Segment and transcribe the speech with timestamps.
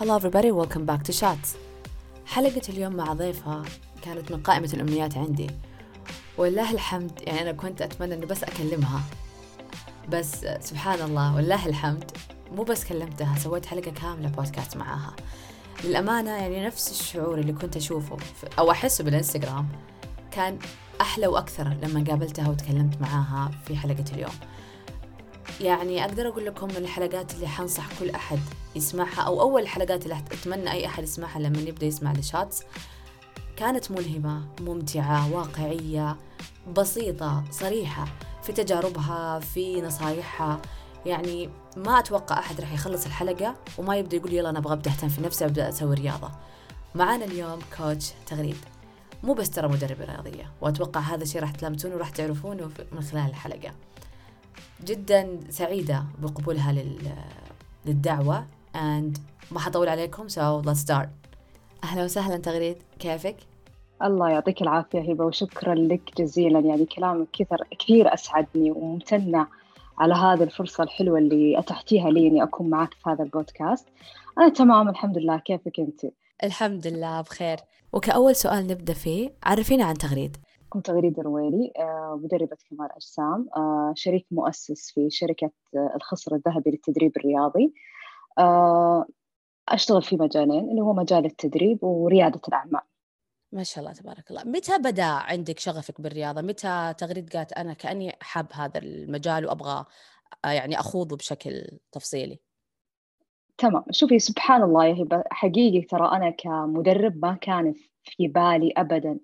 [0.00, 1.56] Hello everybody, welcome back to Shots.
[2.26, 3.62] حلقة اليوم مع ضيفها
[4.02, 5.50] كانت من قائمة الأمنيات عندي.
[6.38, 9.00] والله الحمد يعني أنا كنت أتمنى إنه بس أكلمها.
[10.08, 12.10] بس سبحان الله والله الحمد.
[12.52, 15.16] مو بس كلمتها سويت حلقة كاملة بودكاست معاها.
[15.84, 18.16] للأمانة يعني نفس الشعور اللي كنت أشوفه
[18.58, 19.68] أو أحسه بالإنستغرام
[20.30, 20.58] كان
[21.00, 24.34] أحلى وأكثر لما قابلتها وتكلمت معاها في حلقة اليوم.
[25.60, 28.38] يعني أقدر أقول لكم من الحلقات اللي حنصح كل أحد
[28.76, 32.62] يسمعها أو أول الحلقات اللي أتمنى أي أحد يسمعها لما يبدأ يسمع لشاتس
[33.56, 36.16] كانت ملهمة ممتعة واقعية
[36.76, 38.04] بسيطة صريحة
[38.42, 40.62] في تجاربها في نصايحها.
[41.06, 45.08] يعني ما أتوقع أحد راح يخلص الحلقة وما يبدأ يقول يلا أنا أبغى أبدأ أهتم
[45.08, 46.30] في نفسي أبدأ أسوي رياضة.
[46.94, 48.56] معانا اليوم كوتش تغريد.
[49.22, 53.72] مو بس ترى مدربة رياضية وأتوقع هذا الشيء راح تلامسونه وراح تعرفونه من خلال الحلقة.
[54.84, 56.98] جدا سعيدة بقبولها لل...
[57.86, 58.46] للدعوة.
[58.74, 59.18] And
[59.50, 61.08] ما حطول عليكم so let's start.
[61.84, 63.36] أهلا وسهلا تغريد كيفك؟
[64.02, 66.60] الله يعطيك العافية هبة وشكرا لك جزيلا.
[66.60, 69.46] يعني كلامك كثر كثير أسعدني وممتنة
[69.98, 73.86] على هذه الفرصة الحلوة اللي أتحتيها لي إني أكون معك في هذا البودكاست.
[74.38, 75.38] أنا تمام الحمد لله.
[75.38, 76.12] كيفك أنت؟
[76.44, 77.58] الحمد لله بخير.
[77.92, 80.36] وكأول سؤال نبدأ فيه عرفينا عن تغريد.
[80.70, 86.70] كنت تغريد الرويلي آه، مدربة كمال أجسام آه، شريك مؤسس في شركة آه، الخصر الذهبي
[86.70, 87.74] للتدريب الرياضي.
[89.68, 92.80] أشتغل في مجالين اللي هو مجال التدريب وريادة الأعمال.
[93.52, 94.44] ما شاء الله تبارك الله.
[94.44, 99.84] متى بدأ عندك شغفك بالرياضة؟ متى تغريد قالت أنا كأني حاب هذا المجال وأبغى
[100.44, 102.38] يعني أخوضه بشكل تفصيلي؟
[103.58, 103.84] تمام.
[103.90, 109.18] شوفي سبحان الله يا هبة حقيقي ترى أنا كمدرب ما كان في بالي أبدا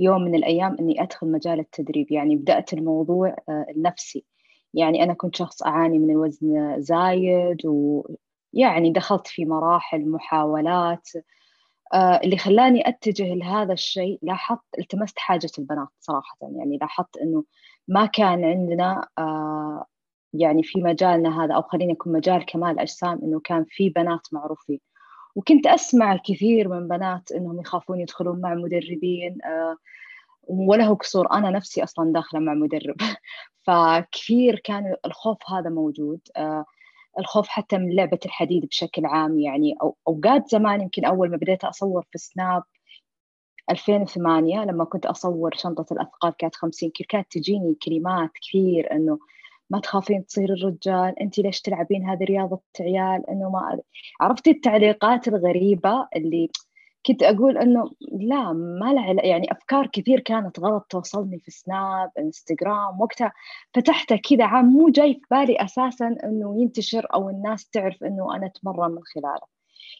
[0.00, 4.24] يوم من الأيام إني أدخل مجال التدريب يعني بدأت الموضوع النفسي.
[4.74, 11.08] يعني أنا كنت شخص أعاني من الوزن زايد ويعني دخلت في مراحل محاولات
[12.24, 16.36] اللي خلاني أتجه لهذا الشيء لاحظت التمست حاجة البنات صراحة.
[16.42, 17.44] يعني لاحظت إنه
[17.88, 19.08] ما كان عندنا
[20.32, 24.80] يعني في مجالنا هذا أو خليني أكون مجال كمال أجسام إنه كان في بنات معروفين.
[25.36, 29.76] وكنت أسمع كثير من بنات إنهم يخافون يدخلون مع مدربين آه
[30.44, 31.32] وله قصور.
[31.32, 32.96] أنا نفسي أصلا داخلة مع مدرب.
[33.66, 36.20] فكثير كان الخوف هذا موجود.
[36.36, 36.64] آه
[37.18, 39.38] الخوف حتى من لعبة الحديد بشكل عام.
[39.38, 42.62] يعني أو أوقات زمان يمكن أول ما بديت أصور في سناب
[43.70, 49.18] 2008 لما كنت أصور شنطة الأثقال كانت 50 كيلو كانت تجيني كلمات كثير إنه
[49.70, 53.80] ما تخافين تصير الرجال انت ليش تلعبين هذه رياضة عيال؟ إنه ما
[54.20, 56.50] عرفتي التعليقات الغريبة اللي
[57.06, 60.86] كنت أقول إنه لا ما له يعني أفكار كثير كانت غلط.
[60.90, 63.32] توصلني في سناب إنستغرام وقتها
[63.74, 64.66] فتحته كذا عام.
[64.66, 69.46] مو جاي في بالي أساسا إنه ينتشر أو الناس تعرف إنه أنا أتمرن من خلاله.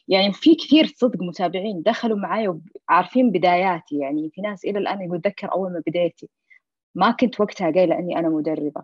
[0.08, 2.48] يعني في كثير صدق متابعين دخلوا معي
[2.88, 3.98] وعارفين بداياتي.
[3.98, 6.28] يعني في ناس إلى الآن يقول ذكر أول ما بديتي.
[6.94, 8.82] ما كنت وقتها قايلة إني أنا مدربة.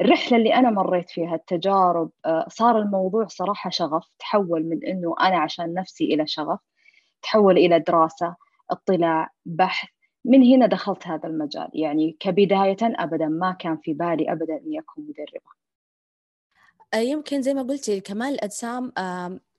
[0.00, 5.38] الرحلة اللي أنا مريت فيها التجارب آه، صار الموضوع صراحة شغف تحول من أنه أنا
[5.38, 6.58] عشان نفسي إلى شغف
[7.22, 8.36] تحول إلى دراسة
[8.70, 9.88] اطلاع بحث
[10.24, 11.68] من هنا دخلت هذا المجال.
[11.74, 15.60] يعني كبداية أبدا ما كان في بالي أبدا أني أكون مدربة.
[16.94, 18.92] آه، يمكن زي ما قلتي كمال الأجسام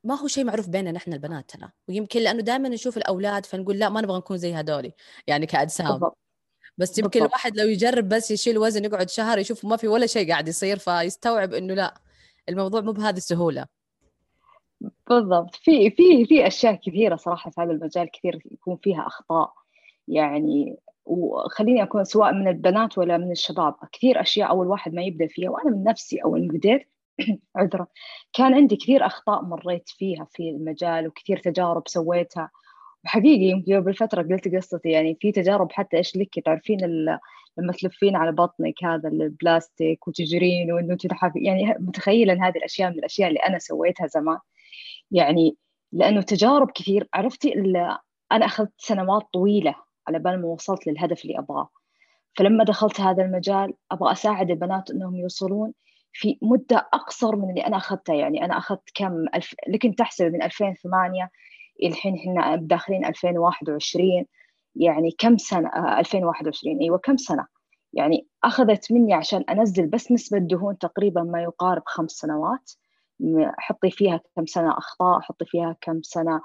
[0.04, 1.70] ما هو شيء معروف بيننا نحن البنات ترى.
[1.88, 4.94] ويمكن لأنه دائما نشوف الأولاد فنقول لا ما نبغى نكون زي هذولي
[5.28, 5.88] يعني كأجسام.
[5.88, 6.21] بالضبط.
[6.82, 7.20] بس يمكن.
[7.20, 10.78] الواحد لو يجرب بس يشيل وزن يقعد شهر يشوف ما في ولا شيء قاعد يصير
[10.78, 11.94] فيستوعب إنه لا
[12.50, 13.66] الموضوع مو بهذه السهولة.
[15.10, 15.56] بالضبط.
[15.56, 19.54] في في في أشياء كثيرة صراحة في هذا المجال كثير يكون فيها أخطاء.
[20.08, 25.28] يعني وخليني أكون سواء من البنات ولا من الشباب كثير أشياء أول واحد ما يبدأ
[25.28, 26.90] فيها وأنا من نفسي اول ما بديت
[27.56, 27.88] عذرا
[28.34, 32.50] كان عندي كثير أخطاء مريت فيها في المجال وكثير تجارب سويتها.
[33.06, 36.80] حقيقي يمكن بالفترة قلت قصتي يعني في تجارب حتى إيش لك تعرفين
[37.58, 43.00] لما تلفين على بطنك هذا البلاستيك وتجرين وإنه تلحف يعني متخيلة إن هذه الأشياء من
[43.00, 44.38] الأشياء اللي أنا سويتها زمان.
[45.12, 45.58] يعني
[45.92, 47.54] لأنه تجارب كثير عرفتي
[48.32, 49.76] أنا أخذت سنوات طويلة
[50.08, 51.70] على بال ما وصلت للهدف اللي أبغاه.
[52.38, 55.74] فلما دخلت هذا المجال أبغى أساعد البنات إنهم يوصلون
[56.14, 58.16] في مدة أقصر من اللي أنا أخذتها.
[58.16, 61.30] يعني أنا أخذت كم ألف لكن تحسب من 2008
[61.84, 64.26] الحين إحنا داخلين 2021
[64.76, 65.70] يعني كم سنة؟
[66.00, 67.46] 2021 آه، أيوة كم سنة؟
[67.94, 72.72] يعني أخذت مني عشان أنزل بس نسبة دهون تقريبا ما يقارب خمس سنوات.
[73.58, 76.42] حطي فيها كم سنة أخطاء حطي فيها كم سنة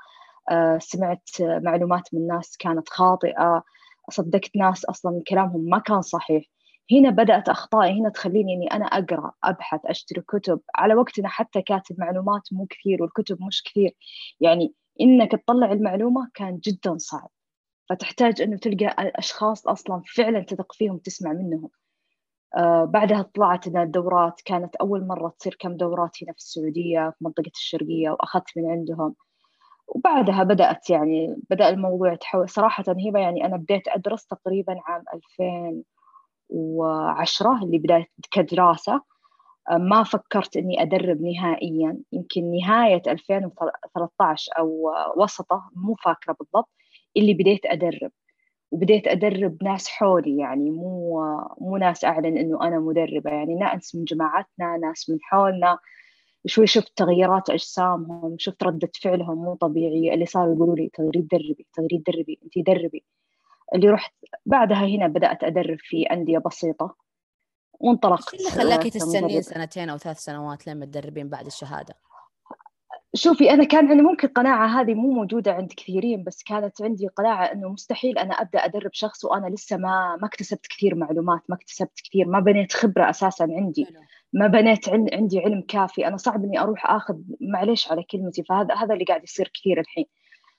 [0.50, 3.62] آه، سمعت معلومات من ناس كانت خاطئة
[4.10, 6.44] صدقت ناس أصلا كلامهم ما كان صحيح.
[6.92, 10.60] هنا بدأت أخطائي هنا تخليني إني أنا أقرأ أبحث أشتري كتب.
[10.74, 13.92] على وقتنا حتى كاتب معلومات مو كثير والكتب مش كثير.
[14.40, 17.28] يعني إنك تطلع المعلومة كان جدا صعب.
[17.90, 21.70] فتحتاج إنه تلقى أشخاص أصلا فعلا تثق فيهم تسمع منهم.
[22.56, 27.16] آه بعدها طلعت إن الدورات كانت أول مرة تصير كم دورات هنا في السعودية في
[27.24, 29.14] منطقة الشرقية وأخذت من عندهم.
[29.88, 32.48] وبعدها بدأت يعني بدأ الموضوع يتحول.
[32.50, 35.04] صراحة هبة يعني أنا بديت أدرس تقريبا عام
[36.52, 39.02] 2010 اللي بدأت كدراسة.
[39.70, 41.98] ما فكرت إني أدرب نهائيا.
[42.12, 46.68] يمكن نهاية 2013 أو وسطة مو فاكرة بالضبط
[47.16, 48.10] اللي بديت أدرب.
[48.72, 51.20] وبديت أدرب ناس حولي يعني مو
[51.60, 53.30] مو ناس أعلن إنه أنا مدربة.
[53.30, 55.78] يعني ناس من جماعتنا ناس من حولنا.
[56.46, 60.14] شوي شفت تغيرات أجسامهم شفت ردة فعلهم مو طبيعية.
[60.14, 63.04] اللي صاروا يقولوا لي تغيري تدربي تغيري تدربي أنت دربي.
[63.74, 64.14] اللي رحت
[64.46, 66.96] بعدها هنا بدأت أدرب في أندية بسيطة.
[67.80, 68.34] وانطلقت.
[68.34, 71.94] اللي خلاكي تستنين سنتين أو ثلاث سنوات لما تدربين بعد الشهادة؟
[73.14, 77.44] شوفي أنا كان عندي ممكن قناعة هذه مو موجودة عند كثيرين بس كانت عندي قناعة
[77.44, 82.00] إنه مستحيل أنا أبدأ أدرب شخص وأنا لسه ما ما اكتسبت كثير معلومات ما اكتسبت
[82.04, 83.86] كثير ما بنيت خبرة أساسا عندي.
[84.32, 86.06] ما بنيت عندي علم كافي.
[86.06, 90.06] أنا صعب إني أروح آخذ معليش على كلمتي فهذا هذا اللي قاعد يصير كثير الحين.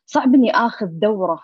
[0.06, 1.44] صعب إني آخذ دورة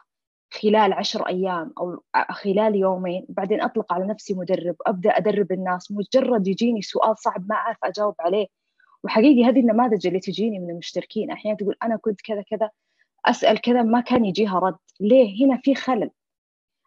[0.61, 6.47] خلال عشر أيام أو خلال يومين بعدين أطلق على نفسي مدرب أبدأ أدرب الناس مجرد
[6.47, 8.47] يجيني سؤال صعب ما أعرف أجاوب عليه.
[9.03, 12.69] وحقيقي هذه النماذج اللي تجيني من المشتركين أحيانا تقول أنا كنت كذا كذا
[13.25, 14.77] أسأل كذا ما كان يجيها رد.
[14.99, 16.09] ليه؟ هنا في خلل.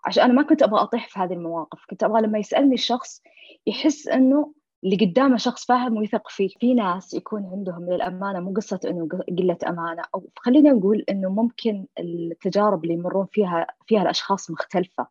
[0.04, 1.84] عشان أنا ما كنت أبغى أطيح في هذه المواقف.
[1.90, 3.22] كنت أبغى لما يسألني الشخص
[3.66, 4.52] يحس أنه
[4.84, 6.48] اللي قدامه شخص فاهم ويثق فيه.
[6.60, 9.08] في ناس يكون عندهم من الأمانة مو قصة إنه
[9.38, 15.06] قلة أمانة أو خلينا نقول إنه ممكن التجارب اللي يمرون فيها فيها الأشخاص مختلفة.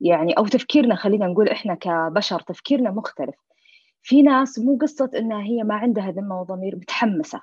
[0.00, 3.34] يعني أو تفكيرنا خلينا نقول إحنا كبشر تفكيرنا مختلف.
[4.02, 7.40] في ناس مو قصة إنها هي ما عندها ذمة وضمير متحمسة.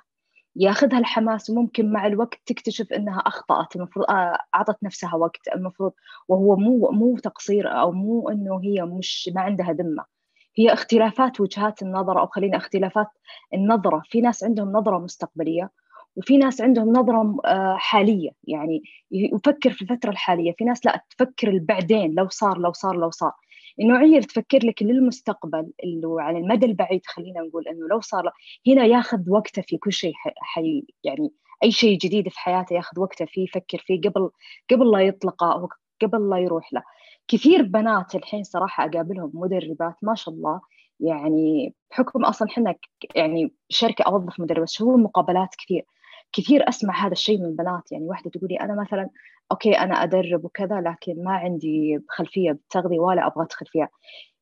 [0.56, 5.92] ياخذها الحماس وممكن مع الوقت تكتشف إنها أخطأت المفروض آه، أعطت نفسها وقت المفروض
[6.28, 10.17] وهو مو مو تقصير أو مو إنه هي مش ما عندها ذمة.
[10.56, 13.06] هي اختلافات وجهات النظر أو خلينا اختلافات
[13.54, 14.02] النظرة.
[14.10, 15.70] في ناس عندهم نظرة مستقبلية
[16.16, 18.30] وفي ناس عندهم نظرة آه، حالية.
[18.44, 20.52] يعني يفكر في الفترة الحالية.
[20.58, 23.32] في ناس لا تفكر البعدين لو صار لو صار لو صار.
[23.80, 28.32] النوعية اللي تفكر لك للمستقبل اللي على المدى البعيد خلينا نقول إنه لو صار
[28.68, 31.30] هنا ياخذ وقته في كل شيء حي يعني
[31.62, 34.30] أي شيء جديد في حياته ياخذ وقته فيه يفكر فيه قبل
[34.70, 35.68] قبل لا يطلقه
[36.02, 36.82] قبل لا يروح له.
[37.28, 40.60] كثير بنات الحين صراحة أقابلهم مدربات ما شاء الله.
[41.00, 42.74] يعني بحكم أصلا حنا
[43.14, 45.86] يعني شركة أوظف مدربات هو مقابلات كثير.
[46.32, 47.92] كثير أسمع هذا الشيء من بنات.
[47.92, 49.10] يعني واحدة تقولي أنا مثلا
[49.52, 53.88] أوكي أنا أدرب وكذا لكن ما عندي خلفية بالتغذية ولا أبغى أدخل فيها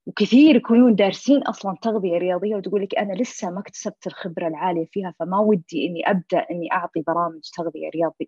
[0.06, 5.14] وكثير يكونون دارسين أصلا تغذية رياضية وتقول لك أنا لسه ما اكتسبت الخبرة العالية فيها
[5.20, 8.26] فما ودي إني أبدأ إني أعطي برامج تغذية رياضية.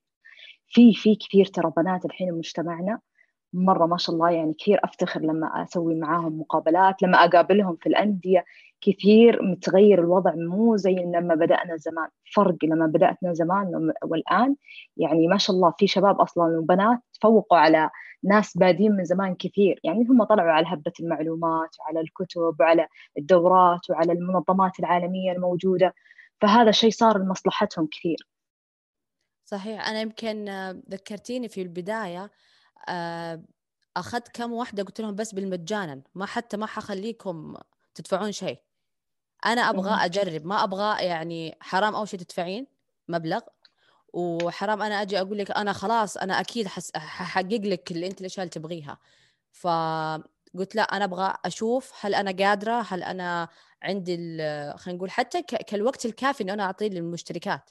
[0.68, 3.00] في في كثير ترى بنات الحين بمجتمعنا
[3.52, 8.44] مرة ما شاء الله يعني كثير أفتخر لما أسوي معاهم مقابلات لما أقابلهم في الأندية
[8.80, 12.08] كثير متغير الوضع مو زي لما بدأنا زمان.
[12.34, 14.56] فرق لما بدأتنا زمان والآن
[14.96, 17.90] يعني ما شاء الله في شباب أصلا وبنات تفوقوا على
[18.24, 19.80] ناس بادين من زمان كثير.
[19.84, 22.88] يعني هم طلعوا على هبة المعلومات وعلى الكتب وعلى
[23.18, 25.94] الدورات وعلى المنظمات العالمية الموجودة.
[26.40, 28.28] فهذا شيء صار لمصلحتهم كثير.
[29.44, 29.88] صحيح.
[29.88, 30.44] أنا يمكن
[30.90, 32.30] ذكرتيني في البداية آه،
[33.96, 37.56] أخذت كم واحدة قلت لهم بس بالمجانا ما حتى ما حخليكم
[37.94, 38.62] تدفعون شيء.
[39.46, 42.66] أنا أبغى أجرب ما أبغى يعني حرام أول شيء تدفعين
[43.08, 43.40] مبلغ
[44.12, 46.66] وحرام أنا أجي أقول لك أنا خلاص أنا أكيد
[46.96, 48.98] ححقق لك اللي أنت الاشياء اللي تبغيها.
[49.52, 53.48] فقلت لا أنا أبغى أشوف هل أنا قادرة هل أنا
[53.82, 54.16] عندي
[54.76, 57.70] خلينا نقول حتى كالوقت الكافي انه أنا اعطيه للمشتركات.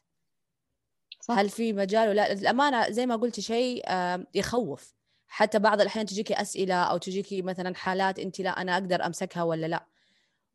[1.21, 1.37] صح.
[1.37, 3.85] هل في مجال؟ ولا الامانه زي ما قلتي شيء
[4.33, 4.96] يخوف.
[5.27, 9.65] حتى بعض الأحيان تجيكي أسئلة أو تجيكي مثلا حالات أنت لا أنا أقدر أمسكها ولا
[9.67, 9.87] لا.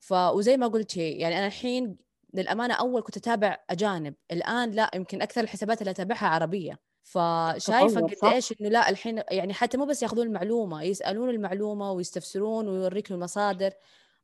[0.01, 1.97] ف وزي ما قلتي يعني أنا الحين
[2.35, 6.81] للأمانة أول كنت أتابع أجانب الآن لا يمكن أكثر الحسابات اللي أتابعها عربية.
[7.03, 12.69] فشايفة قد إيش إنه لا الحين يعني حتى مو بس ياخذون المعلومة يسألون المعلومة ويستفسرون
[12.69, 13.73] ويوريك المصادر.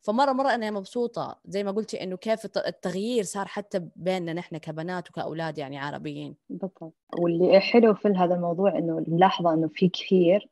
[0.01, 5.11] فمرة مرة أنا مبسوطة زي ما قلتي إنه كيف التغيير صار حتى بيننا نحن كبنات
[5.11, 6.37] وكأولاد يعني عربيين.
[6.51, 6.93] بالضبط.
[7.19, 10.49] واللي حلو في هذا الموضوع إنه ملاحظه إنه في كثير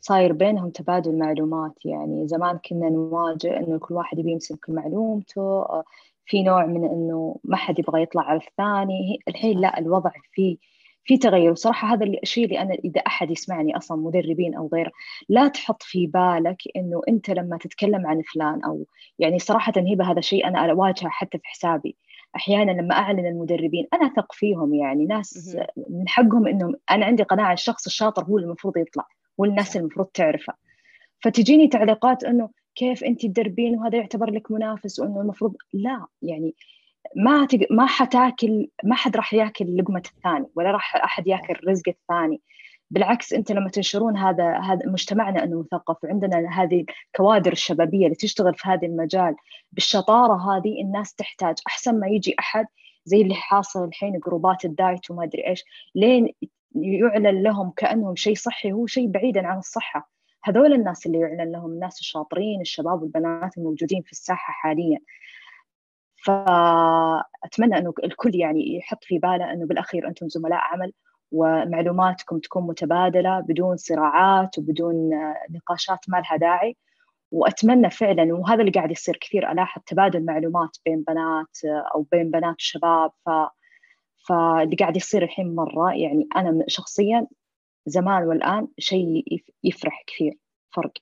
[0.00, 1.72] صاير بينهم تبادل معلومات.
[1.84, 5.64] يعني زمان كنا نواجه إنه كل واحد يبي يمسك معلومته
[6.24, 9.18] في نوع من إنه ما حد يبغى يطلع على الثاني.
[9.28, 10.56] الحين لا الوضع فيه
[11.10, 11.52] في تغير.
[11.52, 14.92] وصراحة هذا الشيء اللي أنا إذا أحد يسمعني أصلا مدربين أو غيره
[15.28, 18.86] لا تحط في بالك إنه أنت لما تتكلم عن فلان أو
[19.18, 21.96] يعني صراحة هبة هذا شيء أنا أواجهه حتى في حسابي.
[22.36, 25.06] أحيانا لما أعلن المدربين أنا أثق فيهم يعني.
[25.06, 25.56] ناس
[25.90, 29.04] من حقهم إنهم أنا عندي قناعة الشخص الشاطر هو المفروض يطلع
[29.40, 30.52] هو الناس المفروض تعرفه.
[31.20, 36.54] فتجيني تعليقات إنه كيف أنت تدربين وهذا يعتبر لك منافس وإنه المفروض لا يعني
[37.16, 37.58] ما تق...
[37.70, 42.40] ما حتاكل ما حد راح ياكل لقمة الثاني ولا راح أحد ياكل رزق الثاني.
[42.90, 48.54] بالعكس أنت لما تنشرون هذا هذا مجتمعنا أنه مثقف وعندنا هذه الكوادر الشبابية اللي تشتغل
[48.54, 49.36] في هذا المجال
[49.72, 51.54] بالشطارة هذه الناس تحتاج.
[51.66, 52.66] أحسن ما يجي أحد
[53.04, 55.64] زي اللي حاصل الحين جروبات الدايت وما أدري إيش
[55.94, 56.28] لين
[56.74, 60.10] يعلن لهم كأنهم شيء صحي هو شيء بعيدا عن الصحة.
[60.44, 64.98] هذول الناس اللي يعلن لهم الناس الشاطرين الشباب والبنات الموجودين في الساحة حاليا.
[66.24, 70.92] فأتمنى أنه الكل يعني يحط في باله أنه بالأخير أنتم زملاء عمل
[71.32, 75.10] ومعلوماتكم تكون متبادلة بدون صراعات وبدون
[75.50, 76.76] نقاشات ما لها داعي.
[77.32, 81.56] وأتمنى فعلا وهذا اللي قاعد يصير كثير ألاحظ تبادل معلومات بين بنات
[81.94, 83.30] أو بين بنات وشباب ف
[84.28, 87.26] فاللي قاعد يصير الحين مرة يعني أنا شخصيا
[87.86, 89.24] زمان والآن شيء
[89.64, 90.38] يفرح كثير
[90.74, 90.92] فرق.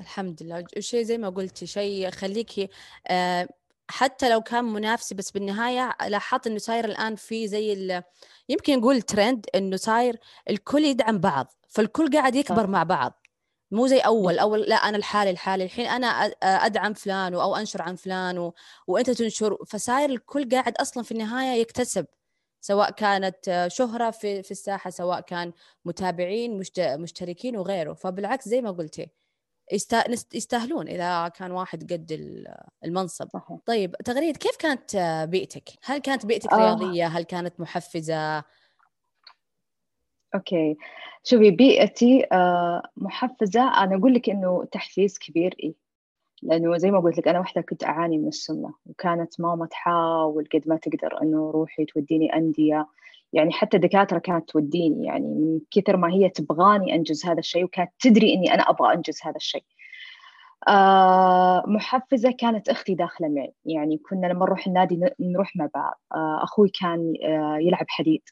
[0.00, 0.64] الحمد لله.
[0.78, 2.68] شيء زي ما قلتي شيء يخليكي
[3.08, 3.48] آه
[3.88, 8.02] حتى لو كان منافسي بس بالنهاية لاحظت إنه صاير الآن في زي
[8.48, 10.18] يمكن نقول ترند إنه صاير
[10.50, 13.26] الكل يدعم بعض فالكل قاعد يكبر مع بعض.
[13.70, 16.06] مو زي أول أول لا أنا الحالي الحالي الحين أنا
[16.42, 18.54] أدعم فلان أو أنشر عن فلان و...
[18.86, 19.64] وأنت تنشر.
[19.66, 22.06] فصاير الكل قاعد أصلا في النهاية يكتسب
[22.60, 25.52] سواء كانت شهرة في في الساحة سواء كان
[25.84, 27.92] متابعين مشتركين وغيره.
[27.92, 29.10] فبالعكس زي ما قلتي.
[30.34, 32.12] يستاهلون إذا كان واحد قد
[32.84, 33.28] المنصب.
[33.28, 33.58] صحيح.
[33.66, 34.96] طيب تغريد كيف كانت
[35.30, 36.56] بيئتك؟ هل كانت بيئتك آه.
[36.56, 38.44] رياضية؟ هل كانت محفزة؟
[40.34, 40.76] أوكي.
[41.24, 43.84] شوفي بيئتي آه، محفزة.
[43.84, 45.74] أنا أقول لك إنه تحفيز كبير إيه؟
[46.42, 50.62] لأنه زي ما قلت لك أنا وحدة كنت أعاني من السمنة وكانت ماما تحاول قد
[50.66, 52.86] ما تقدر إنه روحي توديني أندية.
[53.32, 57.90] يعني حتى الدكاترة كانت توديني يعني من كثر ما هي تبغاني أنجز هذا الشيء وكانت
[58.00, 59.64] تدري إني أنا أبغى أنجز هذا الشيء.
[60.68, 66.00] آه محفزة كانت أختي داخلة معي يعني كنا لما نروح النادي نروح مع بعض.
[66.14, 68.22] آه أخوي كان آه يلعب حديد.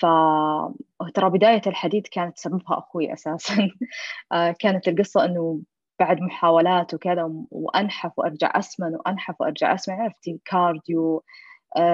[0.00, 3.70] فترى بداية الحديد كانت سببها أخوي أساسا.
[4.60, 5.60] كانت القصة أنه
[6.00, 9.94] بعد محاولات وكذا وأنحف وأرجع أسمن وأنحف وأرجع أسمن.
[9.94, 11.24] عرفتي؟ كارديو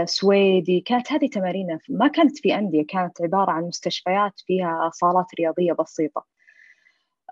[0.05, 5.73] سويدي كانت هذه تمارين ما كانت في أندية كانت عبارة عن مستشفيات فيها صالات رياضية
[5.73, 6.27] بسيطة.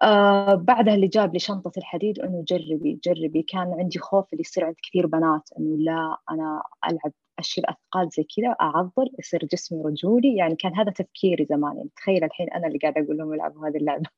[0.02, 3.42] آه بعدها اللي جاب لي شنطة الحديد إنه جربي جربي.
[3.42, 8.26] كان عندي خوف اللي يصير عند كثير بنات إنه لا أنا ألعب أشيل أثقال زي
[8.36, 10.36] كذا أعضل يصير جسمي رجولي.
[10.36, 11.76] يعني كان هذا تفكيري زمان.
[11.76, 14.10] يعني تخيل الحين أنا اللي قاعدة أقول لهم يلعبوا هذه اللعبة.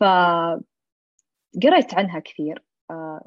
[0.00, 0.04] ف
[1.62, 2.62] قريت عنها كثير.
[2.62, 2.75] آه،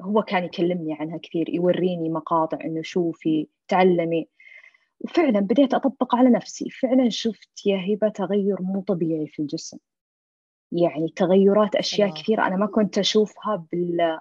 [0.00, 4.28] هو كان يكلمني عنها كثير يوريني مقاطع إنه شوفي تعلمي.
[5.00, 6.70] وفعلا بديت أطبق على نفسي.
[6.70, 9.78] فعلا شفت يا هبة تغير مو طبيعي في الجسم.
[10.72, 12.22] يعني تغيرات أشياء الله.
[12.22, 14.20] كثير أنا ما كنت أشوفها بال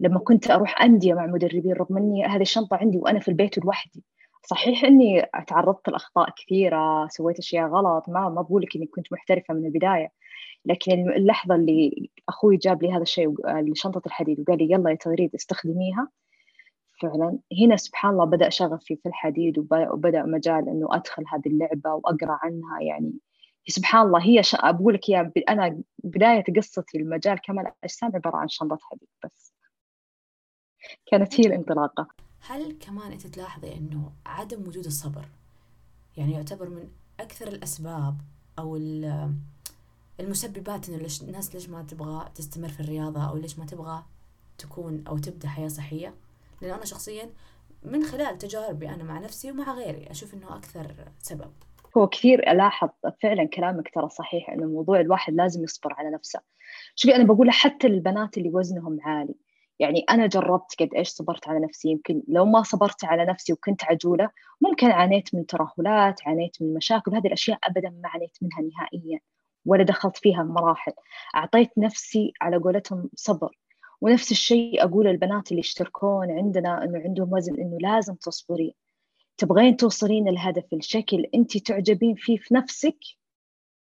[0.00, 4.04] لما كنت أروح أندية مع مدربين رغم إني هذه الشنطة عندي وأنا في البيت لوحدي.
[4.46, 9.54] صحيح إني تعرضت لأخطاء كثيرة سويت أشياء غلط ما ما بقول لك إني كنت محترفة
[9.54, 10.08] من البداية.
[10.64, 13.34] لكن اللحظة اللي أخوي جاب لي هذا الشيء
[13.74, 16.08] شنطة الحديد وقال لي يلا يا تغريد استخدميها.
[17.02, 22.38] فعلا هنا سبحان الله بدأ شغفي في الحديد وبدأ مجال إنه أدخل هذه اللعبة وأقرأ
[22.42, 22.80] عنها.
[22.80, 23.12] يعني
[23.68, 24.54] سبحان الله هي ش...
[24.54, 29.52] أقول لك يا أنا بداية قصتي المجال كمال الأجسام عبارة عن شنطة حديد بس.
[31.06, 32.08] كانت هي الانطلاقة.
[32.40, 35.24] هل كمان أنت تلاحظي إنه عدم وجود الصبر؟
[36.16, 36.88] يعني يعتبر من
[37.20, 38.14] أكثر الأسباب
[38.58, 38.76] أو
[40.20, 44.02] المسببات إنه ليش الناس ليش ما تبغى تستمر في الرياضة أو ليش ما تبغى
[44.58, 46.14] تكون أو تبدأ حياة صحية؟
[46.62, 47.30] لأنه أنا شخصيا
[47.82, 51.52] من خلال تجاربي أنا مع نفسي ومع غيري أشوف إنه أكثر سبب.
[51.96, 52.88] هو كثير ألاحظ
[53.22, 56.40] فعلا كلامك ترى صحيح إنه موضوع الواحد لازم يصبر على نفسه.
[56.94, 59.34] شوفي أنا بقول حتى البنات اللي وزنهم عالي.
[59.78, 63.84] يعني أنا جربت قد إيش صبرت على نفسي؟ يمكن لو ما صبرت على نفسي وكنت
[63.84, 69.20] عجولة ممكن عانيت من ترهلات عانيت من مشاكل هذه الأشياء ابدا ما عانيت منها نهائيا.
[69.68, 70.92] ولا دخلت فيها مراحل
[71.36, 73.58] أعطيت نفسي على قولتهم صبر.
[74.00, 78.72] ونفس الشيء أقول للبنات اللي يشتركون عندنا أنه عندهم وزن أنه لازم تصبرين.
[79.36, 82.98] تبغين توصلين الهدف الشكل أنت تعجبين فيه في نفسك؟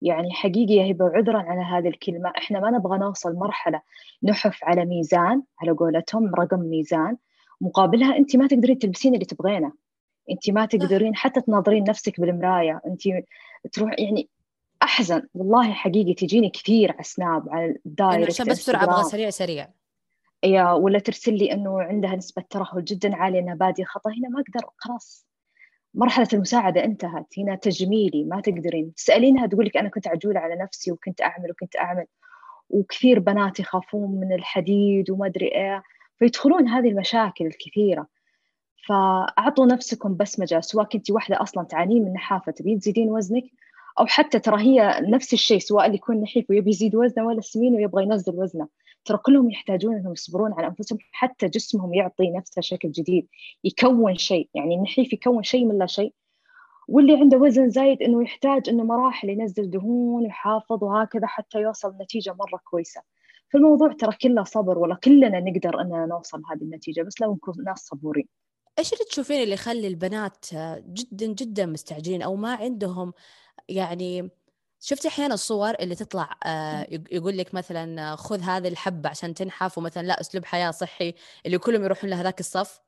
[0.02, 3.82] يعني حقيقي يا هبة عذرا على هذه الكلمة إحنا ما نبغى نوصل مرحلة
[4.22, 7.16] نحف على ميزان على قولتهم رقم ميزان.
[7.60, 9.72] مقابلها أنت ما تقدرين تلبسين اللي تبغينه.
[10.30, 12.80] أنت ما تقدرين حتى تناظرين نفسك بالمراية.
[12.86, 13.02] أنت
[13.72, 14.28] تروح يعني
[14.82, 15.22] أحزن.
[15.34, 19.68] والله حقيقي تجيني كثير على سناب على الدايركت عشان بس بسرعة أبغى سريع سريع.
[20.44, 24.10] يا ولا ترسل لي إنه عندها نسبة ترهل جدا عاليه انها باديه خطأ.
[24.10, 25.26] هنا ما أقدر خلاص.
[25.94, 27.38] مرحلة المساعدة انتهت.
[27.38, 28.94] هنا تجميلي ما تقدرين.
[28.94, 32.06] تسألينها تقول لك أنا كنت عجولة على نفسي وكنت أعمل وكنت أعمل.
[32.70, 35.82] وكثير بنات يخافون من الحديد وما أدري إيه.
[36.18, 38.06] فيدخلون هذه المشاكل الكثيرة.
[38.88, 42.52] فأعطوا نفسكم بس مجال سواء كنت واحدة أصلا تعانين من نحافة.
[42.52, 43.44] تبين تزيدين وزنك؟
[44.00, 47.74] أو حتى ترى هي نفس الشيء سواء اللي يكون نحيف ويبي يزيد وزنه ولا سمين
[47.74, 48.68] ويبغى ينزل وزنه.
[49.04, 53.28] ترى كلهم يحتاجون إنهم يصبرون على أنفسهم حتى جسمهم يعطي نفسه شكل جديد
[53.64, 54.48] يكون شيء.
[54.54, 56.14] يعني النحيف يكون شيء من لا شيء.
[56.88, 62.32] واللي عنده وزن زايد إنه يحتاج إنه مراحل ينزل دهون ويحافظ وهكذا حتى يوصل نتيجه
[62.32, 63.00] مرة كويسة.
[63.52, 67.78] فالموضوع ترى كله صبر ولا كلنا نقدر إننا نوصل هذه النتيجة بس لو نكون ناس
[67.78, 68.28] صبورين.
[68.78, 70.46] إيش اللي تشوفين اللي يخلي البنات
[70.86, 73.12] جدا جدا مستعجلين أو ما عندهم
[73.68, 74.30] يعني
[74.80, 80.02] شفت أحيانا الصور اللي تطلع آه يقول لك مثلا خذ هذه الحبة عشان تنحف ومثلا
[80.06, 81.14] لا أسلوب حياة صحي
[81.46, 82.80] اللي كلهم يروحون لهذاك الصف.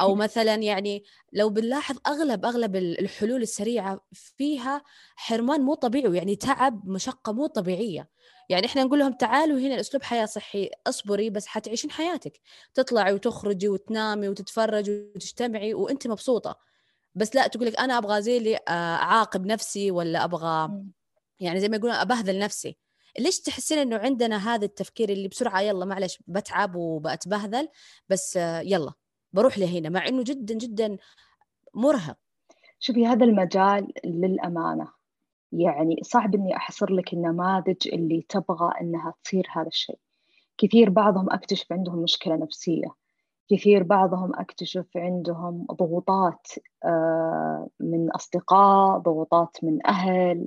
[0.00, 4.82] أو مثلا يعني لو بنلاحظ أغلب أغلب الحلول السريعة فيها
[5.16, 8.10] حرمان مو طبيعي يعني تعب مشقة مو طبيعية.
[8.50, 12.40] يعني إحنا نقول لهم تعالوا هنا الاسلوب حياة صحي اصبري بس حتعيشين حياتك.
[12.74, 16.71] تطلعي وتخرجي وتنامي وتتفرجي وتجتمعي وأنت مبسوطة.
[17.14, 20.82] بس لا تقول لك أنا أبغى زي اللي آه، أعاقب نفسي ولا أبغى
[21.40, 22.76] يعني زي ما يقولون أبهذل نفسي.
[23.18, 27.68] ليش تحسين إنه عندنا هذا التفكير اللي بسرعة يلا معلش بتعب وبتبهذل
[28.08, 28.92] بس آه، يلا
[29.32, 30.96] بروح لهنا مع إنه جدا جدا
[31.74, 32.16] مرهق.
[32.78, 34.88] شوفي هذا المجال للأمانة.
[35.52, 39.98] يعني صعب إني أحصر لك النماذج اللي تبغى إنها تصير هذا الشيء.
[40.58, 43.01] كثير بعضهم أكتشف عندهم مشكلة نفسية.
[43.52, 46.46] كثير بعضهم أكتشف عندهم ضغوطات
[46.84, 50.46] آه، من أصدقاء ضغوطات من أهل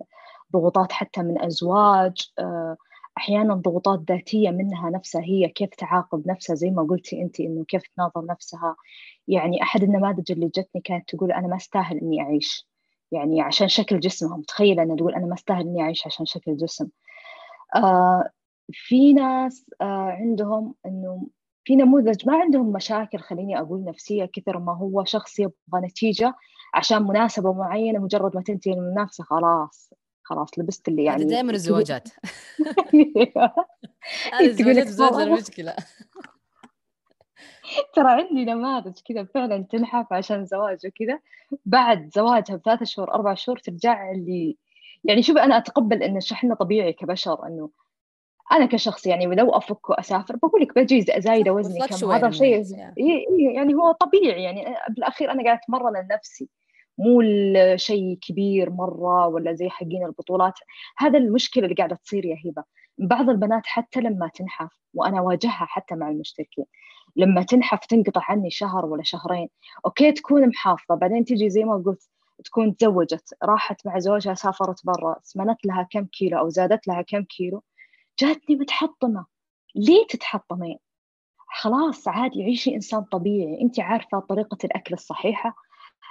[0.53, 2.77] ضغوطات حتى من أزواج آه،
[3.17, 7.83] أحيانا ضغوطات ذاتية منها نفسها هي كيف تعاقب نفسها؟ زي ما قلتي أنت إنه كيف
[7.87, 8.75] تناظر نفسها.
[9.27, 12.67] يعني أحد النماذج اللي جتني كانت تقول أنا ما أستاهل إني أعيش.
[13.11, 16.87] يعني عشان شكل جسمها متخيلة أنها تقول أنا ما أستاهل إني أعيش عشان شكل جسم.
[17.75, 18.29] آه
[18.71, 21.27] في ناس آه عندهم إنه
[21.65, 26.33] في نموذج ما عندهم مشاكل خليني أقول نفسية كثر ما هو شخص يبغى نتيجة
[26.73, 32.09] عشان مناسبة معينة مجرد ما تنتهي المنافسة خلاص خلاص لبست اللي يعني دائما الزواجات.
[34.33, 35.75] هذه الزواجات زوج المشكلة.
[37.95, 41.19] ترى عندي نماذج كذا فعلا تنحف عشان زواج وكذا.
[41.65, 44.57] بعد زواجها بثلاث شهور أربع شهور ترجع اللي
[45.03, 47.69] يعني شوفي أنا أتقبل إن شحنة طبيعي كبشر إنه
[48.51, 52.63] أنا كشخص يعني لو أفك وأسافر بقول لك بجي زايدة وزني كم هذا شيء
[53.55, 56.49] يعني هو طبيعي يعني بالأخير أنا قاعدة أتمرن لنفسي
[56.97, 57.21] مو
[57.75, 60.53] شيء كبير مرة ولا زي حقين البطولات.
[60.97, 62.63] هذا المشكلة اللي قاعدة تصير يا هبة.
[62.97, 66.65] بعض البنات حتى لما تنحف وأنا أواجهها حتى مع المشتركين
[67.15, 69.49] لما تنحف تنقطع عني شهر ولا شهرين
[69.85, 70.95] okay تكون محافظة.
[70.95, 72.09] بعدين تجي زي ما قلت
[72.45, 77.23] تكون تزوجت راحت مع زوجها سافرت برا سمنت لها كم كيلو أو زادت لها كم
[77.23, 77.63] كيلو
[78.19, 79.25] جاتني متحطمة
[79.75, 80.77] ليه تتحطمين؟
[81.37, 85.55] خلاص عادي عيشي إنسان طبيعي أنت عارفة طريقة الأكل الصحيحة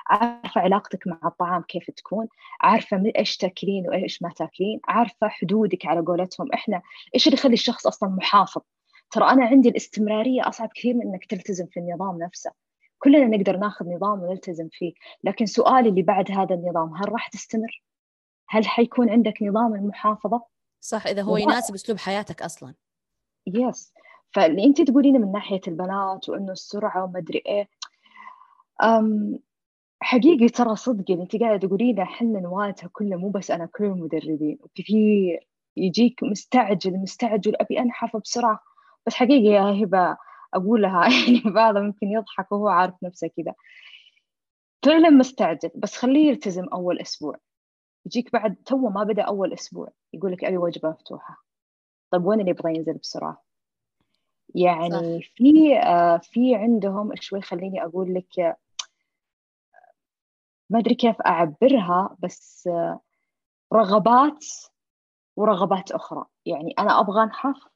[0.09, 2.29] عارفة علاقتك مع الطعام كيف تكون
[2.61, 6.83] عارفة إيش تاكلين وإيش ما تاكلين عارفة حدودك على قولتهم إحنا
[7.15, 8.63] إيش اللي يخلي الشخص أصلا محافظ
[9.11, 12.51] ترى أنا عندي الاستمرارية أصعب كثير من إنك تلتزم في النظام نفسه
[12.99, 14.93] كلنا نقدر ناخذ نظام ونلتزم فيه
[15.25, 17.83] لكن سؤالي اللي بعد هذا النظام هل راح تستمر؟
[18.49, 20.54] هل حيكون عندك نظام المحافظة؟
[20.85, 22.75] صح إذا هو يناسب أسلوب حياتك أصلا.
[23.47, 23.95] يس
[24.35, 27.69] فاللي أنت تقولينه من ناحية البنات وإنه السرعة وما ادري إيه
[28.83, 29.39] أم
[30.01, 34.59] حقيقي ترى صدق اللي أنت قاعدة تقولينه إحنا نواجهه كله مو بس أنا كل المدربين
[34.61, 38.61] وكثير يجيك مستعجل مستعجل أبي انحف بسرعة.
[39.07, 40.17] بس حقيقي يا هبة
[40.55, 43.55] أقولها يعني بعض ممكن يضحك وهو عارف نفسه كذا.
[44.85, 47.39] فعلا مستعجل بس خليه يلتزم أول أسبوع.
[48.07, 51.45] يجيك بعد تو ما بدأ أول أسبوع يقول لك أبي وجبة مفتوحة.
[52.11, 53.43] طيب وين اللي يبغى ينزل بسرعة؟
[54.55, 55.29] يعني صح.
[55.37, 58.57] في آه في عندهم شوي خليني أقول لك آه،
[60.71, 63.01] ما أدري كيف أعبرها بس آه
[63.73, 64.47] رغبات
[65.37, 66.25] ورغبات أخرى.
[66.47, 67.69] يعني أنا أبغى أنحف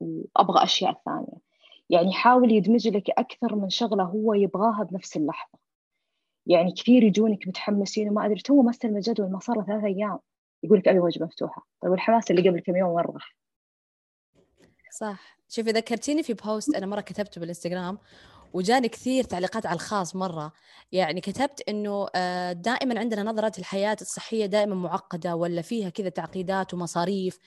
[0.00, 1.40] وأبغى أشياء ثانية.
[1.90, 5.58] يعني حاول يدمج لك أكثر من شغلة هو يبغاها بنفس اللحظة.
[6.50, 10.18] يعني كثير يجونك متحمسين وما أدري تو ما استلم الجدول ما صار ثلاث أيام
[10.62, 11.66] يقول لك ابي وجبة مفتوحة.
[11.82, 13.36] طيب والحماس اللي قبل كم يوم وين راح؟
[14.92, 15.36] صح.
[15.48, 17.98] شوفي ذكرتيني في post أنا مرة كتبته بالإنستغرام
[18.52, 20.52] وجاني كثير تعليقات على الخاص مرة.
[20.92, 26.74] يعني كتبت إنه آه، دائما عندنا نظرة الحياة الصحية دائما معقدة ولا فيها كذا تعقيدات
[26.74, 27.38] ومصاريف.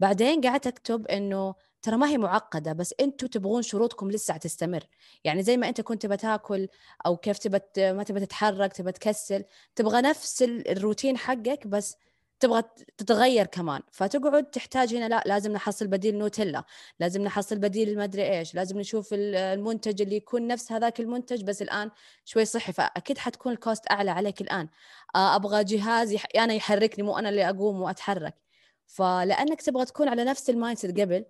[0.00, 1.54] بعدين قعدت أكتب إنه
[1.86, 4.84] ترى ما هي معقدة بس أنتوا تبغون شروطكم لسه تستمر
[5.24, 6.68] يعني زي ما أنت كنت بتاكل
[7.06, 7.60] أو كيف تبى
[7.92, 9.44] ما تبى تتحرك تبى تكسل
[9.76, 11.96] تبغى نفس الروتين حقك بس
[12.40, 12.62] تبغى
[12.98, 13.82] تتغير كمان.
[13.92, 16.64] فتقعد تحتاج هنا لا لازم نحصل بديل نوتيلا
[17.00, 21.62] لازم نحصل بديل ما أدري إيش لازم نشوف المنتج اللي يكون نفس هذاك المنتج بس
[21.62, 21.90] الآن
[22.24, 22.72] شوي صحي.
[22.72, 24.68] فأكيد حتكون ال cost أعلى عليك الآن.
[25.14, 26.26] آه، أبغى جهاز يح...
[26.36, 28.34] أنا يحركني مو أنا اللي أقوم وأتحرك.
[28.86, 31.24] فلأنك تبغى تكون على نفس ال mind قبل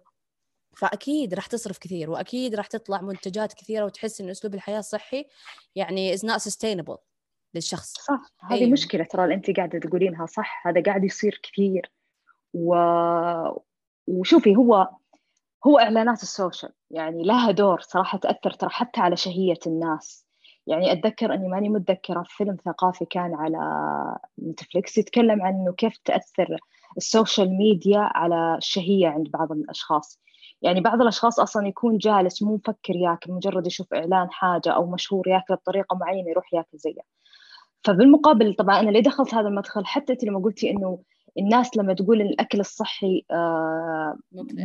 [0.76, 5.26] فأكيد راح تصرف كثير وأكيد راح تطلع منتجات كثيرة وتحس إن أسلوب الحياة الصحي
[5.74, 6.98] يعني is not sustainable
[7.54, 7.94] للشخص.
[7.94, 8.20] صح.
[8.40, 8.70] هذه أيوة.
[8.70, 11.92] مشكلة ترى اللي أنت قاعدة تقولينها صح؟ هذا قاعد يصير كثير.
[12.54, 12.74] و...
[14.06, 14.88] وشوفي هو
[15.66, 20.26] هو إعلانات ال social يعني لها دور صراحة تأثر ترى حتى على شهية الناس.
[20.66, 23.58] يعني أتذكر أني ماني متذكرة فيلم ثقافي كان على
[24.42, 26.58] نتفليكس يتكلم عن إنه كيف تأثر
[26.96, 30.20] ال social media على الشهية عند بعض الأشخاص.
[30.66, 35.28] يعني بعض الأشخاص أصلا يكون جالس مو مفكر ياكل مجرد يشوف إعلان حاجة أو مشهور
[35.28, 37.02] ياكل بطريقة معينة يروح ياكل زيها
[37.84, 40.98] فبالمقابل طبعا أنا ليه دخلت هذا المدخل؟ حتى أنت لما قلتي إنه
[41.38, 44.18] الناس لما تقول إن الأكل الصحي آه،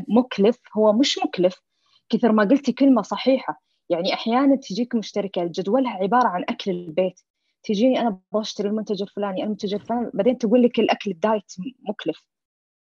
[0.07, 0.59] مكلف.
[0.77, 1.61] هو مش مكلف.
[2.09, 3.61] كثر ما قلتي كلمة صحيحة.
[3.89, 7.19] يعني أحيانا تجيك مشتركة جدولها عبارة عن أكل البيت.
[7.63, 10.09] تجيني أنا أبغى أشتري المنتج الفلاني المنتج الفلاني.
[10.13, 11.53] بعدين تقول لك الأكل ال diet
[11.89, 12.25] مكلف.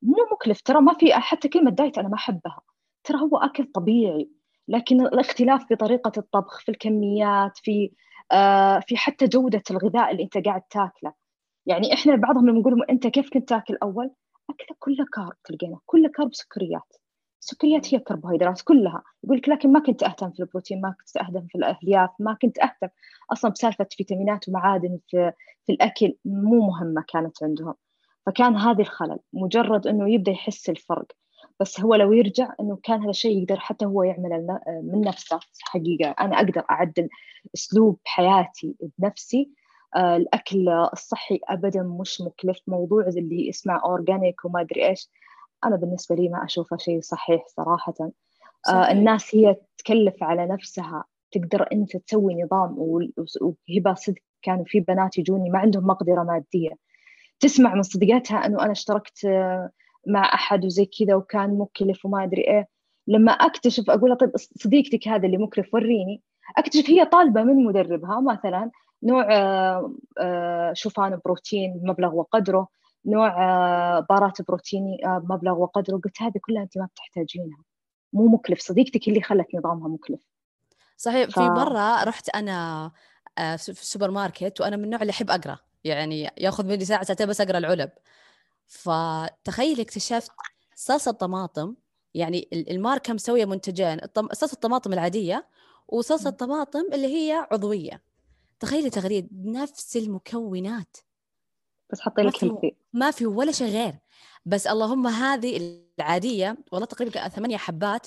[0.02, 2.60] مو مكلف ترى ما في حتى كلمة diet أنا ما أحبها.
[3.08, 4.30] ترى هو أكل طبيعي
[4.68, 7.92] لكن الاختلاف في طريقة الطبخ في الكميات في
[8.32, 11.12] آه، في حتى جودة الغذاء اللي أنت قاعد تاكله.
[11.66, 14.10] يعني إحنا بعضهم لما نقول أنت كيف كنت تاكل أول؟
[14.50, 16.96] أكله كله carb تلقينا كله carb سكريات.
[17.40, 19.02] السكريات هي كربوهيدرات كلها.
[19.24, 22.58] يقول لك لكن ما كنت أهتم في البروتين ما كنت أهتم في الألياف ما كنت
[22.58, 22.88] أهتم
[23.32, 25.32] أصلا بسالفة فيتامينات ومعادن في,
[25.66, 27.74] في الأكل مو مهمة كانت عندهم.
[28.26, 31.06] فكان هذه الخلل مجرد أنه يبدأ يحس الفرق.
[31.60, 36.10] بس هو لو يرجع إنه كان هذا الشيء يقدر حتى هو يعمل من نفسه حقيقة.
[36.10, 37.08] أنا أقدر أعدل
[37.54, 39.50] أسلوب حياتي بنفسي
[39.96, 42.58] آه، الأكل الصحي ابدا مش مكلف.
[42.66, 45.10] موضوع اللي اسمه اورجانيك وما أدري إيش
[45.64, 47.94] أنا بالنسبة لي ما أشوفه شيء صحيح صراحة.
[48.00, 48.12] آه،
[48.66, 48.90] صحيح.
[48.90, 51.04] الناس هي تكلف على نفسها.
[51.32, 56.70] تقدر أنت تسوي نظام وهبه صدق كانوا في بنات يجوني ما عندهم مقدرة مادية.
[57.40, 59.70] تسمع من صديقاتها إنه أنا اشتركت آه،
[60.08, 62.68] مع أحد وزي كذا وكان مكلف وما أدري إيه.
[63.06, 66.22] لما أكتشف أقول طيب صديقتك هذا اللي مكلف وريني.
[66.58, 68.70] أكتشف هي طالبة من مدربها مثلا
[69.02, 72.68] نوع آه، آه، شوفان بروتين بمبلغ وقدره
[73.06, 75.96] نوع آه، بارات بروتيني بمبلغ وقدره.
[75.96, 77.58] قلت هذه كلها أنت ما بتحتاجينها.
[78.12, 80.20] مو مكلف صديقتك اللي خلت نظامها مكلف.
[80.96, 81.32] صحيح ف...
[81.32, 82.90] في مرة رحت أنا
[83.36, 85.58] في السوبر ماركت وأنا من النوع اللي أحب أقرأ.
[85.84, 87.90] يعني ياخذ مني ساعة ساعتين بس أقرأ العلب.
[88.68, 90.30] فتخيل اكتشفت
[90.74, 91.74] صلصة طماطم
[92.14, 94.00] يعني الماركه مسويه منتجين
[94.32, 95.48] صلصة الطماطم العادية
[95.88, 98.02] وصلصة طماطم اللي هي عضوية.
[98.60, 100.96] تخيلي تغريد نفس المكونات.
[101.92, 103.98] بس حطي لك ما, ما في ولا شيء غير.
[104.46, 108.06] بس اللهم هذه العادية والله تقريبا ثمانية حبات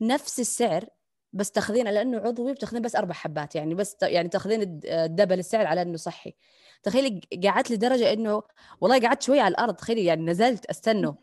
[0.00, 0.86] نفس السعر
[1.32, 5.82] بس تاخذينه لأنه عضوي بتاخذين بس أربع حبات يعني بس يعني تاخذين الدبل السعر على
[5.82, 6.34] إنه صحي.
[6.82, 8.42] تخيلي قعدت لدرجة إنه
[8.80, 11.14] والله قعدت شوي على الأرض تخيلي يعني نزلت أستنى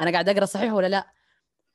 [0.00, 1.10] أنا قاعد أقرأ صحيح ولا لا؟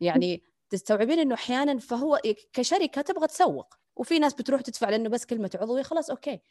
[0.02, 2.20] يعني تستوعبين إنه أحيانا فهو
[2.54, 6.42] كشركة تبغى تسوق وفي ناس بتروح تدفع لأنه بس كلمة عضوي خلاص أوكي.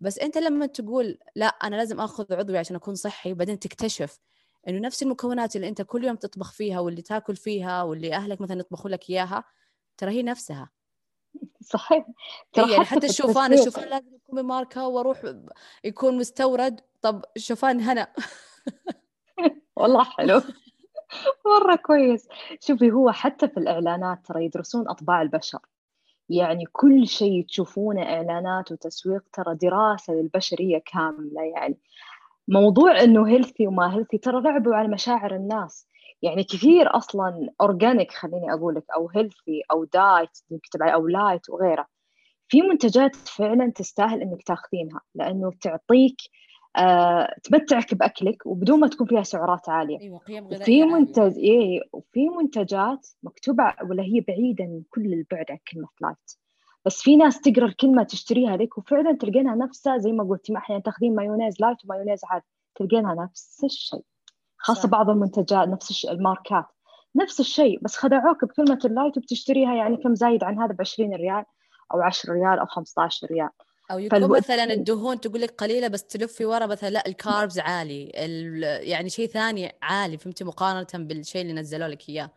[0.00, 4.18] بس أنت لما تقول لا أنا لازم آخذ عضوي عشان أكون صحي بعدين تكتشف
[4.68, 8.60] إنه نفس المكونات اللي أنت كل يوم تطبخ فيها واللي تاكل فيها واللي أهلك مثلا
[8.60, 9.44] يطبخوا لك إياها
[9.96, 10.70] ترى هي نفسها.
[11.60, 12.06] صحيح.
[12.52, 15.22] ترى يعني حتى الشوفان الشوفان لازم يكون من ماركه وأروح
[15.84, 16.80] يكون مستورد.
[17.02, 18.12] طب شوفان هنا.
[19.76, 20.40] والله حلو.
[21.46, 22.28] مرة كويس.
[22.60, 25.58] شوفي هو حتى في الإعلانات ترى يدرسون أطباع البشر.
[26.28, 31.78] يعني كل شيء تشوفونه إعلانات وتسويق ترى دراسة للبشرية كاملة يعني.
[32.48, 35.86] موضوع إنه healthy وما healthy ترى لعبوا على مشاعر الناس.
[36.22, 41.86] يعني كثير أصلا organic خليني أقول لك أو healthy أو diet نكتب أو light وغيره.
[42.48, 46.16] في منتجات فعلا تستاهل إنك تاخذينها لأنه تعطيك
[46.76, 50.00] آه، تمتعك بأكلك وبدون ما تكون فيها سعرات عالية.
[50.00, 55.50] أيوه قيم غذائية في منتج اي وفي منتجات مكتوبة ولا هي بعيدة من كل البعد
[55.50, 56.32] عن كلمة light
[56.84, 60.82] بس في ناس تقرأ الكلمة تشتريها لك وفعلا تلقينها نفسها زي ما قلتي ما أحيانا
[60.82, 64.02] تاخذين مايونيز light ومايونيز عادي تلقينها نفس الشيء.
[64.64, 66.64] خاصة بعض المنتجات نفس الشيء الماركات.
[67.16, 71.14] نفس الشيء بس خدعوك بكلمة ال light وبتشتريها يعني كم زايد عن هذا ب 20
[71.14, 71.44] ريال
[71.94, 73.48] أو 10 ريال أو 15 ريال.
[73.90, 74.34] أو يكون فالو...
[74.34, 78.04] مثلا الدهون تقول لك قليلة بس تلفي ورا مثلا لا ال carbs عالي.
[78.82, 82.30] يعني شيء ثاني عالي فهمتي مقارنة بالشيء اللي نزلوا لك إياه.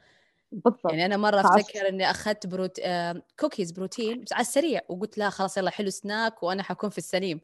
[0.51, 0.91] بالضبط.
[0.91, 2.79] يعني أنا مرة أفتكر إني أخذت prot...
[2.79, 3.21] آه...
[3.39, 7.41] cookies protein على السريع وقلت لا خلاص يلا حلو سناك وأنا حكون في السليم.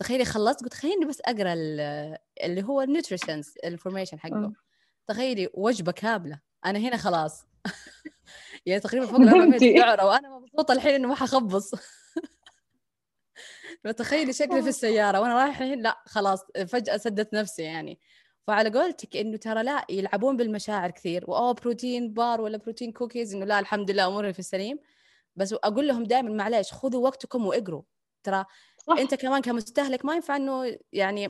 [0.00, 1.52] تخيلي خلصت قلت خليني بس أقرأ
[2.44, 4.52] اللي هو ال nutritions ال information حقه.
[5.08, 6.40] تخيلي وجبة كاملة.
[6.66, 7.44] أنا هنا خلاص.
[8.66, 11.74] يعني تقريبا فوق 400 سعره وأنا مبسوطة الحين انه ما حخبص
[13.84, 17.98] فتخيلي شكلي في السيارة وأنا رايحة الحين لا خلاص فجأة سدت نفسي يعني.
[18.46, 21.24] فعلى قولتك إنه ترى لا يلعبون بالمشاعر كثير.
[21.30, 24.78] وأوه protein bar ولا protein cookies إنه لا الحمد لله أموري في السليم.
[25.36, 27.82] بس أقول لهم دائما معلش خذوا وقتكم وإقروا.
[28.22, 28.44] ترى
[28.86, 28.98] صح.
[28.98, 31.28] أنت كمان كمستهلك ما ينفع إنه يعني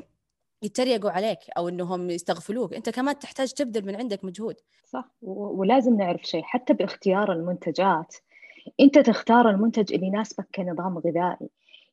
[0.63, 2.75] يتريقوا عليك أو إنهم يستغفلوك.
[2.75, 4.55] أنت كمان تحتاج تبذل من عندك مجهود.
[4.85, 5.11] صح.
[5.23, 6.43] ولازم نعرف شيء.
[6.43, 8.15] حتى باختيار المنتجات
[8.81, 11.49] أنت تختار المنتج اللي يناسبك كنظام غذائي.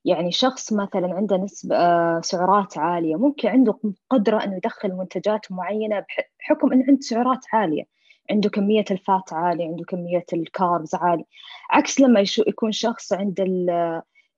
[0.05, 6.05] يعني شخص مثلا عنده نسبة آه، سعرات عالية ممكن عنده قدرة أنه يدخل منتجات معينة
[6.39, 7.83] بحكم أنه عنده سعرات عالية.
[8.31, 11.25] عنده كمية الفات عالية عنده كمية الكاربز عالية.
[11.69, 13.43] عكس لما يكون شخص عنده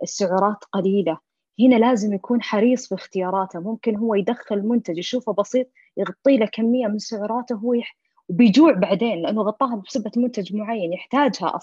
[0.03, 1.17] السعرات قليلة.
[1.59, 6.87] هنا لازم يكون حريص في اختياراته ممكن هو يدخل منتج يشوفه بسيط يغطي له كمية
[6.87, 7.97] من سعراته هو يح...
[8.29, 11.59] وبيجوع بعدين لأنه غطاها بسبة منتج معين يحتاجها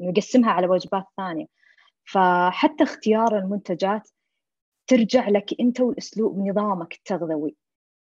[0.00, 1.46] إنه يقسمها على وجبات ثانية.
[2.04, 4.08] فحتى اختيار المنتجات
[4.86, 7.56] ترجع لك أنت والأسلوب نظامك التغذوي.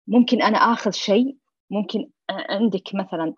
[0.08, 1.38] ممكن أنا آخذ شيء
[1.70, 3.34] ممكن عندك مثلا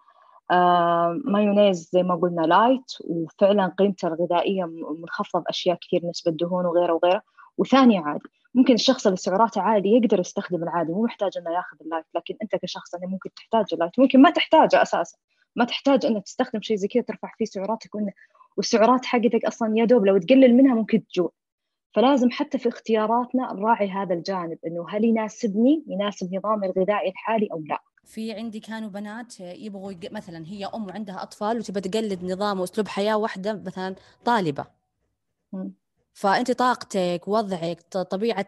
[1.26, 4.66] مايونيز زي ما قلنا light وفعلا قيمته الغذائية
[5.00, 7.22] منخفضة بأشياء كثير نسبة دهون وغيره وغيره
[7.58, 11.86] وثانية عادي ممكن الشخص اللي سعراته عالية يقدر يستخدم العادي مو محتاج إنه ياخذ ال
[11.86, 15.18] light لكن أنت كشخص يعني ممكن تحتاج ال light ممكن ما تحتاجه أساسا.
[15.56, 18.12] ما تحتاج إنك تستخدم شيء زي كذا ترفع فيه سعراتك وإنه
[18.58, 21.32] والسعرات حقتك أصلا يا دوب لو تقلل منها ممكن تجوع.
[21.96, 27.64] فلازم حتى في اختياراتنا نراعي هذا الجانب إنه هل يناسبني يناسب نظامي الغذائي الحالي أو
[27.70, 27.80] لا.
[28.04, 30.12] في عندي كانوا بنات يبغوا يق...
[30.12, 34.66] مثلا هي أم وعندها أطفال وتبى تقلد نظام وأسلوب حياة واحدة مثلا طالبة.
[36.14, 38.46] فأنت طاقتك وضعك طبيعة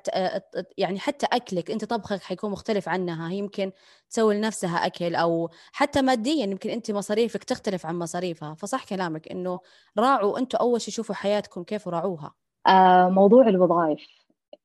[0.78, 3.32] يعني حتى أكلك أنت طبخك حيكون مختلف عنها.
[3.32, 3.72] هي يمكن
[4.10, 8.54] تسوي لنفسها أكل أو حتى ماديا يمكن أنت مصاريفك تختلف عن مصاريفها.
[8.54, 9.60] فصح كلامك إنه
[9.98, 12.34] راعوا أنتم أول شيء شوفوا حياتكم كيف وراعوها
[12.68, 14.08] آه موضوع الوظائف.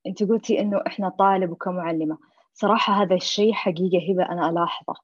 [0.07, 2.19] أنت قلتي إنه إحنا طالب وكمعلمة.
[2.61, 4.95] صراحة هذا الشيء حقيقة هبة أنا ألاحظه.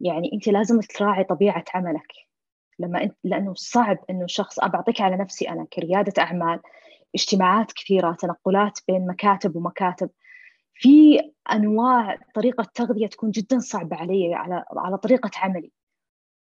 [0.00, 2.12] يعني أنت لازم تراعي طبيعة عملك.
[2.78, 6.60] لما انت لأنه صعب أنه شخص بعطيك على نفسي أنا كريادة أعمال
[7.14, 10.10] اجتماعات كثيرة تنقلات بين مكاتب ومكاتب
[10.74, 11.20] في
[11.52, 15.72] أنواع طريقة تغذية تكون جدا صعبة علي على على طريقة عملي.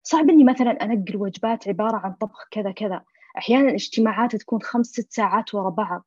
[0.04, 3.04] صعب إني مثلا أنقل وجبات عبارة عن طبخ كذا كذا.
[3.38, 6.06] أحيانا اجتماعات تكون خمس ست ساعات ورا بعض.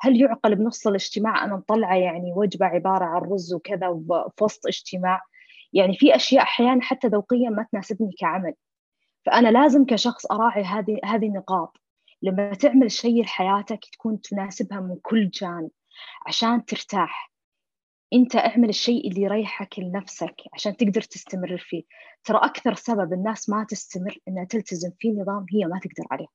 [0.00, 4.00] هل يعقل بنص الاجتماع أنا مطلعة يعني وجبة عبارة عن رز وكذا
[4.36, 5.20] في وسط اجتماع؟
[5.72, 8.54] يعني في أشياء أحيانا حتى ذوقيا ما تناسبني كعمل.
[9.26, 11.76] فأنا لازم كشخص أراعي هذه هذه النقاط.
[12.22, 15.70] لما تعمل شيء لحياتك تكون تناسبها من كل جانب
[16.26, 17.32] عشان ترتاح.
[18.12, 21.82] أنت اعمل الشيء اللي يريحك لنفسك عشان تقدر تستمر فيه.
[22.24, 26.26] ترى أكثر سبب الناس ما تستمر إنها تلتزم في نظام هي ما تقدر عليه.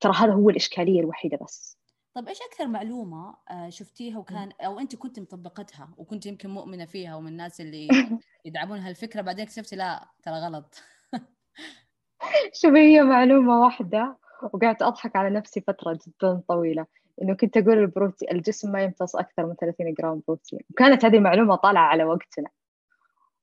[0.00, 1.77] ترى هذا هو الإشكالية الوحيدة بس.
[2.18, 7.16] طب إيش أكثر معلومة آه، شفتيها وكان أو أنت كنت مطبقتها وكنت يمكن مؤمنة فيها
[7.16, 7.88] ومن الناس اللي
[8.46, 10.82] يدعمون هالفكرة بعدين اكتشفتي لا ترى غلط.
[12.60, 14.16] شوفي هي معلومة واحدة
[14.52, 16.86] وقعدت أضحك على نفسي فترة جدا طويلة
[17.22, 20.60] إنه كنت أقول البروتين الجسم ما يمتص أكثر من 30 جرام بروتين.
[20.70, 22.48] وكانت هذه المعلومة طالعة على وقتنا.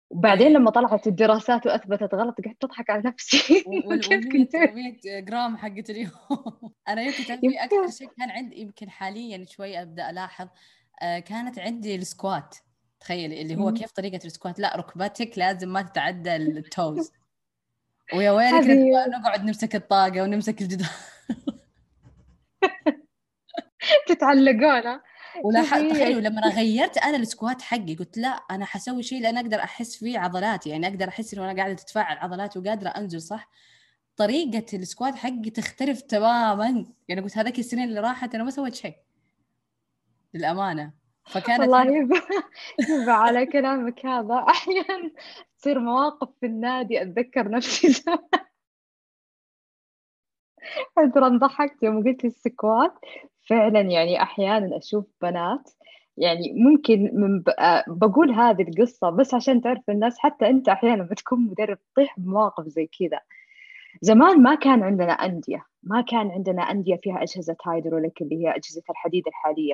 [0.09, 3.63] وبعدين لما طلعت الدراسات وأثبتت غلط قعدت أضحك على نفسي.
[3.87, 4.01] وال
[4.73, 6.11] 100 جرام حقت اليوم.
[6.89, 10.47] أنا يمكن تعرفي أكثر شيء كان عندي يمكن حاليا شوي أبدأ ألاحظ
[11.01, 12.55] آه، كانت عندي ال squat.
[12.99, 17.12] تخيلي اللي هو كيف طريقة ال squat؟ لا ركبتك لازم ما تتعدى ال toes.
[18.13, 18.67] ويا ويلك
[19.07, 20.89] نقعد نمسك الطاقة ونمسك الجدار.
[24.07, 24.99] تتعلقون
[25.43, 29.60] ولا تخيلوا لما غيرت أنا ال squat حقي قلت لا أنا حسوي شيء لأن أقدر
[29.60, 33.50] أحس فيه عضلاتي يعني أقدر أحس إنه أنا قاعدة تتفاعل عضلاتي وقادرة أنزل صح؟
[34.17, 36.86] طريقة ال squat حقي تختلف تماما.
[37.08, 38.95] يعني قلت هذاك السنين اللي راحت أنا ما سويت شيء
[40.34, 40.93] للأمانة.
[41.26, 42.21] فكانت والله يبا
[42.89, 44.45] يبا على كلامك هذا.
[44.50, 45.12] أحيانا
[45.58, 47.91] تصير مواقف في النادي أتذكر نفسي.
[47.91, 48.19] زمان
[51.15, 52.93] ترى ضحكت يوم قلت لي السكوات.
[53.49, 55.71] فعلا يعني أحيانا أشوف بنات
[56.17, 57.43] يعني ممكن من ب...
[57.88, 62.89] بقول هذه القصة بس عشان تعرف الناس حتى أنت أحيانا بتكون مدرب تطيح بمواقف زي
[62.99, 63.19] كذا.
[64.01, 68.84] زمان ما كان عندنا أندية ما كان عندنا أندية فيها أجهزة هايدروليك اللي هي أجهزة
[68.89, 69.73] الحديد الحالية.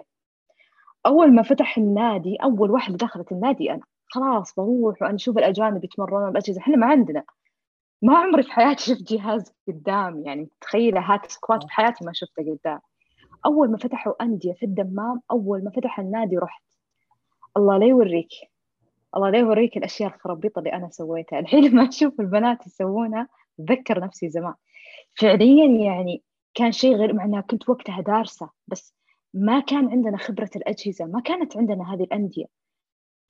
[1.06, 3.82] أول ما فتح النادي أول واحدة دخلت النادي أنا.
[4.08, 7.24] خلاص بروح وأنا أشوف الأجانب يتمرنون بأجهزة إحنا ما عندنا.
[8.02, 12.44] ما عمري في حياتي شفت جهاز قدام يعني تخيل هاك سكوات في حياتي ما شفته
[12.44, 12.80] قدام.
[13.46, 16.64] أول ما فتحوا أندية في الدمام أول ما فتح النادي رحت.
[17.58, 18.30] الله لا يوريك
[19.16, 21.40] الله لا يوريك الأشياء الخرابيطة اللي أنا سويتها.
[21.40, 23.28] الحين لما أشوف البنات يسوونها
[23.60, 24.54] أتذكر نفسي زمان.
[25.16, 28.96] فعليا يعني كان شيء غير مع أنها كنت وقتها دارسة بس
[29.34, 32.46] ما كان عندنا خبرة الأجهزة ما كانت عندنا هذه الأندية.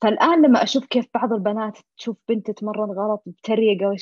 [0.02, 3.96] فالآن لما أشوف كيف بعض البنات تشوف بنت تتمرن غلط بتريقة أو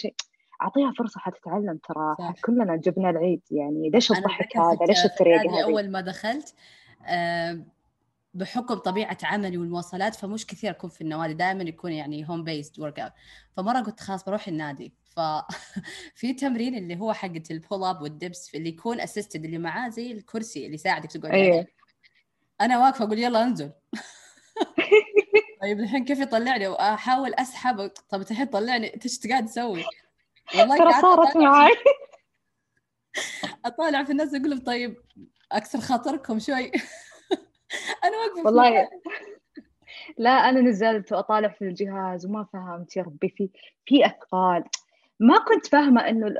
[0.59, 2.33] شيء أعطيها فرصة حتتعلم ترى.
[2.45, 6.53] كلنا جبنا العيد يعني ليش الضحك هذا؟ ليش التريقة هذه؟ أول ما دخلت
[7.07, 7.63] آه،
[8.33, 11.33] بحكم طبيعة عملي والمواصلات فمش كثير أكون في النوادي.
[11.33, 13.11] دائما يكون يعني home based workout
[13.57, 14.93] فمرة قلت خلاص بروح النادي.
[15.15, 19.89] ففي تمرين اللي هو حقة ال pull up وال dips اللي يكون assisted اللي معاه
[19.89, 21.51] زي الكرسي اللي يساعدك تقعد أيه.
[21.51, 21.67] عليه
[22.61, 23.71] أنا واقفة أقول يلا انزل.
[25.61, 27.91] طيب الحين كيف يطلعني؟ وأحاول أسحب.
[28.09, 29.83] طيب الحين طلعني؟ انت إيش قاعد تسوي؟
[30.57, 31.71] والله ترى صارت معي
[33.65, 34.97] أطالع في الناس أقول لهم طيب
[35.51, 36.71] اكسر خاطركم شوي.
[38.03, 38.89] أنا واقفة والله
[40.17, 43.49] لا أنا نزلت واطالع في الجهاز وما فهمت يا ربي في
[43.85, 44.63] في أثقال.
[45.19, 46.35] ما كنت فاهمة إنه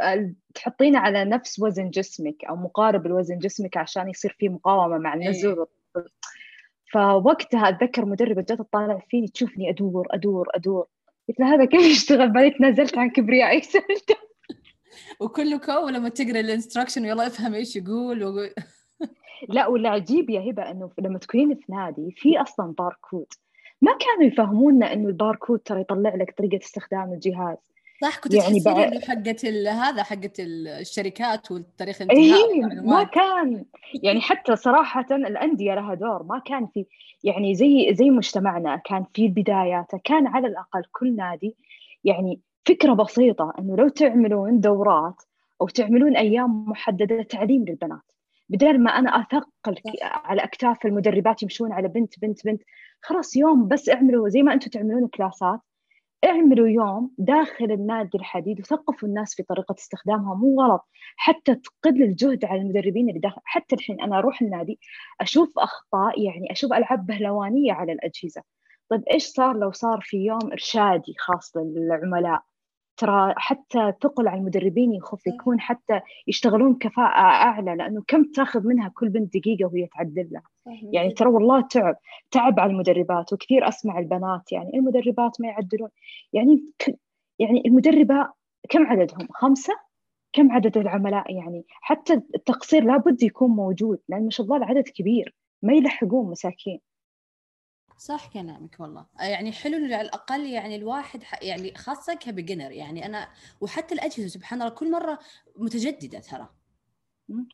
[0.55, 5.67] تحطينه على نفس وزن جسمك أو مقارب لوزن جسمك عشان يصير في مقاومة مع النزول.
[5.97, 6.05] أيه.
[6.93, 10.87] فوقتها أتذكر مدربة جت تطالع فيني تشوفني أدور أدور أدور.
[11.29, 14.15] قلت لها هذا كيف يشتغل؟ بعدين تنازلت عن كبريائي سألته.
[15.19, 18.49] وكله كو لما تقرأ ال instruction يلا افهم إيش يقول وقول.
[19.55, 23.27] لا والعجيب يا هبة إنه لما تكونين في نادي في أصلا باركود.
[23.81, 27.57] ما كانوا يفهمونا إنه الباركود ترى يطلع لك طريقة استخدام الجهاز.
[28.01, 33.65] صح كنت يعني تحسين إنه حقت هذا حقت الشركات والتاريخ الانتهاء إيه ما كان.
[34.03, 36.85] يعني حتى صراحة الأندية لها دور ما كان في
[37.23, 41.55] يعني زي زي مجتمعنا كان في البدايات كان على الأقل كل نادي
[42.03, 45.21] يعني فكرة بسيطة إنه لو تعملون دورات
[45.62, 48.12] أو تعملون أيام محددة تعليم للبنات.
[48.49, 52.62] بدل ما أنا أثقل على أكتاف المدربات يمشون على بنت بنت بنت
[53.01, 55.59] خلاص يوم بس اعملوا زي ما أنتم تعملون كلاسات
[56.25, 60.88] اعملوا يوم داخل النادي الحديد وثقفوا الناس في طريقة استخدامها مو غلط.
[61.17, 63.41] حتى تقل الجهد على المدربين اللي داخل.
[63.43, 64.79] حتى الحين أنا أروح النادي
[65.21, 68.41] أشوف أخطاء يعني أشوف ألعاب بهلوانية على الأجهزة.
[68.89, 72.41] طيب إيش صار لو صار في يوم إرشادي خاص للعملاء؟
[72.97, 78.89] ترى حتى ثقل على المدربين يخف يكون حتى يشتغلون كفاءة أعلى لأنه كم تاخذ منها
[78.95, 80.43] كل بنت دقيقة وهي تعدل لها.
[80.93, 81.95] يعني ترى والله تعب
[82.32, 85.89] تعب على المدربات وكثير أسمع البنات يعني المدربات ما يعدلون.
[86.34, 86.63] يعني
[87.39, 88.29] يعني المدربة
[88.69, 89.73] كم عددهم؟ خمسة؟
[90.34, 95.36] كم عدد العملاء يعني؟ حتى التقصير لابد يكون موجود لأن ما شاء الله العدد كبير
[95.62, 96.79] ما يلحقون مساكين.
[97.97, 99.05] صح كلامك والله.
[99.19, 103.27] يعني حلو إنه على الأقل يعني الواحد يعني خاصة كبيجنر يعني أنا
[103.62, 105.19] وحتى الأجهزة سبحان الله كل مرة
[105.55, 106.49] متجددة ترى.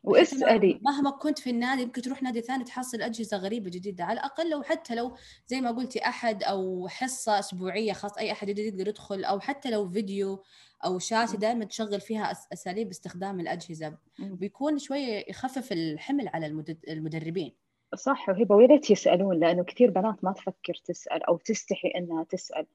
[0.04, 4.50] واسالي مهما كنت في النادي يمكن تروح نادي ثاني تحصل أجهزة غريبة جديدة على الأقل
[4.50, 9.24] لو حتى لو زي ما قلتي أحد أو حصة أسبوعية خاص أي أحد يقدر يدخل
[9.24, 10.42] أو حتى لو فيديو
[10.84, 13.98] أو شاشة دائما تشغل فيها أساليب استخدام الأجهزة.
[14.18, 17.56] بيكون شوية يخفف الحمل على المدربين.
[17.94, 22.66] صح وهبة ويا ريت يسألون لأنه كثير بنات ما تفكر تسأل أو تستحي إنها تسأل.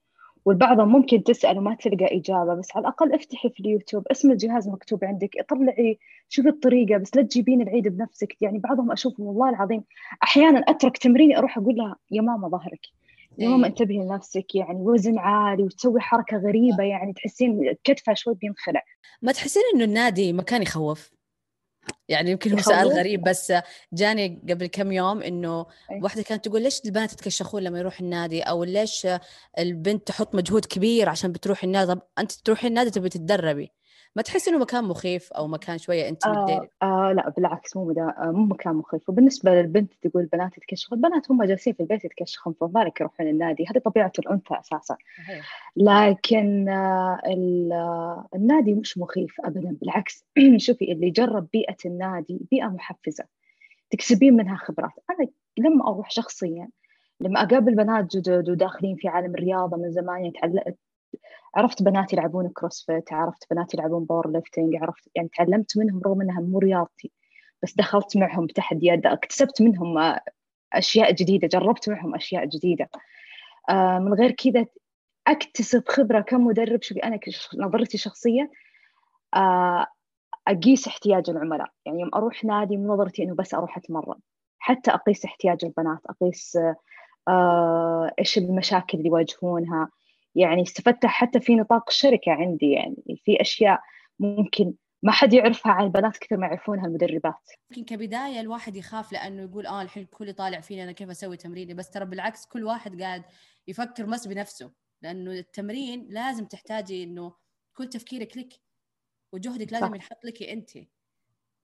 [0.44, 5.04] والبعضهم ممكن تسأل وما تلقى إجابة بس على الأقل افتحي في اليوتيوب اسم الجهاز مكتوب
[5.04, 8.42] عندك اطلعي شوفي الطريقة بس لا تجيبين العيد بنفسك.
[8.42, 9.84] يعني بعضهم أشوفهم والله العظيم
[10.22, 12.86] أحيانا أترك تمريني أروح أقول لها يا ماما ظهرك
[13.38, 13.70] يا ماما إيه.
[13.70, 18.82] انتبهي لنفسك يعني وزن عالي وتسوي حركة غريبة يعني تحسين كتفها شوي بينخلع.
[19.22, 21.21] ما تحسين إنه النادي مكان يخوف؟
[22.08, 23.52] يعني يمكن هو سؤال غريب بس
[23.92, 25.66] جاني قبل كم يوم إنه
[26.02, 29.06] واحدة كانت تقول ليش البنات يتكشخون لما يروح النادي؟ أو ليش
[29.58, 33.72] البنت تحط مجهود كبير عشان بتروح النادي؟ طب أنت تروحي النادي تبي تتدربي.
[34.16, 38.14] ما تحس إنه مكان مخيف أو مكان شوية انت آه آه لا بالعكس مو مدا
[38.18, 39.08] آه مو مكان مخيف.
[39.08, 43.64] وبالنسبة للبنت تقول البنات يتكشخون البنات هم جالسين في البيت يتكشخون فما بالك يروحون النادي.
[43.70, 44.96] هذه طبيعة الأنثى أساسا.
[45.76, 47.20] لكن آه,
[47.72, 49.76] آه، النادي مش مخيف ابدا.
[49.80, 50.24] بالعكس
[50.56, 53.24] شوفي اللي جرب بيئة النادي بيئة محفزة
[53.90, 54.92] تكسبين منها خبرات.
[55.10, 56.68] أنا لما أروح شخصيا
[57.20, 60.74] لما أقابل بنات جدد وداخلين في عالم الرياضة من زمان يتعلق
[61.56, 66.58] عرفت بنات يلعبون CrossFit عرفت بنات يلعبون powerlifting عرفت يعني تعلمت منهم رغم إنها مو
[66.58, 67.10] رياضتي
[67.62, 70.18] بس دخلت معهم تحديات اكتسبت منهم
[70.72, 72.88] أشياء جديدة جربت معهم أشياء جديدة.
[73.70, 74.66] آه، من غير كذا
[75.26, 77.20] أكتسب خبرة كمدرب شوفي أنا
[77.58, 78.48] نظرتي شخصيا
[79.34, 79.86] آه،
[80.48, 81.68] أقيس احتياج العملاء.
[81.86, 84.18] يعني يوم أروح نادي من نظرتي إنه بس أروح أتمرن
[84.58, 86.58] حتى أقيس احتياج البنات أقيس
[87.28, 89.88] آه إيش المشاكل اللي يواجهونها
[90.34, 93.20] يعني استفدت حتى في نطاق الشركة عندي يعني.
[93.24, 93.80] في أشياء
[94.18, 97.50] ممكن ما حد يعرفها عن البنات كثر ما يعرفونها المدربات.
[97.70, 101.74] يمكن كبداية الواحد يخاف لأنه يقول آه الحين الكل طالع فيني أنا كيف أسوي تمريني
[101.74, 103.22] بس ترى بالعكس كل واحد قاعد
[103.68, 104.72] يفكر بس بنفسه.
[105.02, 107.34] لأنه التمرين لازم تحتاجي إنه
[107.76, 108.52] كل تفكيرك لك
[109.32, 110.70] وجهدك لازم ينحط لك أنت.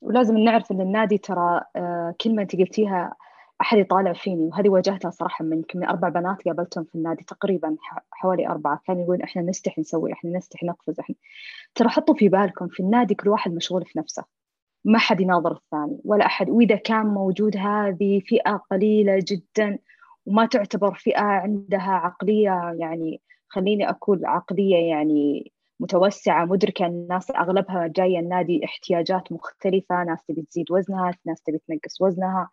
[0.01, 3.15] ولازم نعرف إن النادي ترى آه، كلمه أنت قلتيها
[3.61, 7.77] أحد يطالع فيني وهذه واجهتها صراحة من يمكن أربع بنات قابلتهم في النادي تقريبا
[8.11, 11.15] حوالي أربعة كانوا يقولون إحنا نستحي نسوي إحنا نستحي نقفز إحنا
[11.75, 14.25] ترى حطوا في بالكم في النادي كل واحد مشغول في نفسه
[14.85, 19.79] ما حد يناظر الثاني ولا أحد وإذا كان موجود هذه فئة قليلة جدا
[20.27, 28.19] وما تعتبر فئة عندها عقلية يعني خليني أقول عقلية يعني متوسعة مدركة الناس أغلبها جاية
[28.19, 32.51] النادي احتياجات مختلفة ناس تبي تزيد وزنها ناس تبي تنقص وزنها.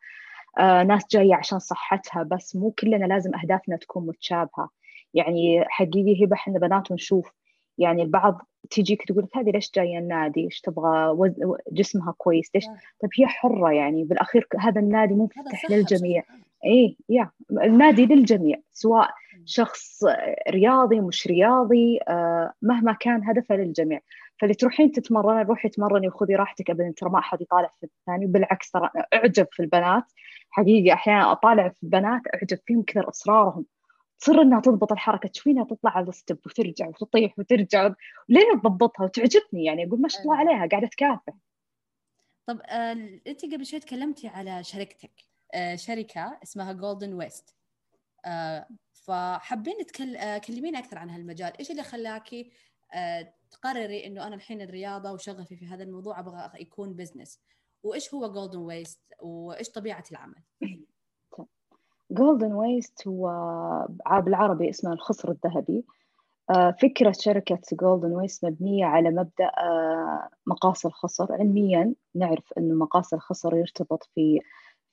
[0.59, 4.69] ناس جاية عشان صحتها بس مو كلنا لازم أهدافنا تكون متشابهة
[5.13, 7.31] يعني حقيقي هبة إحنا بنات ونشوف
[7.77, 11.31] يعني البعض تجيك تقول هذه ليش جاية النادي؟ إيش تبغى وز...
[11.71, 12.65] جسمها كويس؟ ليش؟
[13.01, 16.23] طيب هي حرة يعني بالأخير هذا النادي منفتح للجميع.
[16.65, 19.09] اي يا النادي للجميع سواء
[19.45, 20.03] شخص
[20.49, 23.99] رياضي مش رياضي آه مهما كان هدفه للجميع.
[24.41, 28.71] فاللي تروحين تتمرني روحي تمرني وخذي راحتك ابدا ترى ما أحد يطالع في الثاني بالعكس
[28.71, 30.03] ترى أعجب في البنات
[30.49, 33.65] حقيقي أحيانا أطالع في البنات أعجب فيهم كثر اصرارهم
[34.19, 37.93] تصر إنها تضبط الحركة تشوفينها تطلع على ال step وترجع وتطيح وترجع.
[38.29, 41.33] لين تضبطها وتعجبني يعني أقول ما شاء الله عليها قاعدة تكافح.
[42.45, 42.91] طب آه،
[43.27, 45.11] أنت قبل شوي تكلمتي على شركتك
[45.53, 47.55] آه، شركة اسمها Golden Waist
[48.25, 51.57] آه، فحابين تكلمينا أكثر عن هالمجال.
[51.59, 52.51] إيش اللي خلاكي
[53.51, 57.39] تقرري إنه أنا الحين الرياضة وشغفي في هذا الموضوع أبغى يكون business
[57.85, 60.43] وإيش هو Golden Waist وإيش طبيعة العمل؟
[62.11, 63.29] Golden Waist هو
[64.05, 65.85] بالعربي اسمه الخصر الذهبي.
[66.49, 71.33] آه، فكرة شركة Golden Waist مبنية على مبدأ آه، مقاس الخصر.
[71.33, 74.39] علميا نعرف أنه مقاس الخصر يرتبط في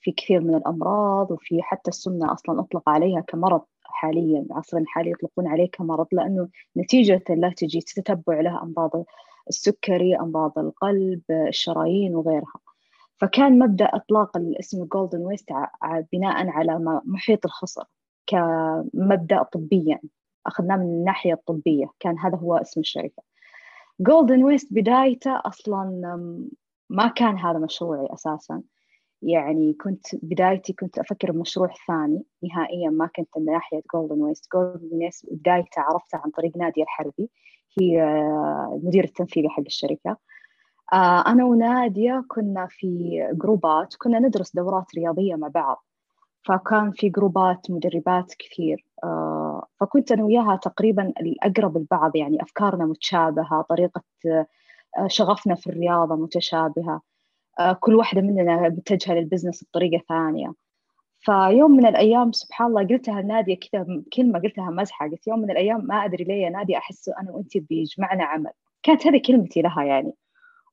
[0.00, 5.46] في كثير من الأمراض وفي حتى السمنة أصلا أطلق عليها كمرض حاليا عصرا الحالي يطلقون
[5.46, 9.04] عليه كمرض لأنه نتيجة لا تجي تتبع لها أمراض
[9.48, 12.71] السكري أمراض القلب الشرايين وغيرها.
[13.22, 15.48] فكان مبدأ إطلاق الاسم Golden Waist
[16.12, 17.84] بناء على محيط الخصر
[18.26, 20.00] كمبدأ طبيا
[20.46, 23.22] أخذناه من الناحية الطبية كان هذا هو اسم الشركة.
[24.00, 25.84] Golden Waist بدايته أصلا
[26.90, 28.62] ما كان هذا مشروعي أساسا.
[29.22, 34.88] يعني كنت بدايتي كنت أفكر بمشروع ثاني نهائيا ما كنت من ناحية Golden Waist Golden
[34.92, 37.30] Waist بدايته عرفتها عن طريق نادية الحربي
[37.80, 38.04] هي
[38.72, 40.10] المدير التنفيذي حق الشركة.
[40.10, 40.16] آه،
[41.26, 45.84] أنا ونادية كنا في جروبات كنا ندرس دورات رياضية مع بعض.
[46.46, 48.86] فكان في جروبات مدربات كثير.
[49.04, 54.02] آه، فكنت أنا وياها تقريبا الأقرب لبعض يعني أفكارنا متشابهة طريقة
[54.98, 57.00] آه، شغفنا في الرياضة متشابهة.
[57.80, 60.52] كل واحدة مننا متجهة للبزنس بطريقة ثانية.
[61.20, 63.86] فيوم من الأيام سبحان الله قلتها لنادية كذا
[64.16, 65.08] كلمة قلتها مزحة.
[65.10, 68.50] قلت يوم من الأيام ما أدري ليه يا نادية أحس أنا وأنت بيجمعنا عمل.
[68.82, 70.12] كانت هذه كلمتي لها يعني.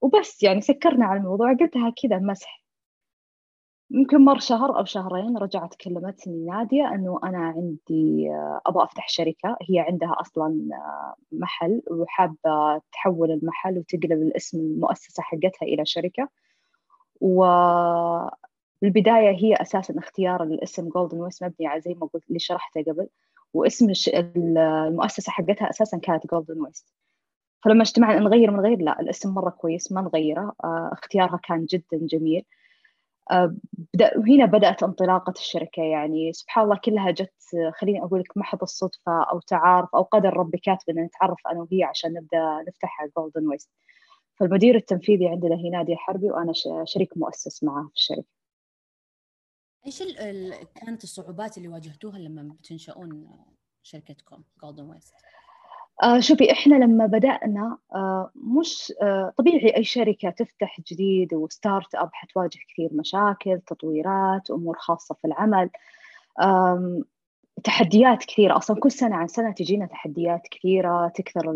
[0.02, 2.64] وبس يعني سكرنا على الموضوع قلتها كذا مسح.
[3.91, 9.58] يمكن مر شهر أو شهرين رجعت كلمتني نادية أنه أنا عندي آه، أبغى أفتح شركة.
[9.70, 16.30] هي عندها أصلا آه، محل وحابة تحول المحل وتقلب الاسم المؤسسة حقتها إلى شركة.
[17.22, 18.32] وبالبداية
[19.38, 23.08] هي أساسا اختيار الاسم Golden Waist مبني على زي ما قلت اللي شرحته قبل.
[23.54, 23.93] واسم
[24.38, 26.94] المؤسسة حقتها أساسا كانت Golden Waist
[27.64, 30.55] فلما اجتمعنا نغير ما نغير لا الاسم مرة كويس ما نغيره.
[30.64, 32.45] آه، اختيارها كان جدا جميل.
[33.32, 33.55] آه،
[34.18, 36.34] وهنا بدأت انطلاقة الشركة يعني.
[36.34, 37.34] سبحان الله كلها جت
[37.80, 41.84] خليني أقول لك محض الصدفة أو تعارف أو قدر ربي كاتب أن نتعرف أنا وهي
[41.84, 43.70] عشان نبدأ نفتح Golden Waist
[44.36, 46.53] فالمدير التنفيذي عندنا هي نادية حربي وأنا
[46.84, 48.39] شريك مؤسس معاه في الشركة.
[49.86, 50.03] إيش
[50.76, 53.30] كانت الصعوبات اللي واجهتوها لما بتنشؤون
[53.84, 55.14] شركتكم Golden Waist؟
[56.04, 62.10] آه شوفي إحنا لما بدأنا آه مش آه طبيعي أي شركة تفتح جديد و startup
[62.14, 65.70] حتواجه كثير مشاكل تطويرات أمور خاصة في العمل.
[67.64, 68.58] تحديات كثيرة.
[68.58, 71.54] أصلا كل سنة عن سنة تجينا تحديات كثيرة تكثر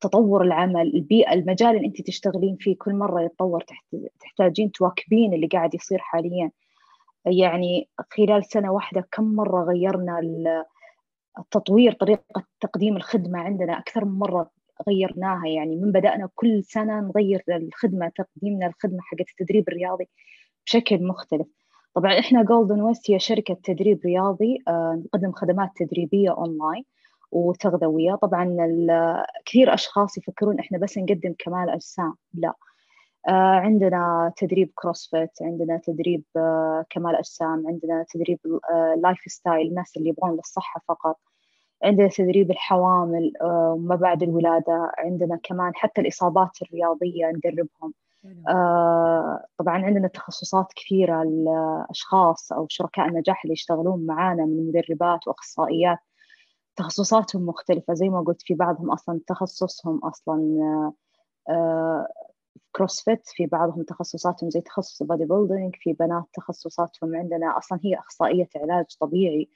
[0.00, 3.64] تطور العمل البيئة المجال اللي أنت تشتغلين فيه كل مرة يتطور
[4.20, 6.50] تحتاجين تواكبين اللي قاعد يصير حاليا.
[7.26, 10.20] يعني خلال سنة واحدة كم مرة غيرنا
[11.38, 14.50] التطوير طريقة تقديم الخدمة عندنا أكثر من مرة
[14.88, 15.46] غيرناها.
[15.48, 20.08] يعني من بدأنا كل سنة نغير الخدمة تقديمنا الخدمة حقت التدريب الرياضي
[20.66, 21.46] بشكل مختلف.
[21.94, 26.84] طبعا إحنا Golden Waist هي شركة تدريب رياضي آه، نقدم خدمات تدريبية اونلاين
[27.32, 28.14] وتغذوية.
[28.14, 28.56] طبعا
[29.44, 32.48] كثير أشخاص يفكرون إحنا بس نقدم كمال أجسام لا.
[32.48, 32.54] آه،
[33.28, 38.38] عندنا تدريب CrossFit عندنا تدريب آه، كمال أجسام عندنا تدريب
[38.96, 41.16] lifestyle الناس اللي يبغون للصحة فقط.
[41.84, 44.92] عندنا تدريب الحوامل وما بعد الولادة.
[44.98, 47.94] عندنا كمان حتى الإصابات الرياضية ندربهم.
[48.48, 55.98] آه طبعا عندنا تخصصات كثيرة لأشخاص أو شركاء النجاح اللي يشتغلون معانا من مدربات وأخصائيات.
[56.76, 57.94] تخصصاتهم مختلفة.
[57.94, 60.58] زي ما قلت في بعضهم أصلا تخصصهم أصلا
[61.48, 62.08] آه
[62.72, 68.84] CrossFit في بعضهم تخصصاتهم زي تخصص bodybuilding في بنات تخصصاتهم عندنا أصلا هي أخصائية علاج
[69.00, 69.48] طبيعي.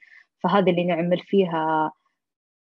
[0.43, 1.91] فهذا اللي نعمل فيها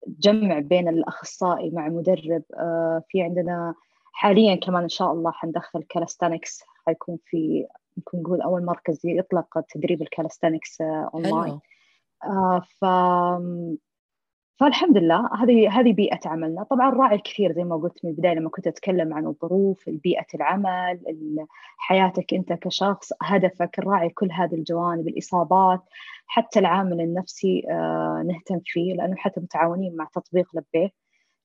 [0.07, 2.43] جمع بين الأخصائي مع مدرب.
[2.53, 3.75] آه في عندنا
[4.13, 7.67] حاليا كمان إن شاء الله حندخل calisthenics حيكون في
[7.97, 11.59] ممكن نقول أول مركز يطلق تدريب ال calisthenics online
[12.23, 12.85] آه ف
[14.59, 16.63] فالحمد لله هذه هذه بيئة عملنا.
[16.63, 20.99] طبعا راعي الكثير زي ما قلت من البداية لما كنت أتكلم عن الظروف بيئة العمل
[21.77, 25.81] حياتك أنت كشخص هدفك نراعي كل هذه الجوانب الإصابات
[26.27, 30.89] حتى العامل النفسي آه نهتم فيه لأنه حتى متعاونين مع تطبيق لبيه.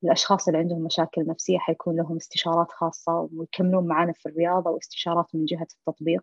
[0.05, 5.45] الأشخاص اللي عندهم مشاكل نفسية حيكون لهم استشارات خاصة ويكملون معنا في الرياضة واستشارات من
[5.45, 6.23] جهة التطبيق.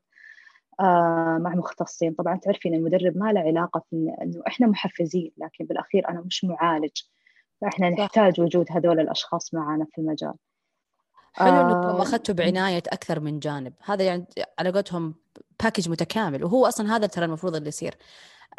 [1.39, 6.21] مع مختصين طبعا تعرفين المدرب ما له علاقة في إنه إحنا محفزين لكن بالأخير أنا
[6.21, 6.91] مش معالج.
[7.61, 7.99] فإحنا صح.
[7.99, 10.33] نحتاج وجود هذول الأشخاص معنا في المجال.
[11.33, 13.73] حلو انكم آه أخذتوا بعناية أكثر من جانب.
[13.85, 14.25] هذا يعني
[14.59, 15.15] على قولتهم
[15.63, 17.95] باكج متكامل وهو أصلا هذا ترى المفروض اللي يصير.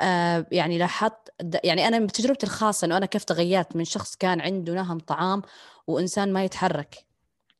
[0.01, 1.33] آه يعني لاحظت
[1.65, 5.43] يعني أنا بتجربتي الخاصة إنه أنا كيف تغيرت من شخص كان عنده نهم طعام
[5.87, 6.95] وإنسان ما يتحرك.
[6.95, 7.10] آه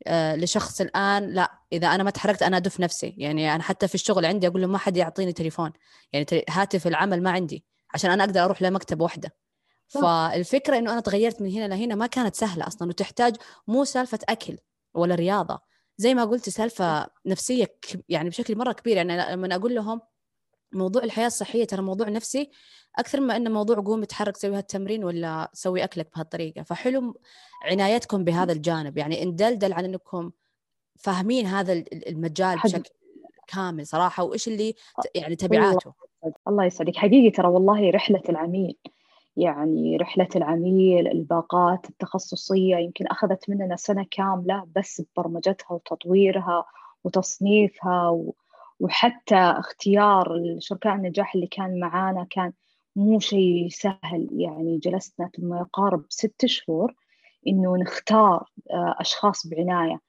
[0.09, 3.15] لشخص الآن لا إذا أنا ما تحركت أنا أدف نفسي.
[3.19, 5.73] يعني أنا حتى في الشغل عندي أقول له ما حد يعطيني تليفون.
[6.13, 9.37] يعني هاتف العمل ما عندي عشان أنا أقدر أروح لمكتب واحدة.
[9.89, 13.37] فالفكرة إنه أنا تغيرت من هنا لهنا ما كانت سهلة أصلا وتحتاج
[13.67, 14.59] مو سالفة أكل
[14.95, 15.61] ولا رياضة.
[15.97, 17.77] زي ما قلت سالفة نفسية
[18.09, 18.97] يعني بشكل مرة كبير.
[18.97, 20.01] يعني لما أقول لهم
[20.73, 22.51] موضوع الحياة الصحية ترى موضوع نفسي
[22.99, 26.63] أكثر ما إنه موضوع قوم اتحرك سوي هالتمرين ولا سوي أكلك بهالطريقة.
[26.63, 27.21] فحلو
[27.65, 28.99] عنايتكم بهذا الجانب.
[28.99, 30.31] يعني ندلدل عن إنكم
[30.99, 32.91] فاهمين هذا المجال بشكل
[33.47, 34.75] كامل صراحة وإيش اللي
[35.15, 35.93] يعني تبعاته.
[36.49, 36.97] الله يسعدك.
[36.97, 38.79] حقيقي ترى والله رحلة العميل.
[39.37, 46.65] يعني رحلة العميل الباقات التخصصية يمكن أخذت مننا سنة كاملة بس ببرمجتها وتطويرها
[47.05, 48.11] وتصنيفها
[48.81, 52.53] وحتى اختيار الشركاء النجاح اللي كان معانا كان
[52.97, 54.29] مو شيء سهل.
[54.33, 56.95] يعني جلسنا ما يقارب ست شهور
[57.47, 60.01] إنه نختار آه، أشخاص بعناية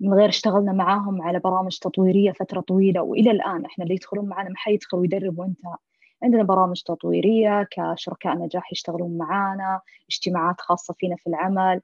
[0.00, 3.02] من غير اشتغلنا معاهم على برامج تطويرية فترة طويلة.
[3.02, 5.76] وإلى الآن إحنا اللي يدخلون معنا ما حيدخل ويدرب وانتهى
[6.22, 11.80] عندنا برامج تطويرية كشركاء نجاح يشتغلون معانا اجتماعات خاصة فينا في العمل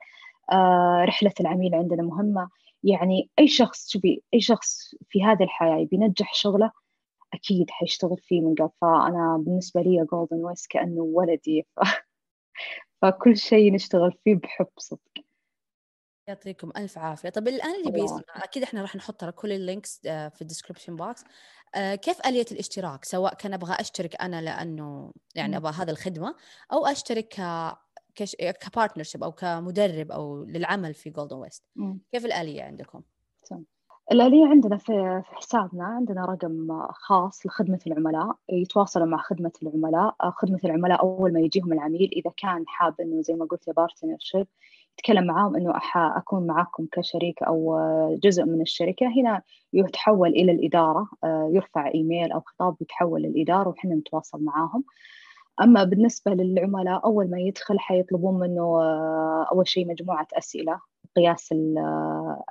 [0.53, 2.49] آه، رحلة العميل عندنا مهمة.
[2.87, 6.71] يعني أي شخص شوفي أي شخص في هذه الحياة بينجح شغله
[7.35, 8.71] أكيد حيشتغل فيه من قبل.
[8.81, 11.67] فأنا بالنسبة لي جولدن ويست كأنه ولدي.
[11.77, 11.81] ف...
[13.03, 15.01] فكل شيء نشتغل فيه بحب صدق.
[16.29, 17.29] يعطيكم ألف عافية.
[17.29, 20.97] طب الآن اللي بيسمع أكيد إحنا راح نحط كل ال links آه، في ال description
[20.97, 21.25] box.
[21.75, 26.37] آه، كيف آلية الاشتراك؟ سواء كان أبغى أشترك أنا لأنه يعني أبغى هذه الخدمة
[26.73, 27.41] أو أشترك
[28.17, 28.37] كش...
[28.37, 31.65] ك partnership أو كمدرب أو للعمل في Golden Waist
[32.13, 33.03] كيف الآلية عندكم؟
[34.13, 40.15] الآلية عندنا في حسابنا عندنا رقم خاص لخدمة العملاء يتواصلوا مع خدمة العملاء.
[40.31, 44.47] خدمة العملاء أول ما يجيهم العميل إذا كان حاب إنه زي ما قلت يا partnership
[44.99, 47.79] يتكلم معاهم إنه أكون معاكم كشريك أو
[48.23, 49.07] جزء من الشركة.
[49.07, 49.43] هنا
[49.73, 54.85] يتحول إلى الإدارة يرفع إيميل أو خطاب يتحول للإدارة وحنا نتواصل معاهم.
[55.63, 58.83] أما بالنسبة للعملاء أول ما يدخل حيطلبون منه
[59.53, 60.81] أول شيء مجموعة أسئلة
[61.17, 61.55] قياس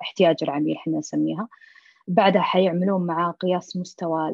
[0.01, 1.47] احتياج العميل إحنا نسميها.
[2.08, 4.30] بعدها حيعملون مع قياس مستوى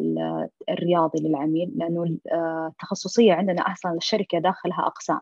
[0.70, 2.18] الرياضي للعميل لأنه
[2.70, 5.20] التخصصية عندنا أصلا الشركة داخلها أقسام.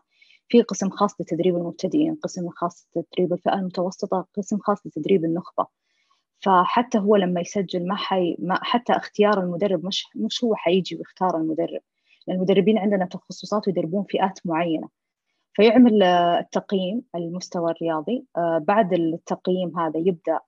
[0.48, 5.66] في قسم خاص لتدريب المبتدئين قسم خاص لتدريب الفئة المتوسطة قسم خاص لتدريب النخبة.
[6.40, 11.36] فحتى هو لما يسجل ما حي ما حتى اختيار المدرب مش مش هو حيجي ويختار
[11.36, 11.80] المدرب.
[12.30, 14.88] المدربين عندنا تخصصات ويدربون فئات معينة.
[15.52, 18.24] فيعمل التقييم المستوى الرياضي.
[18.36, 20.40] آه، بعد التقييم هذا يبدأ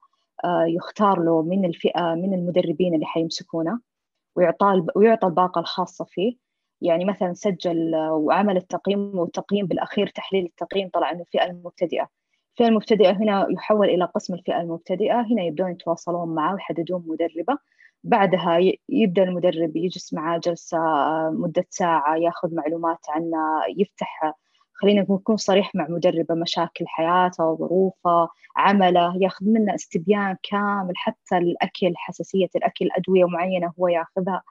[0.45, 3.79] آه، يختار له من الفئة من المدربين اللي حيمسكونه
[4.35, 6.37] ويعطى ويعطى الباقة الخاصة فيه.
[6.81, 12.07] يعني مثلا سجل وعمل التقييم والتقييم بالأخير تحليل التقييم طلع أنه الفئة المبتدئة.
[12.51, 15.21] الفئة المبتدئة هنا يحول إلى قسم الفئة المبتدئة.
[15.21, 17.57] هنا يبدون يتواصلون معه ويحددون مدربة.
[18.03, 20.77] بعدها يبدأ المدرب يجلس معاه جلسة
[21.31, 23.37] مدة ساعة ياخذ معلومات عنه
[23.77, 24.33] يفتح
[24.73, 31.93] خلينا نكون صريح مع مدربة مشاكل حياته ظروفه عمله ياخذ منه استبيان كامل حتى الأكل
[31.95, 34.43] حساسية الأكل أدوية معينة هو ياخذها.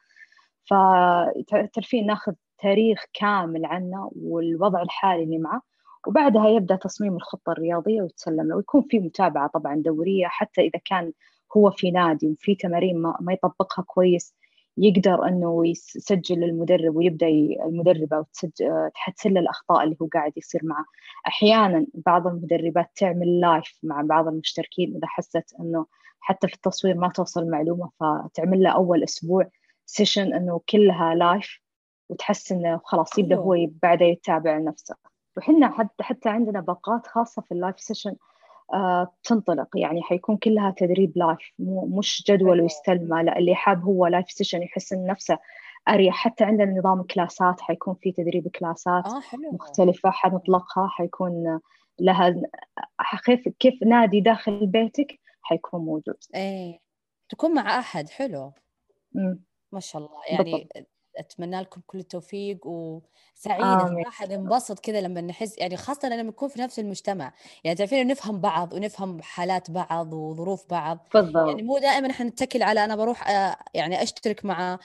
[0.65, 5.63] فتعرفين ناخذ تاريخ كامل عنه والوضع الحالي اللي معه.
[6.07, 8.57] وبعدها يبدأ تصميم الخطة الرياضية ويتسلم له.
[8.57, 11.13] ويكون في متابعة طبعا دورية حتى إذا كان
[11.57, 14.35] هو في نادي وفي تمارين ما, ما يطبقها كويس
[14.79, 17.29] يقدر إنه يسجل للمدرب ويبدأ
[17.67, 20.85] المدربة وتحسن له الأخطاء اللي هو قاعد يصير معه.
[21.27, 25.87] أحيانا بعض المدربات تعمل لايف مع بعض المشتركين إذا حست إنه
[26.21, 29.51] حتى في التصوير ما توصل معلومة فتعمل له أول أسبوع
[29.87, 31.61] session إنه كلها live
[32.09, 34.95] وتحس إنه خلاص يبدأ هو بعده يتابع نفسه.
[35.37, 38.17] وحنا حتى حتى عندنا باقات خاصة في ال live session
[39.23, 39.69] تنطلق.
[39.75, 43.23] يعني حيكون كلها تدريب live مو مش جدول ويستلمه.
[43.23, 45.39] لا اللي حاب هو live session يحس إن نفسه
[45.89, 46.15] أريح.
[46.15, 49.53] حتى عندنا نظام كلاسات حيكون في تدريب كلاسات آه حلو.
[49.53, 51.61] مختلفة حنطلقها حيكون
[52.01, 52.35] لها
[53.25, 56.17] كيف كيف نادي داخل بيتك حيكون موجود.
[56.35, 56.79] إيه.
[57.29, 58.53] تكون مع أحد حلو.
[59.15, 59.35] م.
[59.73, 60.21] ما شاء الله.
[60.31, 60.92] يعني بالضبط.
[61.17, 66.61] أتمنى لكم كل التوفيق وسعيدة صراحة ننبسط كذا لما نحس يعني خاصة لما نكون في
[66.61, 67.33] نفس المجتمع
[67.65, 71.09] يعني تعرفين نفهم بعض ونفهم حالات بعض وظروف بعض.
[71.15, 71.49] بالضبط.
[71.49, 74.79] يعني مو دائما إحنا نتكل على أنا بروح آه، يعني أشترك مع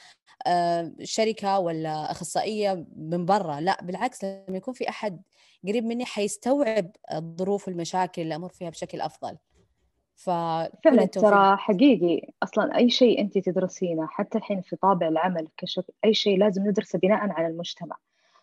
[0.47, 5.21] آه، شركة ولا أخصائية من برا لا بالعكس لما يكون في أحد
[5.67, 9.37] قريب مني حيستوعب الظروف والمشاكل اللي أمر فيها بشكل أفضل.
[10.17, 10.29] ف
[10.83, 16.13] فعلا ترى حقيقي أصلا أي شيء أنت تدرسينه حتى الحين في طابع العمل كشكل أي
[16.13, 17.97] شيء لازم ندرسه بناء على المجتمع.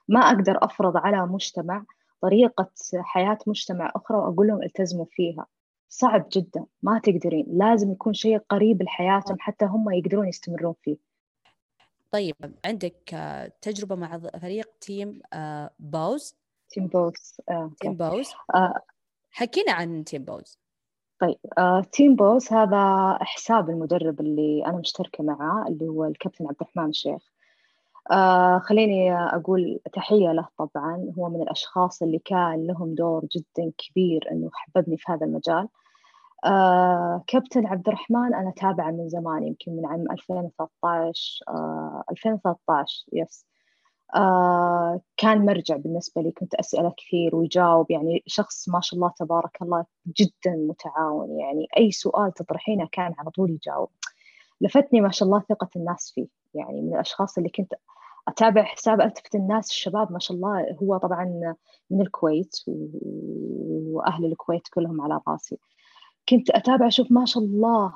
[0.09, 1.85] ما أقدر أفرض على مجتمع
[2.21, 5.47] طريقة حياة مجتمع أخرى وأقول لهم التزموا فيها.
[5.89, 7.47] صعب جدا ما تقدرين.
[7.49, 10.97] لازم يكون شيء قريب لحياتهم حتى هم يقدرون يستمرون فيه.
[12.11, 13.17] طيب عندك
[13.61, 15.23] تجربة مع فريق Team
[15.79, 16.37] Boss
[16.69, 17.41] Team Boss
[17.81, 18.33] Team Boss
[19.31, 20.59] حكينا عن Team Boss
[21.25, 26.57] طيب آه، Team Boss هذا حساب المدرب اللي أنا مشتركة معاه اللي هو الكابتن عبد
[26.61, 27.23] الرحمن الشيخ
[28.11, 31.13] آه خليني أقول تحية له طبعا.
[31.19, 35.69] هو من الأشخاص اللي كان لهم دور جدا كبير إنه حببني في هذا المجال.
[36.45, 43.47] آه كابتن عبد الرحمن أنا تابعه من زمان يمكن من عام 2013 آه 2013 yes.
[44.15, 47.91] آه كان مرجع بالنسبة لي كنت أسأله كثير ويجاوب.
[47.91, 51.41] يعني شخص ما شاء الله تبارك الله جدا متعاون.
[51.41, 53.89] يعني أي سؤال تطرحينه كان على طول يجاوب.
[54.61, 56.27] لفتني ما شاء الله ثقة الناس فيه.
[56.55, 57.75] يعني من الأشخاص اللي كنت
[58.29, 61.55] أتابع حساب ألتفت الناس الشباب ما شاء الله هو طبعا
[61.91, 65.59] من الكويت وأهل الكويت كلهم على راسي.
[66.29, 67.93] كنت أتابع أشوف ما شاء الله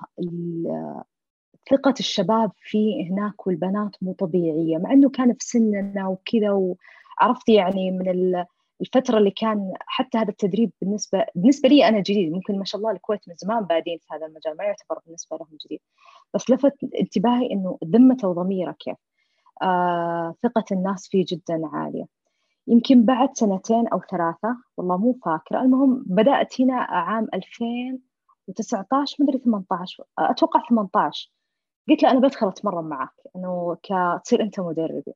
[1.71, 7.91] ثقة الشباب فيه هناك والبنات مو طبيعية مع أنه كان في سننا وكذا وعرفتي يعني
[7.91, 8.09] من
[8.81, 12.93] الفترة اللي كان حتى هذا التدريب بالنسبة بالنسبة لي أنا جديد ممكن ما شاء الله
[12.93, 15.81] الكويت من زمان بادين في هذا المجال ما يعتبر بالنسبة لهم جديد.
[16.35, 18.97] بس لفت انتباهي إنه ذمته وضميرة كيف؟
[19.62, 22.05] آه ثقة الناس فيه جدا عالية.
[22.69, 30.05] يمكن بعد سنتين أو ثلاثة والله مو فاكرة المهم بدأت هنا عام 2019 مدري 18
[30.19, 31.31] أتوقع 18
[31.91, 35.12] قلت له أنا بدخل أتمرن معك إنه كتصير أنت مدربي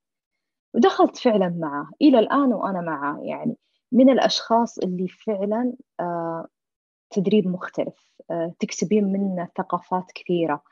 [0.75, 3.21] ودخلت فعلا معه إلى الآن وأنا معه.
[3.23, 3.57] يعني
[3.93, 6.47] من الأشخاص اللي فعلا آه
[7.11, 10.63] تدريب مختلف آه تكسبين منه ثقافات كثيرة.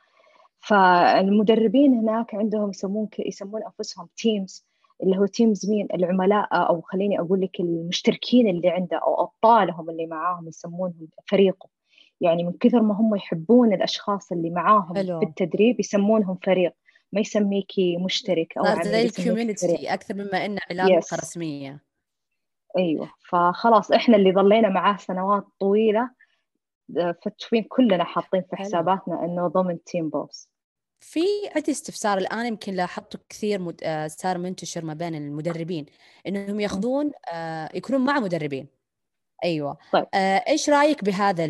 [0.60, 4.66] فالمدربين هناك عندهم يسمون يسمون أنفسهم teams
[5.02, 10.06] اللي هو teams مين العملاء أو خليني أقول لك المشتركين اللي عنده أو أبطالهم اللي
[10.06, 11.68] معاهم يسمونهم فريقه.
[12.20, 15.20] يعني من كثر ما هم يحبون الأشخاص اللي معاهم حلو.
[15.20, 16.72] في التدريب يسمونهم فريق
[17.12, 21.12] ما يسميكي مشترك أو زي ال community أكثر مما انه علاقة yes.
[21.12, 21.80] رسمية.
[22.78, 23.10] أيوه.
[23.28, 26.10] فخلاص إحنا اللي ظلينا معاه سنوات طويلة
[26.98, 30.50] آه، فتشوفين كلنا حاطين في حساباتنا إنه ضمن Team Boss
[31.00, 31.20] في
[31.56, 33.80] عندي استفسار الآن يمكن لاحظته كثير مد...
[33.84, 35.86] آه، صار منتشر ما بين المدربين
[36.26, 38.79] إنهم ياخذون آه يكونون مع مدربين.
[39.44, 39.76] أيوه.
[39.92, 40.06] طيب.
[40.14, 41.44] آه إيش رأيك بهذا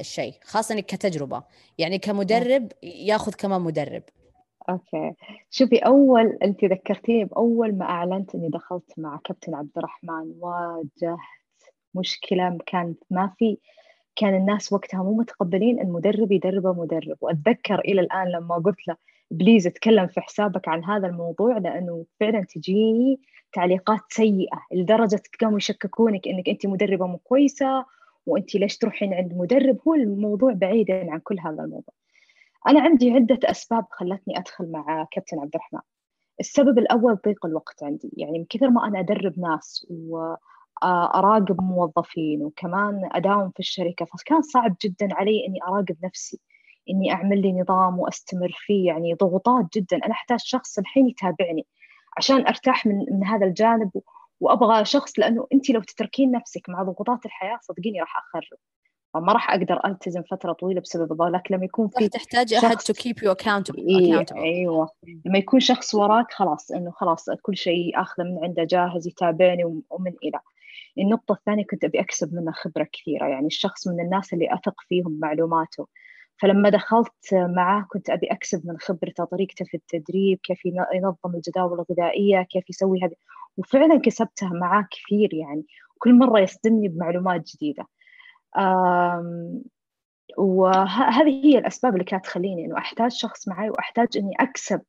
[0.00, 1.42] الشيء؟ خاصة كتجربة.
[1.78, 4.02] يعني كمدرب ياخذ كمان مدرب.
[4.70, 5.12] okay.
[5.50, 11.18] شوفي أول انت ذكرتيني بأول ما أعلنت إني دخلت مع كابتن عبد الرحمن واجهت
[11.94, 13.58] مشكلة كانت ما في
[14.16, 17.16] كان الناس وقتها مو متقبلين المدرب يدربه مدرب.
[17.20, 18.96] وأتذكر إلى الآن لما قلت له
[19.30, 23.20] please اتكلم في حسابك عن هذا الموضوع لأنه فعلا تجيني
[23.52, 27.84] تعليقات سيئة لدرجة تقوم يشككونك إنك أنت مدربة مو كويسة
[28.26, 31.94] وأنت ليش تروحين عند مدرب؟ هو الموضوع بعيدا عن كل هذا الموضوع.
[32.68, 35.80] أنا عندي عدة أسباب خلتني أدخل مع كابتن عبد الرحمن.
[36.40, 38.10] السبب الأول ضيق الوقت عندي.
[38.16, 44.76] يعني من كثر ما أنا أدرب ناس وأراقب موظفين وكمان أداوم في الشركة فكان صعب
[44.84, 46.40] جدا علي إني أراقب نفسي
[46.90, 48.86] إني أعمل لي نظام وأستمر فيه.
[48.86, 49.96] يعني ضغوطات جدا.
[49.96, 51.66] أنا أحتاج شخص الحين يتابعني.
[52.18, 53.90] عشان أرتاح من من هذا الجانب
[54.40, 58.58] وأبغى شخص لأنه أنت لو تتركين نفسك مع ضغوطات الحياة صدقيني راح أخرب.
[59.14, 63.22] ما راح أقدر ألتزم فترة طويلة بسبب لكن لما يكون في تحتاج أحد to keep
[63.22, 63.86] you accountable
[64.38, 64.88] أيوه.
[65.24, 70.12] لما يكون شخص وراك خلاص إنه خلاص كل شيء آخذه من عنده جاهز يتابعني ومن
[70.22, 70.40] إلى.
[70.98, 75.18] النقطة الثانية كنت أبي أكسب منه خبرة كثيرة يعني الشخص من الناس اللي أثق فيهم
[75.20, 75.86] معلوماته.
[76.42, 80.60] فلما دخلت معاه كنت أبي أكسب من خبرته طريقته في التدريب كيف
[80.94, 83.14] ينظم الجداول الغذائية كيف يسوي هذه.
[83.56, 85.64] وفعلا كسبتها معاه كثير يعني.
[85.98, 87.86] كل مرة يصدمني بمعلومات جديدة.
[90.38, 94.80] وهذه هي الأسباب اللي كانت تخليني إنه أحتاج شخص معي وأحتاج إني أكسب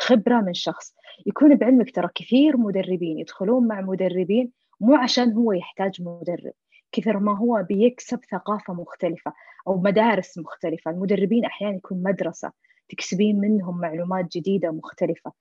[0.00, 0.94] خبرة من شخص.
[1.26, 6.52] يكون بعلمك ترى كثير مدربين يدخلون مع مدربين مو عشان هو يحتاج مدرب.
[6.94, 9.32] كثر ما هو بيكسب ثقافة مختلفة
[9.66, 10.90] أو مدارس مختلفة.
[10.90, 12.52] المدربين أحيانا يكون مدرسة
[12.88, 15.32] تكسبين منهم معلومات جديدة مختلفة.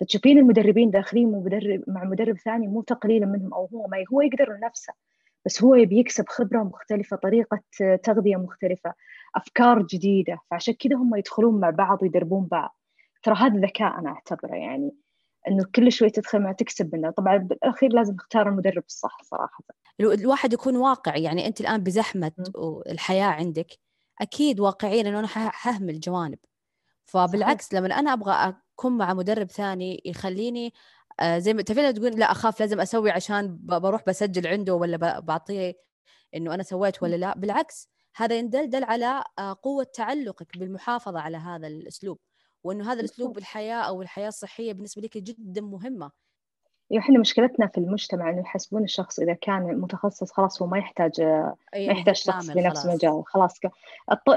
[0.00, 4.52] فتشوفين المدربين داخلين مدرب مع مدرب ثاني مو تقليلا منهم أو هو ما هو يقدر
[4.52, 4.92] لنفسه
[5.44, 7.60] بس هو يبي يكسب خبرة مختلفة طريقة
[8.02, 8.94] تغذية مختلفة
[9.36, 10.38] أفكار جديدة.
[10.50, 12.76] فعشان كذا هم يدخلون مع بعض ويدربون بعض.
[13.22, 14.92] ترى هذا ذكاء أنا أعتبره يعني.
[15.48, 19.64] إنه كل شوي تدخل ما تكسب منه طبعا بالأخير لازم تختار المدرب الصح صراحة.
[20.00, 22.32] الواحد يكون واقعي يعني أنت الآن بزحمة
[22.86, 23.78] الحياة عندك
[24.20, 26.38] أكيد واقعيا إنه أنا حهمل جوانب
[27.04, 30.72] فبالعكس لما أنا أبغى أكون مع مدرب ثاني يخليني
[31.20, 35.74] آه، زي ما تفينا تقول لا أخاف لازم أسوي عشان بروح بسجل عنده ولا بعطيه
[36.34, 37.38] إنه أنا سويت ولا لا.
[37.38, 42.18] بالعكس هذا يندلدل على آه، قوة تعلقك بالمحافظة على هذا الأسلوب.
[42.64, 46.10] وإنه هذا الاسلوب بالحياة أو الحياة الصحية بالنسبة لك جدا مهمة.
[46.92, 51.20] أيوه إحنا مشكلتنا في المجتمع إنه يحسبون الشخص إذا كان متخصص خلاص هو ما يحتاج
[51.20, 53.60] ما يحتاج شخص في نفس المجال خلاص.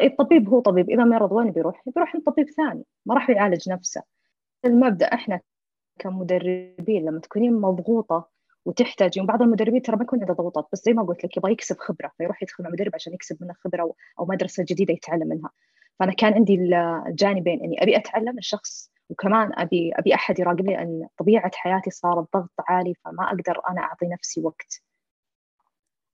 [0.04, 4.04] الطبيب هو طبيب إذا مرض وين بيروح؟ بيروح لطبيب ثاني ما راح يعالج نفسه.
[4.66, 5.40] المبدأ إحنا
[6.00, 8.30] كمدربين لما تكونين مضغوطة
[8.66, 11.78] وتحتاجين بعض المدربين ترى ما يكون عنده ضغوطات بس زي ما قلت لك يبغى يكسب
[11.80, 15.50] خبرة فيروح يدخل مع مدرب عشان يكسب منه خبرة أو مدرسة جديدة يتعلم منها.
[16.00, 16.56] فأنا كان عندي
[17.08, 22.52] الجانبين إني أبي أتعلم الشخص وكمان أبي أبي أحد يراقبني إن طبيعة حياتي صارت ضغط
[22.60, 24.82] عالي فما أقدر أنا أعطي نفسي وقت.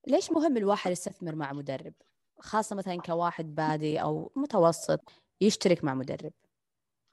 [0.06, 1.92] ليش مهم الواحد يستثمر مع مدرب؟
[2.38, 6.32] خاصة مثلا كواحد بادي أو متوسط يشترك مع مدرب.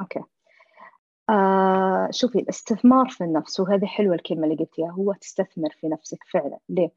[0.02, 0.24] okay.
[1.30, 6.60] آه شوفي الاستثمار في النفس وهذه حلوة الكلمة اللي قلتيها هو تستثمر في نفسك فعلا.
[6.70, 6.90] ليه؟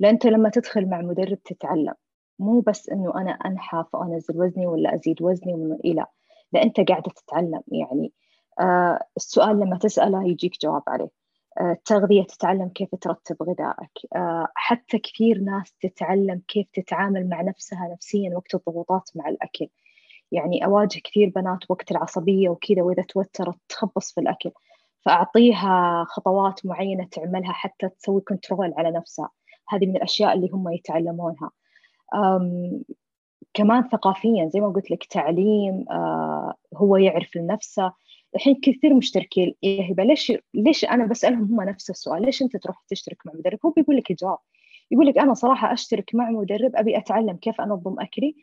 [0.00, 1.94] لأن أنت لما تدخل مع مدرب تتعلم.
[2.38, 6.06] مو بس إنه أنا انحف وانزل وزني ولا أزيد وزني ومن إلى
[6.52, 6.62] لا.
[6.62, 8.12] أنت قاعدة تتعلم يعني
[8.60, 11.08] آه السؤال لما تسأله يجيك جواب عليه.
[11.60, 13.90] آه التغذية تتعلم كيف ترتب غذائك.
[14.16, 19.68] آه حتى كثير ناس تتعلم كيف تتعامل مع نفسها نفسيا وقت الضغوطات مع الأكل.
[20.32, 24.50] يعني أواجه كثير بنات وقت العصبية وكذا وإذا توترت تخبص في الأكل.
[25.04, 29.30] فأعطيها خطوات معينة تعملها حتى تسوي كنترول على نفسها.
[29.68, 31.50] هذه من الأشياء اللي هم يتعلمونها.
[33.54, 37.92] كمان ثقافيا زي ما قلت لك تعليم آه هو يعرف لنفسه.
[38.34, 39.54] الحين كثير مشتركين.
[39.62, 43.58] يا هبه ليش ليش أنا بسألهم هم نفس السؤال؟ ليش أنت تروح تشترك مع مدرب؟
[43.66, 44.38] هو بيقول لك الجواب
[44.90, 48.36] يقول لك أنا صراحة أشترك مع مدرب أبي أتعلم كيف أنظم أكلي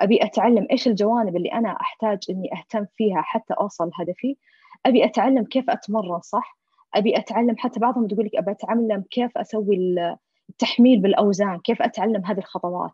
[0.00, 4.36] أبي أتعلم إيش الجوانب اللي أنا أحتاج إني أهتم فيها حتى أوصل هدفي
[4.86, 6.58] أبي أتعلم كيف أتمرن صح
[6.94, 9.76] أبي أتعلم حتى بعضهم تقول لك أبي أتعلم كيف أسوي
[10.50, 12.90] التحميل بالأوزان كيف أتعلم هذه الخطوات.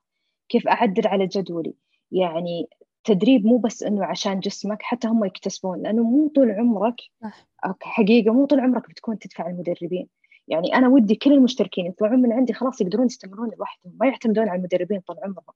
[0.49, 1.75] كيف أعدل على جدولي.
[2.13, 2.69] يعني
[3.05, 6.97] تدريب مو بس إنه عشان جسمك حتى هم يكتسبون لأنه مو طول عمرك
[7.83, 10.09] حقيقة مو طول عمرك بتكون تدفع المدربين.
[10.49, 14.59] يعني أنا ودي كل المشتركين يطلعون من عندي خلاص يقدرون يستمرون لوحدهم ما يعتمدون على
[14.59, 15.55] المدربين طول عمرهم.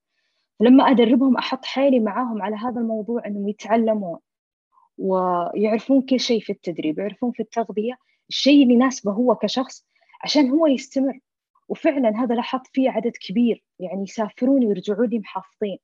[0.60, 4.18] فلما أدربهم أحط حيلي معاهم على هذا الموضوع إنهم يتعلمون
[4.98, 9.86] ويعرفون كل شيء في التدريب يعرفون في التغذية الشيء اللي يناسبه هو كشخص
[10.24, 11.20] عشان هو يستمر.
[11.72, 15.78] وفعلا هذا لاحظت فيه عدد كبير يعني يسافرون ويرجعون لي محافظين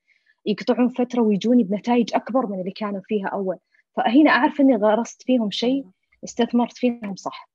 [0.47, 3.59] يقطعون فترة ويجوني بنتائج أكبر من اللي كانوا فيها أول.
[3.97, 5.87] فهنا أعرف أني غرست فيهم شيء
[6.25, 7.49] استثمرت فيهم صح.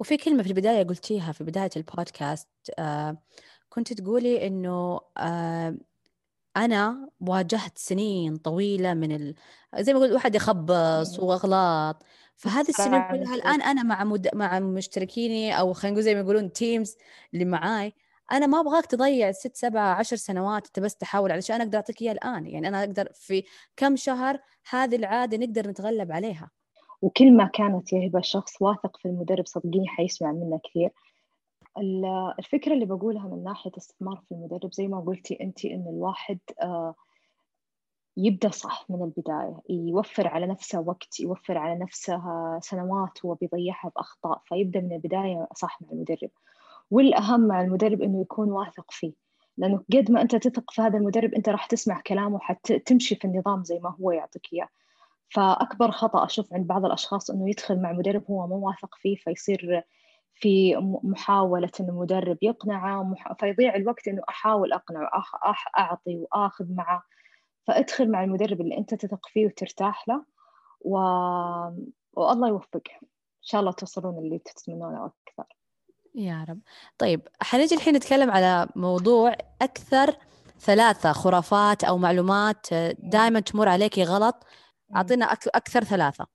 [0.00, 2.48] وفي كلمة في البداية قلتيها في بداية البودكاست
[2.78, 3.16] آه
[3.68, 5.76] كنت تقولي إنه آه
[6.56, 9.34] أنا واجهت سنين طويلة من ال...
[9.78, 12.02] زي ما قلت واحد يخبص وأغلاط.
[12.36, 14.28] فهذه السنين كلها الآن أنا مع مد...
[14.34, 16.96] مع مشتركيني أو خلينا نقول زي ما يقولون تيمز
[17.34, 17.92] اللي معاي
[18.32, 22.12] أنا ما أبغاك تضيع ست سبع عشر سنوات أنت بس تحاول علشان أقدر أعطيك إياه
[22.12, 22.46] الآن.
[22.46, 23.44] يعني أنا أقدر في
[23.76, 24.38] كم شهر
[24.70, 26.50] هذه العادة نقدر نتغلب عليها.
[27.02, 30.90] وكل ما كانت يا هبه الشخص واثق في المدرب صدقيني حيسمع منه كثير.
[32.38, 36.94] الفكرة اللي بقولها من ناحية استثمار في المدرب زي ما قلتي انت إن الواحد آه
[38.16, 42.22] يبدأ صح من البداية يوفر على نفسه وقت يوفر على نفسه
[42.60, 46.30] سنوات هو بيضيعها بأخطاء فيبدأ من البداية صح مع المدرب.
[46.90, 49.12] والأهم مع المدرب إنه يكون واثق فيه
[49.56, 53.64] لأنه قد ما أنت تثق في هذا المدرب أنت راح تسمع كلامه حتمشي في النظام
[53.64, 54.68] زي ما هو يعطيك إياه.
[55.28, 59.82] فأكبر خطأ أشوف عند بعض الأشخاص إنه يدخل مع مدرب هو مو واثق فيه فيصير
[60.34, 65.10] في محاولة إن المدرب يقنعه فيضيع الوقت إنه أحاول أقنعه
[65.78, 67.02] أعطي وآخذ معه.
[67.66, 70.24] فادخل مع المدرب اللي انت تثق فيه وترتاح له
[70.80, 70.96] و...
[72.12, 72.90] والله يوفقك.
[73.00, 75.44] إن شاء الله توصلون اللي تتمنونه أكثر.
[76.14, 76.60] يا رب.
[76.98, 80.16] طيب حنجي الحين نتكلم على موضوع أكثر
[80.58, 82.66] ثلاثة خرافات أو معلومات
[82.98, 84.46] دائما تمر عليكي غلط.
[84.96, 86.26] أعطينا أكثر ثلاثة.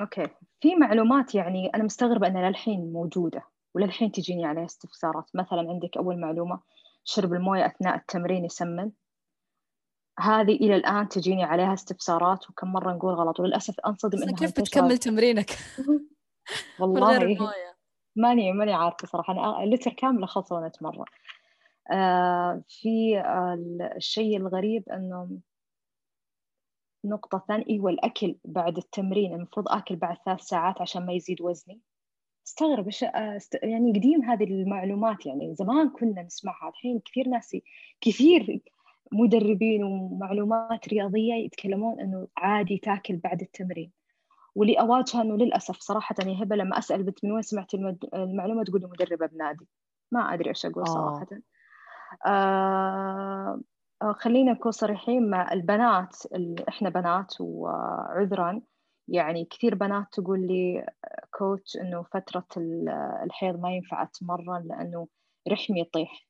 [0.00, 0.28] أوكي.
[0.60, 3.42] في معلومات يعني أنا مستغربة إنها للحين موجودة
[3.74, 5.24] وللحين تجيني عليها استفسارات.
[5.34, 6.60] مثلا عندك أول معلومة
[7.04, 8.90] شرب الموية أثناء التمرين يسمن.
[10.20, 14.98] هذه إلى الآن تجيني عليها استفسارات وكم مرة نقول غلط وللأسف أنصدم إنها كيف بتكمل
[14.98, 15.50] تمرينك؟
[16.80, 17.36] والله
[18.16, 21.04] ماني ماني عارفة صراحة أنا لتر كاملة خلصونت مره
[21.92, 23.58] آه في آه
[23.96, 25.40] الشيء الغريب إنه
[27.04, 31.80] نقطة ثانية أيوة الأكل بعد التمرين المفروض آكل بعد ثلاث ساعات عشان ما يزيد وزني.
[32.46, 37.56] استغرب آه، يعني قديم هذه المعلومات يعني زمان كنا نسمعها الحين كثير ناس
[38.00, 38.60] كثير
[39.12, 43.92] مدربين ومعلومات رياضية يتكلمون إنه عادي تاكل بعد التمرين.
[44.54, 47.74] واللي أواجهه إنه للأسف صراحة يا هبة لما أسأل بنت من وين سمعت
[48.14, 49.68] المعلومة تقول مدربة بنادي.
[50.12, 51.26] ما أدري إيش أقول صراحة.
[52.26, 53.60] آه
[54.02, 56.16] آه خلينا نكون صريحين مع البنات
[56.68, 58.60] إحنا بنات وعذرا
[59.08, 60.86] يعني كثير بنات تقول لي
[61.38, 62.46] كوتش إنه فترة
[63.24, 65.08] الحيض ما ينفع أتمرن لأنه
[65.48, 66.29] رحمي يطيح.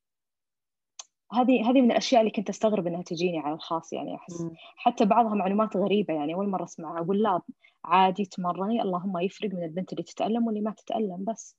[1.33, 5.35] هذه هذه من الأشياء اللي كنت أستغرب إنها تجيني على الخاص يعني أحس حتى بعضها
[5.35, 7.41] معلومات غريبة يعني أول مرة أسمعها أقول لا
[7.85, 11.57] عادي تمرني اللهم يفرق من البنت اللي تتألم واللي ما تتألم بس.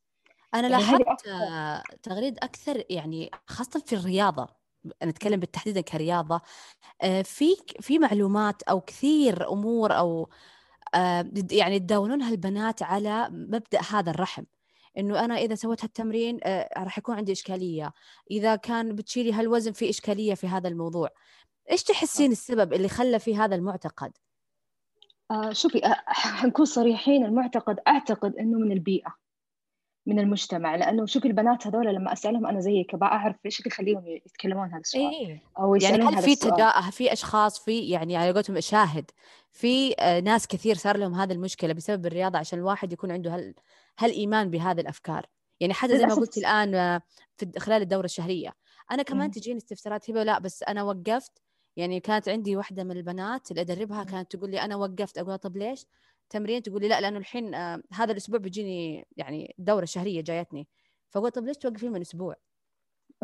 [0.54, 1.28] أنا يعني لاحظت
[2.04, 4.48] تغريد أكثر يعني خاصة في الرياضة
[5.04, 6.42] نتكلم بالتحديد كرياضة.
[7.02, 10.30] آه، في في معلومات أو كثير أمور أو
[10.96, 14.44] آه، يعني تداولونها البنات على مبدأ هذا الرحم.
[14.98, 17.94] إنه أنا إذا سويت هالتمرين آه راح يكون عندي إشكالية.
[18.32, 21.10] إذا كان بتشيلي هالوزن في إشكالية في هذا الموضوع
[21.72, 24.12] إيش تحسين السبب اللي خلى في هذا المعتقد؟
[25.32, 26.04] آه شوفي آه
[26.40, 29.16] حنكون صريحين المعتقد أعتقد إنه من البيئة
[30.06, 30.76] من المجتمع.
[30.76, 35.04] لأنه شوفي البنات هذول لما أسألهم أنا زيك أعرف إيش اللي يخليهم يتكلمون هذا السؤال
[35.04, 36.72] إيه؟ أو يعني هل في تجا...
[36.92, 39.12] في أشخاص في يعني على قولتهم شاهد
[39.52, 43.54] في آه، ناس كثير صار لهم هذه المشكلة بسبب الرياضة عشان الواحد يكون عنده هال...
[44.00, 45.26] هالإيمان بهذه الأفكار.
[45.60, 47.02] يعني حتى زي ما قلت الآن آه،
[47.38, 48.54] في خلال الدورة الشهرية.
[48.92, 51.42] أنا كمان تجيني استفسارات هبة لا بس أنا وقفت.
[51.78, 55.18] يعني كانت عندي واحدة من البنات اللي أدربها كانت تقول لي أنا وقفت.
[55.18, 55.86] أقول طب ليش؟
[56.30, 60.68] تمرين تقول لي لا لأنه الحين آه هذا الأسبوع بيجيني يعني دورة شهرية جايتني.
[61.10, 62.36] فقلت طب ليش توقفين من أسبوع؟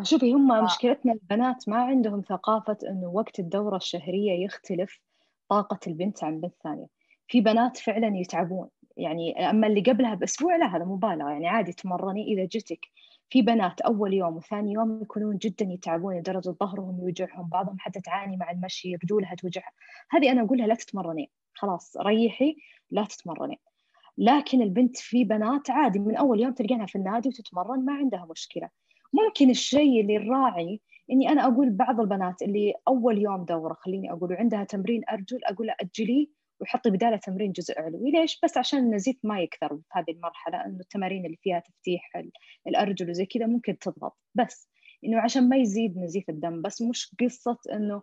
[0.04, 0.64] شوفي هم ف...
[0.64, 5.00] مشكلتنا البنات ما عندهم ثقافة إنه وقت الدورة الشهرية يختلف
[5.50, 6.88] طاقة البنت عن بنت ثانية
[7.28, 8.70] في بنات فعلا يتعبون.
[8.98, 11.30] يعني أما اللي قبلها بأسبوع لا هذا مبالغة.
[11.30, 12.80] يعني عادي تمرني إذا جتك
[13.30, 18.38] في بنات أول يوم وثاني يوم يكونون جدا يتعبون لدرجه ظهرهم يوجعهم بعضهم حتى تعاني
[18.38, 19.72] مع المشي رجولها توجعها
[20.10, 21.32] هذه أنا أقولها لا تتمرني.
[21.54, 22.56] خلاص ريحي
[22.92, 23.60] لا تتمرني.
[24.18, 28.70] لكن البنت في بنات عادي من أول يوم تلقينها في النادي وتتمرن ما عندها مشكلة.
[29.14, 30.82] ممكن الشيء اللي الراعي
[31.12, 35.70] إني أنا أقول بعض البنات اللي أول يوم دورة خليني أقول وعندها تمرين أرجل أقول
[35.70, 36.28] اجليه
[36.60, 38.12] وحطي بدالة تمرين جزء علوي.
[38.12, 42.24] ليش؟ بس عشان النزيف ما يكثر في هذه المرحلة إنه التمارين اللي فيها تفتيح
[42.68, 44.18] الأرجل وزي كذا ممكن تضغط.
[44.36, 44.70] بس
[45.06, 48.02] إنه عشان ما يزيد نزيف الدم بس مش قصة إنه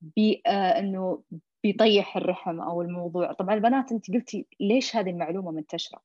[0.00, 1.22] بي آه إنه
[1.62, 3.32] بيطيح الرحم أو الموضوع.
[3.32, 6.02] طبعا البنات أنت قلتي ليش هذه المعلومة منتشرة؟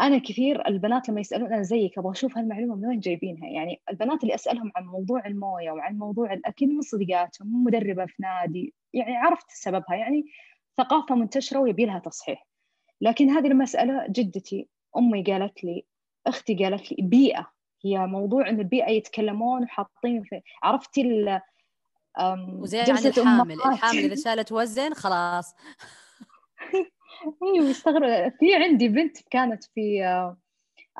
[0.00, 4.22] أنا كثير البنات لما يسألون أنا زيك أبغى أشوف هالمعلومة من وين جايبينها؟ يعني البنات
[4.22, 9.46] اللي أسألهم عن موضوع الموية وعن موضوع الأكل من صديقاتهم مدربة في نادي يعني عرفت
[9.50, 9.96] سببها.
[9.96, 10.24] يعني
[10.78, 12.46] ثقافة منتشرة ويبي لها تصحيح.
[13.00, 15.84] لكن هذه المسألة جدتي أمي قالت لي
[16.26, 17.52] أختي قالت لي بيئة.
[17.84, 21.40] هي موضوع إن البيئة يتكلمون وحاطين في عرفتي ال
[22.58, 23.52] وزي عن الحامل.
[23.52, 25.54] الحامل إذا شالت وزن خلاص.
[27.42, 27.72] أيوه
[28.38, 30.02] في عندي بنت كانت في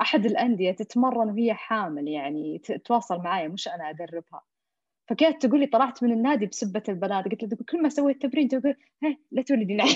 [0.01, 4.41] أحد الأندية تتمرن وهي حامل يعني تتواصل معي مش أنا أدربها.
[5.11, 7.25] فكانت تقول لي طلعت من النادي بسبة البنات.
[7.25, 8.75] قلت لها كل ما سويت تمرين تقول
[9.31, 9.95] لا تولدي نعيم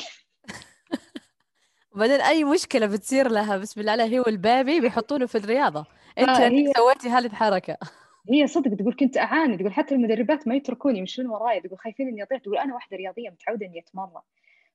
[1.96, 5.86] بعدين أي مشكلة بتصير لها؟ بسم الله عليها هي والبيبي بيحطونه في الرياضة.
[6.18, 6.74] أنت هي...
[6.78, 7.78] سويتي هذه الحركه
[8.32, 9.58] هي صدق تقول كنت أعاني.
[9.58, 11.62] تقول حتى المدربات ما يتركوني يمشون وراي.
[11.62, 12.40] تقول خايفين إني أطيح.
[12.40, 14.22] تقول أنا واحدة رياضية متعودة إني أتمرن.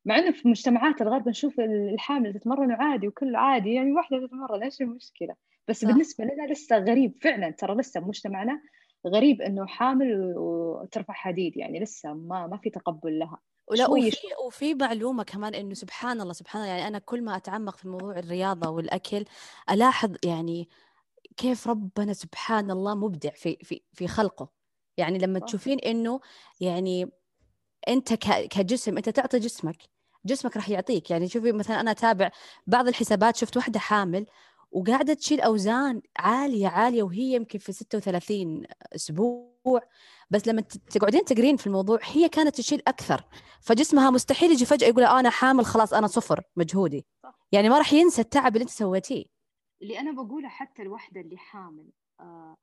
[0.05, 3.75] مع إنه في مجتمعات الغرب نشوف الحامل تتمرن عادي وكل عادي.
[3.75, 5.35] يعني واحدة تتمرن إيش المشكلة؟
[5.69, 5.89] بس صح.
[5.89, 7.51] بالنسبة لنا لسه غريب فعلا.
[7.51, 8.61] ترى لسه بمجتمعنا
[9.07, 13.39] غريب إنه حامل وترفع حديد يعني لسه ما ما في تقبل لها.
[13.71, 17.77] ولا وفي وفي معلومة كمان إنه سبحان الله سبحان الله يعني أنا كل ما أتعمق
[17.77, 19.25] في موضوع الرياضة والأكل
[19.71, 20.69] ألاحظ يعني
[21.37, 24.49] كيف ربنا سبحان الله مبدع في في في خلقه.
[24.97, 26.21] يعني لما تشوفين إنه
[26.61, 27.11] يعني
[27.89, 28.15] أنت
[28.55, 29.77] كجسم أنت تعطي جسمك
[30.25, 31.11] جسمك راح يعطيك.
[31.11, 32.31] يعني شوفي مثلا أنا أتابع
[32.67, 34.27] بعض الحسابات شفت واحدة حامل
[34.71, 38.63] وقاعدة تشيل أوزان عالية عالية وهي يمكن في 36
[38.95, 39.51] أسبوع.
[40.31, 43.25] بس لما تقعدين تقرين في الموضوع هي كانت تشيل أكثر.
[43.61, 47.07] فجسمها مستحيل يجي فجأة يقول أنا حامل خلاص أنا صفر مجهودي.
[47.53, 49.25] يعني ما راح ينسى التعب اللي أنت سويتيه.
[49.83, 51.91] اللي أنا بقوله حتى الوحدة اللي حامل
[52.21, 52.57] آه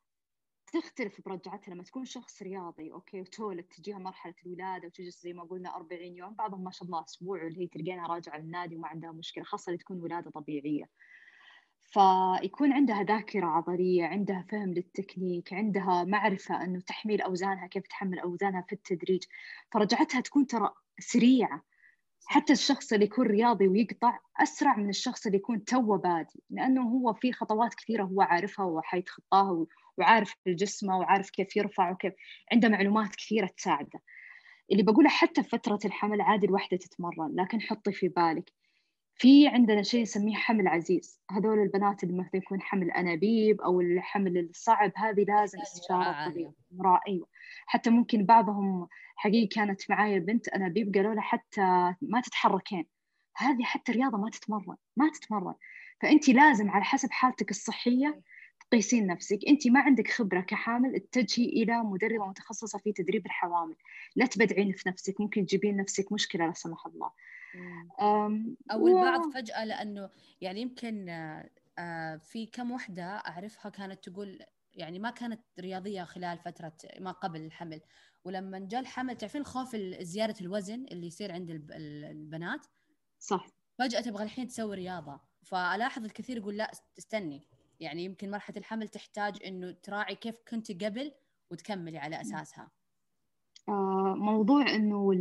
[0.74, 1.74] تختلف برجعتها.
[1.74, 6.34] لما تكون شخص رياضي okay وتولد تجيها مرحلة الولادة وتجلس زي ما قلنا 40 يوم
[6.34, 9.78] بعضهم ما شاء الله أسبوع واللي هي تلقينها راجعة للنادي وما عندها مشكلة خاصة اللي
[9.78, 10.89] تكون ولادة طبيعية.
[11.88, 18.61] فيكون عندها ذاكرة عضلية عندها فهم للتكنيك عندها معرفة أنه تحميل أوزانها كيف تحمل أوزانها
[18.61, 19.23] في التدريج.
[19.73, 21.63] فرجعتها تكون ترى سريعة.
[22.25, 27.13] حتى الشخص اللي يكون رياضي ويقطع أسرع من الشخص اللي يكون توه بادي لأنه هو
[27.13, 29.65] في خطوات كثيرة هو عارفها وحيتخطاها
[29.97, 32.13] وعارف جسمه وعارف كيف يرفع وكيف
[32.51, 34.01] عنده معلومات كثيرة تساعده.
[34.71, 38.53] اللي بقوله حتى في فترة الحمل عادي الوحدة تتمرن لكن حطي في بالك.
[39.18, 41.22] في عندنا شيء نسميه حمل عزيز.
[41.32, 47.01] هذول البنات اللي مثلا يكون حمل أنابيب أو الحمل الصعب هذه لازم استشاره طبيب امراه
[47.07, 47.28] أيوه.
[47.65, 52.86] حتى ممكن بعضهم حقيقي كانت معايا بنت أنابيب قالوا لها حتى ما تتحركين.
[53.38, 55.55] هذه حتى رياضه ما تتمرن ما تتمرن.
[56.01, 58.22] فأنت لازم على حسب حالتك الصحية
[58.59, 59.39] تقيسين نفسك.
[59.47, 63.76] أنت ما عندك خبرة كحامل اتجهي إلى مدربه متخصصة في تدريب الحوامل.
[64.15, 67.11] لا تبدعين في نفسك ممكن تجيبين نفسك مشكلة لا سمح الله.
[68.72, 70.10] أو البعض فجأة لأنه
[70.41, 71.10] يعني يمكن
[71.80, 74.39] آه، في كم وحدة أعرفها كانت تقول
[74.74, 77.82] يعني ما كانت رياضية خلال فترة ما قبل الحمل.
[78.24, 82.68] ولما جاء الحمل تعرفين خوف زياده الوزن اللي يصير عند البنات؟
[83.20, 83.47] صح.
[83.80, 85.22] فجأة تبغى الحين تسوي رياضة.
[85.43, 87.47] فألاحظ الكثير يقول لا استني.
[87.80, 91.12] يعني يمكن مرحلة الحمل تحتاج إنه تراعي كيف كنت قبل
[91.51, 92.72] وتكملي على أساسها.
[94.15, 95.13] موضوع إنه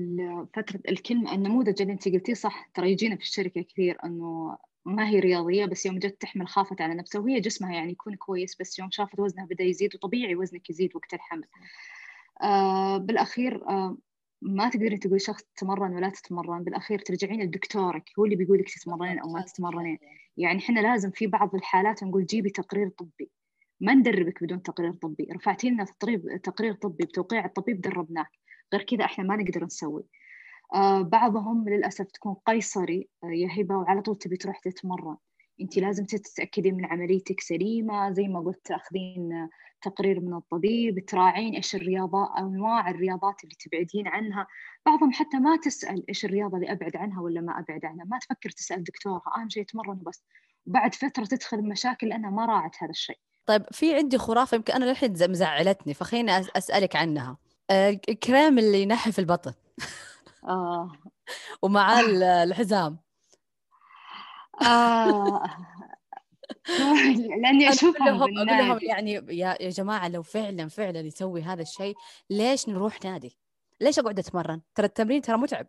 [0.55, 5.21] فترة الكلمة النموذج اللي أنت قلتيه صح ترى يجينا في الشركة كثير إنه ما هي
[5.21, 8.91] رياضية بس يوم جت تحمل خافت على نفسها وهي جسمها يعني يكون كويس بس يوم
[8.91, 11.45] شافت وزنها بدأ يزيد وطبيعي وزنك يزيد وقت الحمل.
[12.43, 13.99] آه بالأخير آه
[14.43, 19.19] ما تقدرين تقولي شخص تتمرن ولا تتمرن بالأخير ترجعين لدكتورك هو اللي بيقول لك تتمرنين
[19.19, 19.99] أو ما تتمرنين.
[20.37, 23.31] يعني إحنا لازم في بعض الحالات نقول جيبي تقرير طبي.
[23.81, 25.29] ما ندربك بدون تقرير طبي.
[25.33, 25.85] رفعتي لنا
[26.43, 28.31] تقرير طبي بتوقيع الطبيب دربناك.
[28.75, 30.05] غير كذا إحنا ما نقدر نسوي.
[30.75, 35.17] آه بعضهم للأسف تكون قيصري آه يا هبة وعلى طول تبي تروح تتمرن.
[35.61, 39.49] أنت لازم تتاكدين من عمليتك سليمة زي ما قلت تأخذين
[39.83, 44.47] تقرير من الطبيب تراعين إيش الرياضات أنواع الرياضات اللي تبعدين عنها.
[44.87, 48.05] بعضهم حتى ما تسأل إيش الرياضة اللي أبعد عنها ولا ما أبعد عنها.
[48.05, 50.25] ما تفكر تسأل دكتورها أهم شيء تمرن وبس.
[50.67, 53.19] وبعد فترة تدخل مشاكل لأنها ما راعت هذا الشيء.
[53.47, 57.39] طيب في عندي خرافة يمكن أنا للحين مزعلتني فخليني أسألك عنها.
[57.71, 59.55] الكريم اللي ينحف البطن.
[60.45, 60.93] آه.
[61.63, 62.99] ومع الحزام.
[64.63, 65.43] آه.
[67.43, 71.97] لأني اشوفهم أقول لهم يعني يا يا جماعة لو فعلا فعلا يسوي هذا الشيء
[72.31, 73.39] ليش نروح نادي؟
[73.81, 75.67] ليش أقعد أتمرن؟ ترى التمرين ترى متعب.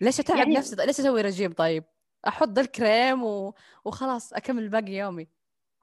[0.00, 0.54] ليش أتعب يعني...
[0.54, 1.84] نفسي؟ ليش أسوي رجيم؟ طيب؟
[2.28, 3.54] أحط الكريم و...
[3.84, 5.37] وخلاص أكمل باقي يومي.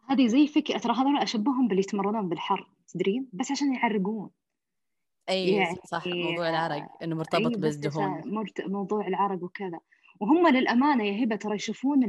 [0.10, 4.30] هذه زي فكرة ترى هذول أشبههم باللي يتمرنون بالحر تدرين بس عشان يعرقون.
[5.30, 8.22] أي يعني صح موضوع العرق إنه مرتبط أيه بالدهون.
[8.68, 9.80] موضوع العرق وكذا.
[10.20, 12.00] وهم للأمانة يا هبة ترى يشوفون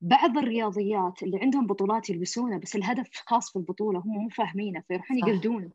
[0.00, 5.18] بعض الرياضيات اللي عندهم بطولات يلبسونها بس الهدف خاص في البطولة هم مو فاهمينه فيروحون
[5.18, 5.70] يقلدونه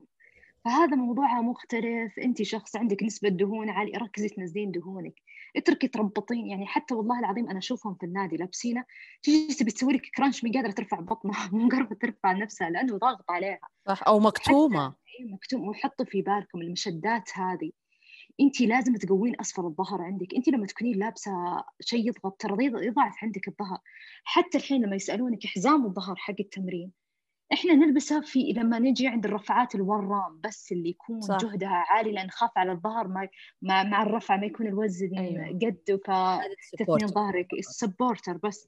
[0.65, 5.13] فهذا موضوعها مختلف انت شخص عندك نسبة دهون عالية ركزي تنزلين دهونك.
[5.55, 8.85] اتركي تربطين يعني حتى والله العظيم أنا أشوفهم في النادي لابسينه
[9.23, 13.31] تجي تبي تسوي لك كرانش مو قادرة ترفع بطنها مو قادره ترفع نفسها لأنه ضاغط
[13.31, 13.59] عليها.
[13.87, 14.85] صح أو مكتومة.
[14.85, 17.71] اي مكتوم وحطوا في بالكم المشدات هذه.
[18.41, 21.31] انت لازم تقوين اسفل الظهر عندك انت لما تكونين لابسة
[21.81, 23.77] شيء يضغط ترى يضعف عندك الظهر.
[24.23, 27.00] حتى الحين لما يسألونك حزام الظهر حق التمرين
[27.53, 31.37] إحنا نلبسها في لما نجي عند الرفعات الورام بس اللي يكون صح.
[31.37, 33.27] جهدها عالي لأن نخاف على الظهر ما
[33.61, 35.47] مع, مع الرفع ما يكون الوزن أيوه.
[35.47, 36.01] قد
[36.77, 37.47] فتثنين ظهرك.
[37.53, 38.67] السبورتر بس.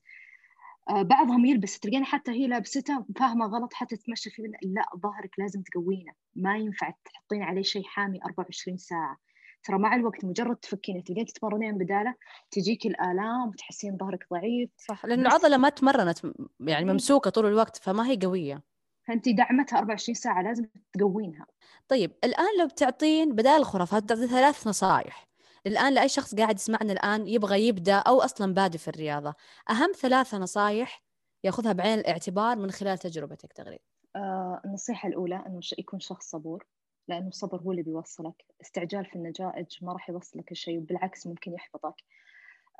[0.89, 5.61] آه بعضهم يلبس تلقين حتى هي لابستها فاهمه غلط حتى تمشي فيه لا ظهرك لازم
[5.61, 6.13] تقوينه.
[6.35, 9.17] ما ينفع تحطين عليه شيء حامي 24 ساعة.
[9.63, 12.15] ترى مع الوقت مجرد تفكين تبدين تتمرنين بدالة
[12.51, 14.69] تجيك الآلام وتحسين ظهرك ضعيف.
[14.77, 16.19] صح لأنه العضلة ما تمرنت
[16.59, 18.72] يعني ممسوكة طول الوقت فما هي قوية.
[19.07, 21.45] فانت دعمتها 24 ساعة لازم تقوينها.
[21.87, 25.27] طيب الآن لو بتعطين بدال الخرافات تعطي ثلاث نصائح
[25.67, 29.35] الآن لأي شخص قاعد يسمعنا الآن يبغى يبدأ أو أصلا بادئ في الرياضة
[29.69, 31.03] أهم ثلاثة نصائح
[31.43, 33.79] يأخذها بعين الاعتبار من خلال تجربتك تغريد
[34.15, 36.65] آه النصيحة الأولى إنه يكون شخص صبور
[37.07, 38.45] لأنه الصبر هو اللي بيوصلك.
[38.61, 42.03] استعجال في النتائج ما راح يوصلك الشيء وبالعكس ممكن يحبطك.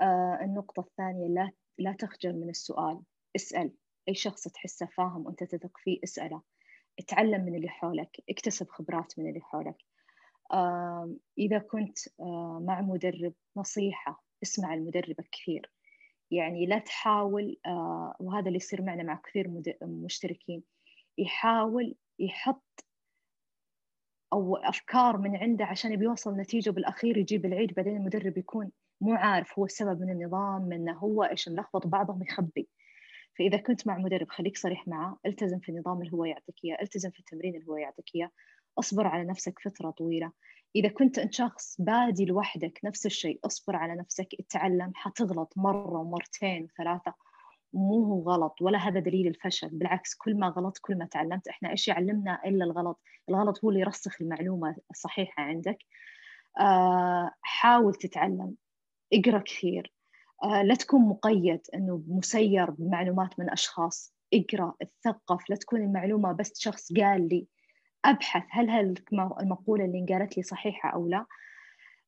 [0.01, 2.99] آه النقطة الثانية لا لا تخجل من السؤال.
[3.35, 3.71] اسأل.
[4.09, 6.41] أي شخص تحسه فاهم وأنت تثق فيه اسأله.
[6.99, 9.77] اتعلم من اللي حولك اكتسب خبرات من اللي حولك.
[11.37, 11.97] إذا كنت
[12.61, 15.71] مع مدرب نصيحة اسمع المدرب كثير.
[16.31, 17.57] يعني لا تحاول
[18.19, 20.63] وهذا اللي يصير معنا مع كثير مشتركين.
[21.17, 22.85] يحاول يحط
[24.33, 29.59] أو أفكار من عنده عشان بيوصل نتيجة بالأخير يجيب العيد بعدين المدرب يكون مو عارف
[29.59, 32.69] هو السبب من النظام منه هو إيش ملخبط بعضهم يخبي.
[33.39, 36.77] فإذا كنت مع مدرب خليك صريح معه التزم في النظام اللي هو يعطيك إياه.
[36.81, 38.29] التزم في التمرين اللي هو يعطيك إياه.
[38.79, 40.31] أصبر على نفسك فترة طويلة.
[40.75, 44.91] إذا كنت أنت شخص بادي لوحدك نفس الشيء أصبر على نفسك اتعلم.
[44.95, 47.13] حتغلط مرة ومرتين وثلاثة
[47.73, 49.69] مو هو غلط ولا هذا دليل الفشل.
[49.69, 51.47] بالعكس كل ما غلط كل ما تعلمت.
[51.47, 55.77] إحنا إيش يعلمنا إلا الغلط؟ الغلط هو اللي يرسخ المعلومة الصحيحة عندك.
[56.59, 58.55] آه حاول تتعلم.
[59.13, 59.93] اقرأ كثير.
[60.43, 66.93] لا تكون مقيد إنه مسير بمعلومات من أشخاص اقرأ اتثقف لا تكون المعلومة بس شخص
[66.93, 67.47] قال لي
[68.05, 71.25] أبحث هل المقوله اللي قالت لي صحيحة أو لا؟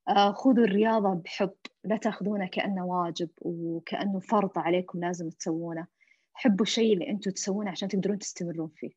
[0.08, 5.88] آه، خذوا الرياضة بحب لا تاخذونه كأنه واجب وكأنه فرض عليكم لازم تسوونه.
[6.34, 8.92] حبوا الشيء اللي أنتم تسوونه عشان تقدرون تستمرون فيه.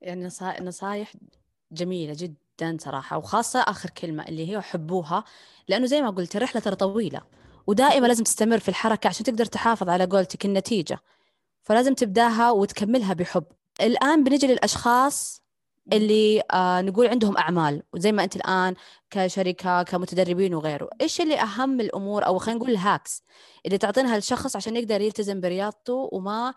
[0.00, 0.24] يعني
[0.60, 1.12] نصائح
[1.72, 5.24] جميلة جدا جدا صراحة وخاصة آخر كلمة اللي هي حبوها
[5.68, 7.20] لأنه زي ما قلت الرحلة ترى طويلة
[7.66, 10.98] ودائما لازم تستمر في الحركة عشان تقدر تحافظ على قولتك النتيجة
[11.62, 13.44] فلازم تبدأها وتكملها بحب.
[13.80, 15.42] الآن بنجي للأشخاص
[15.92, 18.74] اللي آه نقول عندهم أعمال وزي ما أنت الآن
[19.10, 20.90] كشركة كمتدربين وغيره.
[21.00, 23.22] إيش اللي أهم الأمور أو خلينا نقول ال hacks
[23.66, 26.54] اللي تعطينها للشخص عشان يقدر يلتزم برياضته وما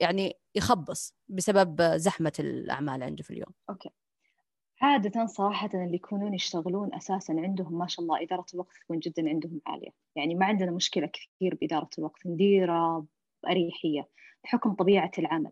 [0.00, 3.90] يعني يخبص بسبب زحمة الأعمال عنده في اليوم؟ okay.
[4.82, 9.60] عادة صراحة اللي يكونون يشتغلون أساسا عندهم ما شاء الله إدارة الوقت تكون جدا عندهم
[9.66, 9.90] عالية.
[10.16, 13.06] يعني ما عندنا مشكلة كثير بإدارة الوقت نديرة
[13.42, 14.08] بأريحية
[14.44, 15.50] بحكم طبيعة العمل.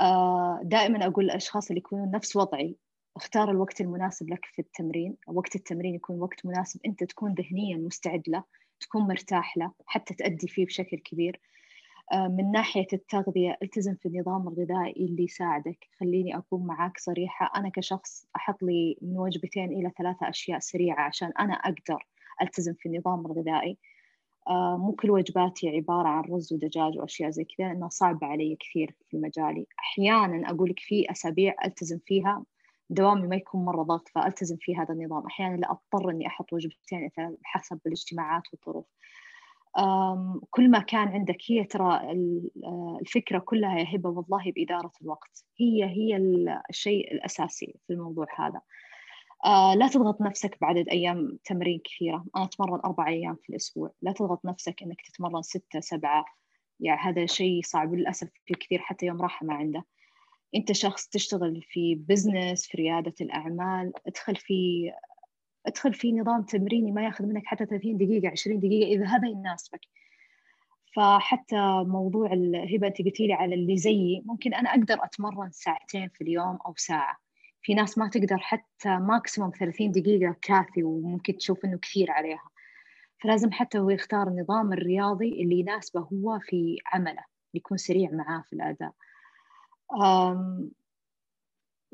[0.00, 2.76] آه، دائما أقول للأشخاص اللي يكونون نفس وضعي
[3.16, 5.16] اختار الوقت المناسب لك في التمرين.
[5.26, 8.44] وقت التمرين يكون وقت مناسب أنت تكون ذهنيا مستعد له
[8.80, 11.40] تكون مرتاح له حتى تأدي فيه بشكل كبير.
[12.12, 15.88] من ناحية التغذية التزم في النظام الغذائي اللي يساعدك.
[16.00, 21.32] خليني أكون معاك صريحة أنا كشخص أحط لي من وجبتين إلى ثلاثة أشياء سريعة عشان
[21.40, 22.06] أنا أقدر
[22.42, 23.78] ألتزم في النظام الغذائي.
[24.48, 28.94] آه، مو كل وجباتي عبارة عن رز ودجاج وأشياء زي كذا لأنها صعبة علي كثير
[29.10, 29.66] في مجالي.
[29.78, 32.44] أحيانا أقول لك في أسابيع ألتزم فيها
[32.90, 35.26] دوامي ما يكون مرة ضغط فألتزم في هذا النظام.
[35.26, 37.10] أحيانا لا أضطر إني أحط وجبتين
[37.44, 38.86] حسب الاجتماعات والظروف.
[40.50, 41.94] كل ما كان عندك هي ترى
[42.64, 45.44] آه، الفكرة كلها يا هبة والله بإدارة الوقت.
[45.60, 46.16] هي هي
[46.70, 48.60] الشيء الأساسي في الموضوع هذا.
[49.44, 52.24] آه، لا تضغط نفسك بعدد أيام تمرين كثيرة.
[52.36, 53.90] أنا أتمرن أربع أيام في الأسبوع.
[54.02, 56.24] لا تضغط نفسك أنك تتمرن ستة سبعة.
[56.80, 59.84] يعني هذا شيء صعب للأسف في كثير حتى يوم راحة ما عنده.
[60.54, 63.92] أنت شخص تشتغل في بزنس في ريادة الأعمال.
[64.06, 64.90] ادخل في
[65.66, 69.80] ادخل في نظام تمريني ما ياخذ منك حتى 30 دقيقة 20 دقيقة إذا هذا يناسبك.
[70.96, 76.20] فحتى موضوع الهبة أنت قلتي لي على اللي زيي ممكن أنا أقدر أتمرن ساعتين في
[76.20, 77.16] اليوم أو ساعة.
[77.62, 82.48] في ناس ما تقدر حتى ماكسيموم 30 دقيقة كافي وممكن تشوف إنه كثير عليها.
[83.22, 87.24] فلازم حتى هو يختار النظام الرياضي اللي يناسبه هو في عمله
[87.54, 88.92] يكون سريع معاه في الأداء.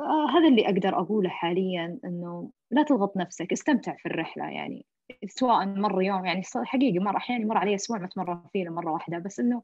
[0.01, 4.87] هذا اللي أقدر أقوله حاليا إنه لا تضغط نفسك استمتع في الرحلة يعني.
[5.27, 9.19] سواء مر يوم يعني حقيقي مر أحيانا يمر علي أسبوع ما أتمرن فيه مرة واحدة
[9.19, 9.63] بس إنه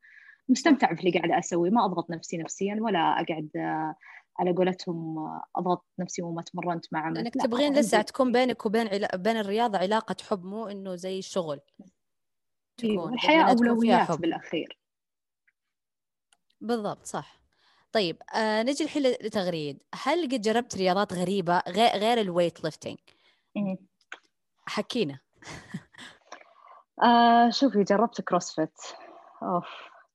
[0.49, 3.51] مستمتع في اللي قاعدة أسوي ما أضغط نفسي نفسيا ولا أقعد
[4.39, 5.19] على قولتهم
[5.57, 7.31] أضغط نفسي وما تمرنت مع عمل.
[7.31, 9.17] تبغين لسه تكون بينك وبين علا...
[9.17, 11.61] بين الرياضة علاقة حب مو إنه زي الشغل
[12.77, 13.15] تكون.
[13.15, 14.79] الحياة أولويات بالأخير.
[16.61, 17.40] بالضبط صح.
[17.93, 19.83] طيب آه نجي الحين لتغريد.
[19.95, 22.99] هل قد جربت رياضات غريبة غير غير ال weight lifting
[24.67, 25.19] حكينا.
[27.03, 28.75] آه شوفي جربت CrossFit
[29.43, 29.69] أوف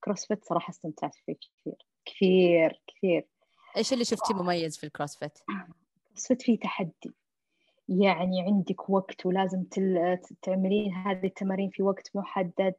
[0.03, 1.85] CrossFit صراحة استمتعت فيه كثير.
[2.05, 3.27] كثير كثير.
[3.77, 5.39] إيش اللي شفتي مميز في ال CrossFit
[6.05, 7.13] ال CrossFit فيه تحدي.
[7.89, 10.17] يعني عندك وقت ولازم تل...
[10.41, 12.73] تعملين هذه التمارين في وقت محدد.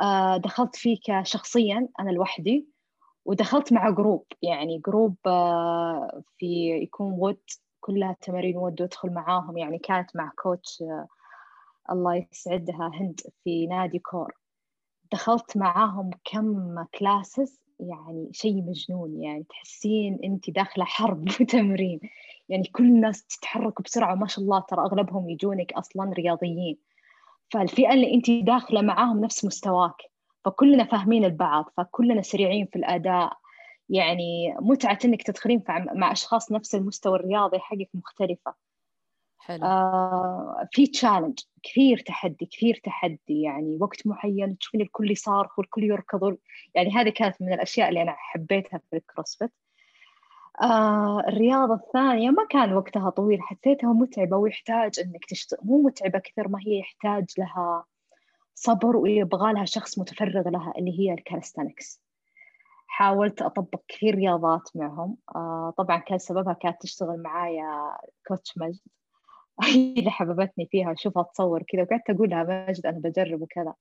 [0.00, 2.66] آه دخلت فيه كشخصيا أنا لوحدي.
[3.24, 7.40] ودخلت مع group يعني group آه في يكون WOD
[7.80, 11.06] كلها تمارين WOD وأدخل معاهم يعني كانت مع coach آه
[11.90, 14.32] الله يسعدها هند في نادي كور.
[15.12, 22.00] دخلت معاهم كم كلاسز يعني شيء مجنون يعني تحسين انت داخلة حرب تمرين
[22.48, 26.78] يعني كل الناس تتحرك بسرعة وما شاء الله ترى أغلبهم يجونك أصلا رياضيين.
[27.50, 30.11] فالفئة اللي انت داخلة معاهم نفس مستواك.
[30.44, 33.32] فكلنا فاهمين البعض فكلنا سريعين في الأداء.
[33.88, 38.54] يعني متعة إنك تدخلين مع أشخاص نفس المستوى الرياضي حقك مختلفة.
[39.38, 39.64] حلو.
[39.64, 43.42] آه في challenge كثير تحدي كثير تحدي.
[43.42, 46.36] يعني وقت معين تشوفين الكل يصارخ والكل يركض
[46.74, 49.52] يعني هذه كانت من الأشياء اللي أنا حبيتها في ال CrossFit
[50.62, 56.48] آه الرياضة الثانية ما كان وقتها طويل حسيتها متعبة ويحتاج إنك تشتغل مو متعبة كثير
[56.48, 57.84] ما هي يحتاج لها
[58.54, 62.02] صبر ويبغى لها شخص متفرغ لها اللي هي ال calisthenics
[62.92, 65.16] حاولت أطبق كثير رياضات معهم.
[65.36, 67.96] آه طبعا كان سببها كانت تشتغل معايا
[68.28, 68.80] كوتش مجد.
[69.64, 71.82] هي اللي حببتني فيها أشوفها تصور كذا.
[71.82, 73.74] وقعدت أقول لها ماجد أنا بجرب وكذا.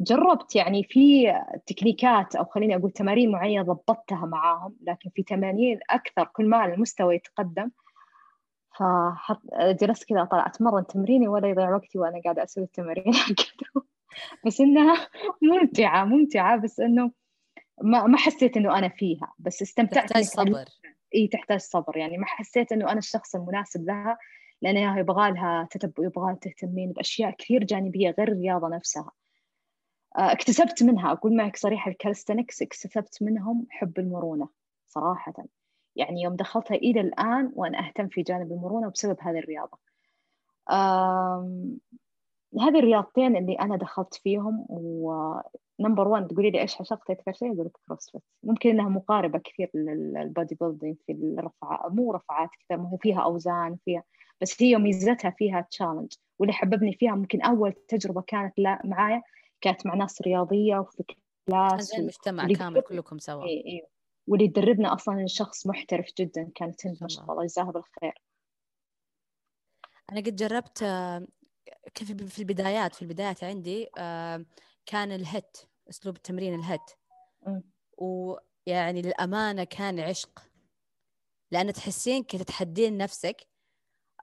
[0.00, 1.32] جربت يعني في
[1.66, 4.76] تكنيكات أو خليني أقول تمارين معينة ضبطتها معاهم.
[4.82, 7.70] لكن في تمارين أكثر كل ما المستوى يتقدم
[8.78, 9.42] فحط
[9.80, 13.12] جلست كذا طلع أتمرن تمريني ولا يضيع وقتي وأنا قاعدة أسوي التمارين
[14.46, 15.08] بس إنها
[15.42, 16.56] ممتعة ممتعة.
[16.56, 17.10] بس إنه
[17.82, 19.32] ما ما حسيت إنه أنا فيها.
[19.38, 20.64] بس استمتعت تحتاج صبر.
[21.14, 21.96] إي تحتاج صبر.
[21.96, 24.18] يعني ما حسيت إنه أنا الشخص المناسب لها
[24.62, 29.10] لانها يبغى لها تتبع يبغى لها تهتمين بأشياء كثير جانبية غير الرياضة نفسها.
[30.18, 31.12] آه، اكتسبت منها.
[31.12, 34.48] أقول معك صريحه ال calisthenics اكتسبت منهم حب المرونة
[34.88, 35.34] صراحة.
[35.96, 39.78] يعني يوم دخلتها إلى الآن وأنا أهتم في جانب المرونة بسبب هذه الرياضة.
[42.60, 45.14] هذه الرياضتين اللي أنا دخلت فيهم و
[45.80, 49.70] number 1 تقولي لي إيش عشقت أكثر شيء؟ أقول لك CrossFit ممكن إنها مقاربة كثير
[49.74, 54.02] لل bodybuilding في الرفع مو رفعات كثير ما هو فيها أوزان فيها
[54.40, 59.22] بس هي ميزتها فيها challenge واللي حببني فيها ممكن أول تجربة كانت لا معايا
[59.60, 61.04] كانت مع ناس رياضية وفي
[61.48, 63.44] class زي المجتمع كامل كلكم سوا.
[63.44, 63.86] اي اي
[64.26, 68.22] واللي يدربنا أصلا شخص محترف جدا كانت هند ما شاء الله جزاها بالخير.
[70.12, 71.26] أنا قد جربت آه،
[71.94, 74.44] كيف في البدايات في البدايات عندي آه،
[74.86, 75.56] كان ال HIIT
[75.90, 76.90] أسلوب التمرين ال HIIT.
[77.98, 80.42] ويعني للأمانة كان عشق.
[81.50, 83.46] لأن تحسين كنت تتحدين نفسك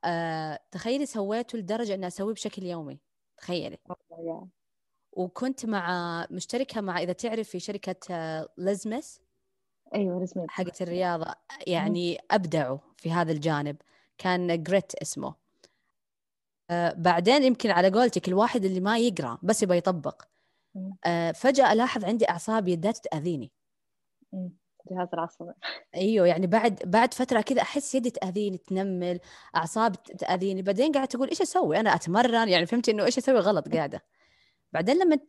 [0.06, 3.00] آه، تخيلي سويته لدرجة إني أسويه بشكل يومي.
[3.38, 3.78] تخيلي.
[5.12, 9.22] وكنت مع مشتركة مع إذا تعرف في شركة آه، لزمس.
[9.96, 11.36] أيوه لزمس حقت الرياضة.
[11.68, 13.76] يعني أبدعوا في هذا الجانب.
[14.18, 15.36] كان جريت اسمه.
[16.70, 20.24] آه بعدين يمكن على قولتك الواحد اللي ما يقرأ بس يبغى يطبق.
[21.06, 23.52] آه فجأة ألاحظ عندي أعصاب يدات تأذيني.
[24.92, 25.52] جهاز العصبي
[25.96, 29.20] أيوه يعني بعد بعد فترة كذا أحس يدي تأذيني تنمل
[29.56, 30.62] أعصاب تأذيني.
[30.62, 34.04] بعدين قاعدة تقول إيش أسوي؟ أنا أتمرن؟ يعني فهمت إنه إيش أسوي؟ غلط قاعدة.
[34.74, 35.20] بعدين لما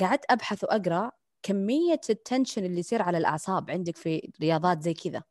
[0.00, 1.12] قعدت أبحث وأقرأ
[1.42, 5.22] كمية ال tension اللي يصير على الأعصاب عندك في رياضات زي كذا.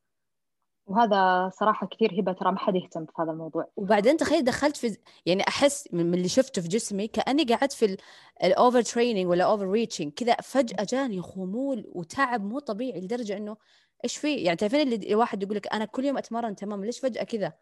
[0.88, 3.72] وهذا صراحة كثير هبة ترى ما حد يهتم في هذا الموضوع.
[3.76, 7.98] وبعدين تخيل دخلت في يعني أحس من اللي شفته في جسمي كأني قعدت في
[8.44, 13.58] ال overtraining ولا overreaching كذا فجأة جاني خمول وتعب مو طبيعي لدرجة إنه
[14.04, 17.24] إيش في؟ يعني تعرفين اللي الواحد يقول لك أنا كل يوم أتمرن تمام ليش فجأة
[17.24, 17.54] كذا؟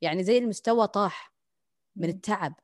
[0.00, 1.32] يعني زي المستوى طاح
[1.96, 2.54] من التعب.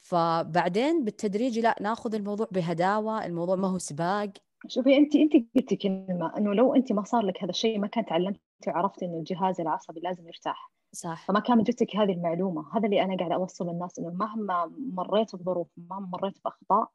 [0.00, 4.30] فبعدين بالتدريج لا ناخذ الموضوع بهداوة الموضوع ما هو سباق.
[4.68, 8.04] شوفي انت انت قلتي كلمة إنه لو انت ما صار لك هذا الشيء ما كان
[8.04, 10.72] تعلمتي وعرفتي إنه الجهاز العصبي لازم يرتاح.
[10.92, 11.26] صح.
[11.26, 12.76] فما كان جتك هذه المعلومة.
[12.76, 16.90] هذا اللي أنا قاعدة أوصل للناس إنه مهما مريت بظروف مهما مريت بأخطاء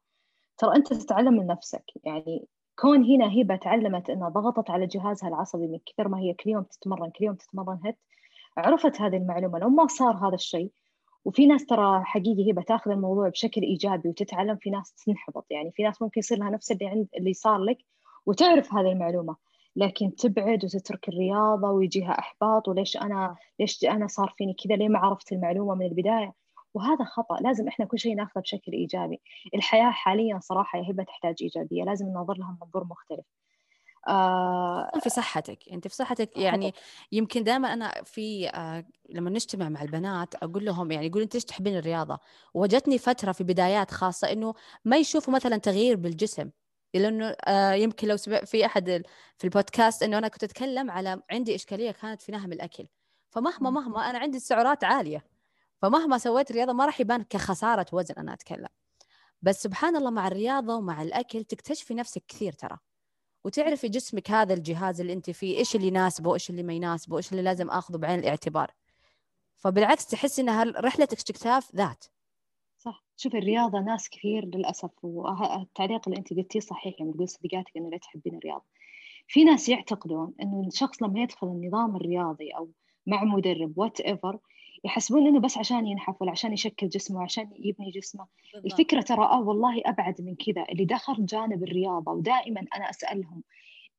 [0.58, 1.84] ترى أنت تتعلم من نفسك.
[2.04, 2.48] يعني
[2.80, 6.64] كون هنا هبه تعلمت إنها ضغطت على جهازها العصبي من كثر ما هي كل يوم
[6.64, 7.98] تتمرن كل يوم تتمرن هت
[8.58, 9.60] عرفت هذه المعلومة.
[9.60, 10.72] لو ما صار هذا الشيء
[11.26, 15.46] وفي ناس ترى حقيقي هي بتاخذ الموضوع بشكل إيجابي وتتعلم في ناس تنحبط.
[15.52, 17.78] يعني في ناس ممكن يصير لها نفس اللي عند اللي صار لك
[18.26, 19.36] وتعرف هذه المعلومة
[19.76, 25.00] لكن تبعد وتترك الرياضة ويجيها إحباط وليش أنا ليش أنا صار فيني كذا؟ ليه ما
[25.00, 26.34] عرفت المعلومة من البداية؟
[26.74, 27.38] وهذا خطأ.
[27.42, 29.22] لازم إحنا كل شيء ناخذه بشكل إيجابي.
[29.56, 31.84] الحياة حاليا صراحة يا هبة تحتاج إيجابية.
[31.84, 33.26] لازم ننظر لها من منظور مختلف.
[34.08, 36.74] آه في صحتك انت في صحتك يعني
[37.12, 41.46] يمكن دائما أنا في آه لما نجتمع مع البنات أقول لهم يعني يقول انت ليش
[41.46, 42.20] تحبين الرياضة؟
[42.54, 44.54] وجتني فترة في بدايات خاصة إنه
[44.86, 46.50] ما يشوفوا مثلا تغيير بالجسم
[46.94, 49.04] لأنه آه يمكن لو في أحد
[49.38, 52.88] في البودكاست إنه أنا كنت أتكلم على عندي إشكالية كانت في نهم الأكل
[53.30, 55.26] فمهما مهما أنا عندي السعرات عالية
[55.82, 58.68] فمهما سويت رياضة ما راح يبان كخسارة وزن أنا أتكلم.
[59.42, 62.78] بس سبحان الله مع الرياضة ومع الأكل تكتشفي نفسك كثير ترى.
[63.46, 67.32] وتعرفي جسمك هذا الجهاز اللي أنت فيه إيش اللي يناسبه وايش اللي ما يناسبه وايش
[67.32, 68.72] اللي لازم آخذه بعين الاعتبار.
[69.58, 72.06] فبالعكس تحس انها رحلة استكشاف ذات.
[72.78, 73.04] صح.
[73.18, 77.98] شوف الرياضة ناس كثير للأسف والتعليق اللي أنت قلتيه صحيح لما تقول صديقاتك إنه لا
[77.98, 78.66] تحبين الرياضة.
[79.28, 82.70] في ناس يعتقدون إنه الشخص لما يدخل النظام الرياضي أو
[83.08, 84.40] مع مدرب وات ايفر
[84.86, 88.28] يحسبون إنه بس عشان ينحف ولا عشان يشكل جسمه وعشان يبني جسمه.
[88.54, 88.72] بالضبط.
[88.72, 90.66] الفكرة ترى آه والله أبعد من كذا.
[90.70, 93.44] اللي دخل جانب الرياضة ودائما أنا أسألهم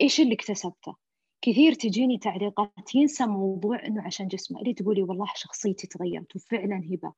[0.00, 0.94] إيش اللي اكتسبته؟
[1.42, 4.60] كثير تجيني تعليقات ينسى موضوع إنه عشان جسمه.
[4.60, 7.12] اللي تقولي والله شخصيتي تغيرت وفعلا هبة.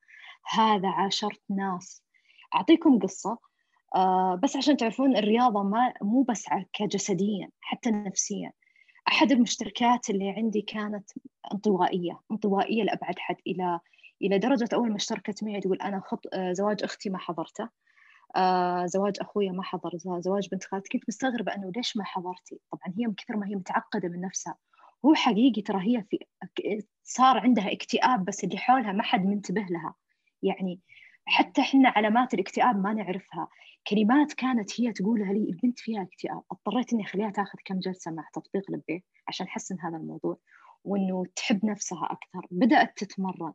[0.51, 2.03] هذا عاشرت ناس.
[2.55, 3.39] أعطيكم قصة
[3.95, 8.53] آه بس عشان تعرفون الرياضة ما مو بس كجسديا حتى نفسيا.
[9.09, 11.11] أحد المشتركات اللي عندي كانت
[11.55, 13.37] انطوائية انطوائية لأبعد حد.
[13.47, 13.81] إلى
[14.23, 17.69] إلى درجة أول ما اشتركت معي تقول أنا خط آه، زواج أختي ما حضرته.
[18.37, 19.91] آه زواج أخويا ما حضر.
[20.21, 20.89] زواج بنت خالتي.
[20.89, 24.57] كنت مستغربة أنه ليش ما حضرتي؟ طبعا هي من كثر ما هي متعقدة من نفسها.
[25.05, 26.19] هو حقيقي ترى هي في
[27.05, 29.95] صار عندها اكتئاب بس اللي حولها ما حد منتبه لها.
[30.43, 30.81] يعني
[31.29, 33.49] حتى إحنا علامات الاكتئاب ما نعرفها.
[33.87, 36.43] كلمات كانت هي تقولها لي البنت فيها اكتئاب.
[36.53, 40.39] اضطريت إني أخليها تأخذ كم جلسة مع تطبيق لبيه عشان أحسن هذا الموضوع
[40.85, 42.47] وإنه تحب نفسها أكثر.
[42.51, 43.53] بدأت تتمرن.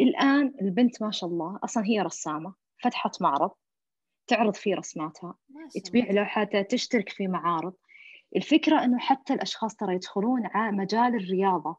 [0.00, 3.50] الآن البنت ما شاء الله أصلا هي رسامة فتحت معرض
[4.26, 5.34] تعرض فيه رسماتها.
[5.84, 7.74] تبيع لوحاتها تشترك في معارض.
[8.36, 11.76] الفكرة أنه حتى الأشخاص ترى يدخلون على مجال الرياضة.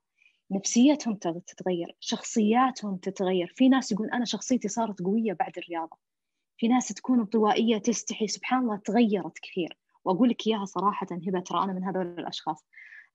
[0.52, 3.54] نفسيتهم تتغير شخصياتهم تتغير.
[3.56, 5.98] في ناس يقول أنا شخصيتي صارت قوية بعد الرياضة.
[6.58, 8.28] في ناس تكون انطوائية تستحي.
[8.28, 9.78] سبحان الله تغيرت كثير.
[10.06, 12.66] وأقول لك إياها صراحة هبة ترى أنا من هذول الأشخاص.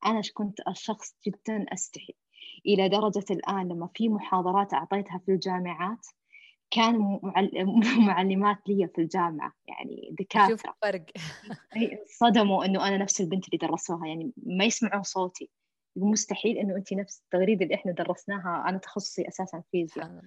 [0.07, 2.15] أنا كنت الشخص جدا أستحي.
[2.67, 6.07] إلى درجة الآن لما في محاضرات أعطيتها في الجامعات
[6.71, 7.21] كانوا
[8.09, 10.49] معلمات لي في الجامعة يعني دكاترة.
[10.49, 11.05] شوف فرق
[12.07, 15.51] صدموا إنه أنا نفس البنت اللي درسوها يعني ما يسمعون صوتي.
[15.97, 20.21] مستحيل إنه أنت نفس التغريدة اللي إحنا درسناها أنا تخصصي أساسا فيزياء.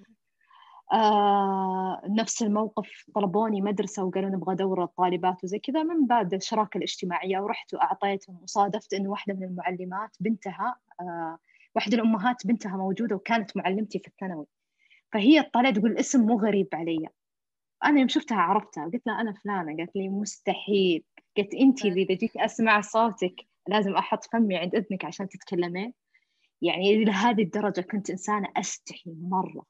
[0.93, 5.83] آه نفس الموقف طلبوني مدرسة وقالوا نبغى دورة طالبات وزي كذا.
[5.83, 11.37] من باب الشراكة الاجتماعية ورحت وأعطيتهم وصادفت إنه واحدة من المعلمات بنتها آه
[11.75, 14.45] واحدة الأمهات بنتها موجودة وكانت معلمتي في الثانوي.
[15.13, 17.07] فهي اطلعت تقول الاسم مو غريب علي.
[17.85, 19.77] أنا يوم شفتها عرفتها قلت لها أنا فلانة.
[19.77, 21.03] قالت لي مستحيل.
[21.37, 23.35] قلت انت اللي إذا جيت أسمع صوتك
[23.67, 25.93] لازم أحط فمي عند اذنك عشان تتكلمين
[26.61, 29.65] يعني إلى هذه الدرجة كنت إنسانة أستحي مرة.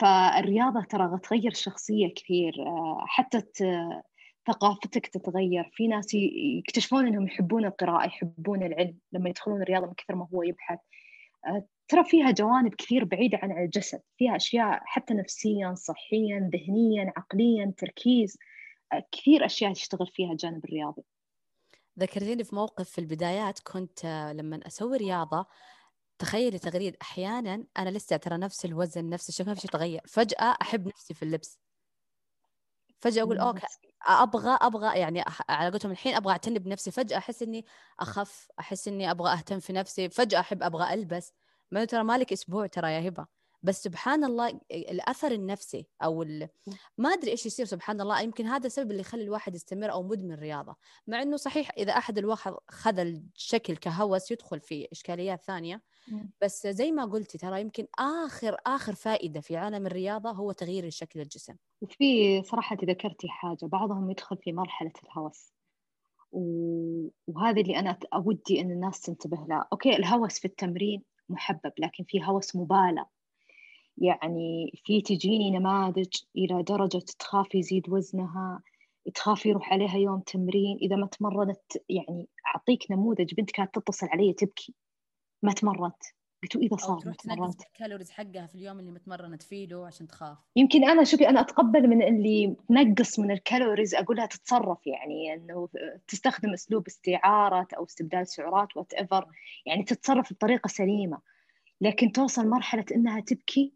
[0.00, 2.52] فالرياضة ترى تغير الشخصيه كثير.
[2.66, 3.42] آه، حتى
[4.46, 5.70] ثقافتك تتغير.
[5.72, 6.14] في ناس
[6.58, 10.78] يكتشفون إنهم يحبون القراءة يحبون العلم لما يدخلون الرياضة من كثر ما هو يبحث.
[11.46, 14.00] آه، ترى فيها جوانب كثير بعيدة عن الجسد.
[14.18, 18.38] فيها أشياء حتى نفسيا صحيا ذهنيا عقليا تركيز.
[19.12, 21.02] كثير أشياء تشتغل فيها الجانب الرياضي.
[21.98, 24.06] ذكرتيني في موقف في البدايات كنت
[24.36, 25.46] لما أسوي رياضة
[26.18, 30.00] تخيلي تغريد أحيانا أنا لسه ترى نفس الوزن نفس الشكل ما في شيء تغير.
[30.08, 31.58] فجأة أحب نفسي في اللبس.
[33.00, 33.66] فجأة أقول أوكي
[34.06, 36.90] أبغى أبغى يعني على قولتهم الحين أبغى أعتني بنفسي.
[36.90, 37.64] فجأة أحس إني
[38.00, 40.08] أخف أحس إني أبغى أهتم في نفسي.
[40.10, 41.32] فجأة أحب أبغى ألبس.
[41.70, 43.39] ما ترى مالك أسبوع ترى يا هبة.
[43.62, 46.24] بس سبحان الله الأثر النفسي أو
[46.98, 48.20] ما أدري إيش يصير سبحان الله.
[48.20, 50.76] يمكن هذا السبب اللي يخلي الواحد يستمر أو مدمن رياضة.
[51.06, 55.82] مع إنه صحيح إذا أحد الواحد خذ الشكل كهوس يدخل في إشكاليات ثانية.
[56.42, 61.20] بس زي ما قلتي ترى يمكن آخر آخر فائدة في عالم الرياضة هو تغيير الشكل
[61.20, 61.56] الجسم.
[61.80, 65.52] وفي صراحة ذكرتي حاجة بعضهم يدخل في مرحلة الهوس.
[67.26, 72.24] وهذا اللي أنا أودي إن الناس تنتبه له okay الهوس في التمرين محبب لكن في
[72.24, 73.04] هوس مبالغ.
[73.98, 78.62] يعني في تجيني نماذج إلى درجة تخاف يزيد وزنها
[79.14, 80.78] تخاف يروح عليها يوم تمرين.
[80.82, 84.74] إذا ما تمرنت يعني أعطيك نموذج بنت كانت تتصل علي تبكي.
[85.42, 86.02] ما تمرنت.
[86.42, 90.06] قلت إذا صار تروح تنقص ال calories حقها في اليوم اللي متمرنت فيه له عشان
[90.06, 90.38] تخاف.
[90.56, 95.68] يمكن أنا شوفي أنا أتقبل من اللي تنقص من ال calories أقولها تتصرف يعني إنه
[96.08, 99.26] تستخدم أسلوب استعارة أو استبدال سعرات whatever
[99.66, 101.18] يعني تتصرف بطريقة سليمة.
[101.80, 103.72] لكن توصل مرحلة إنها تبكي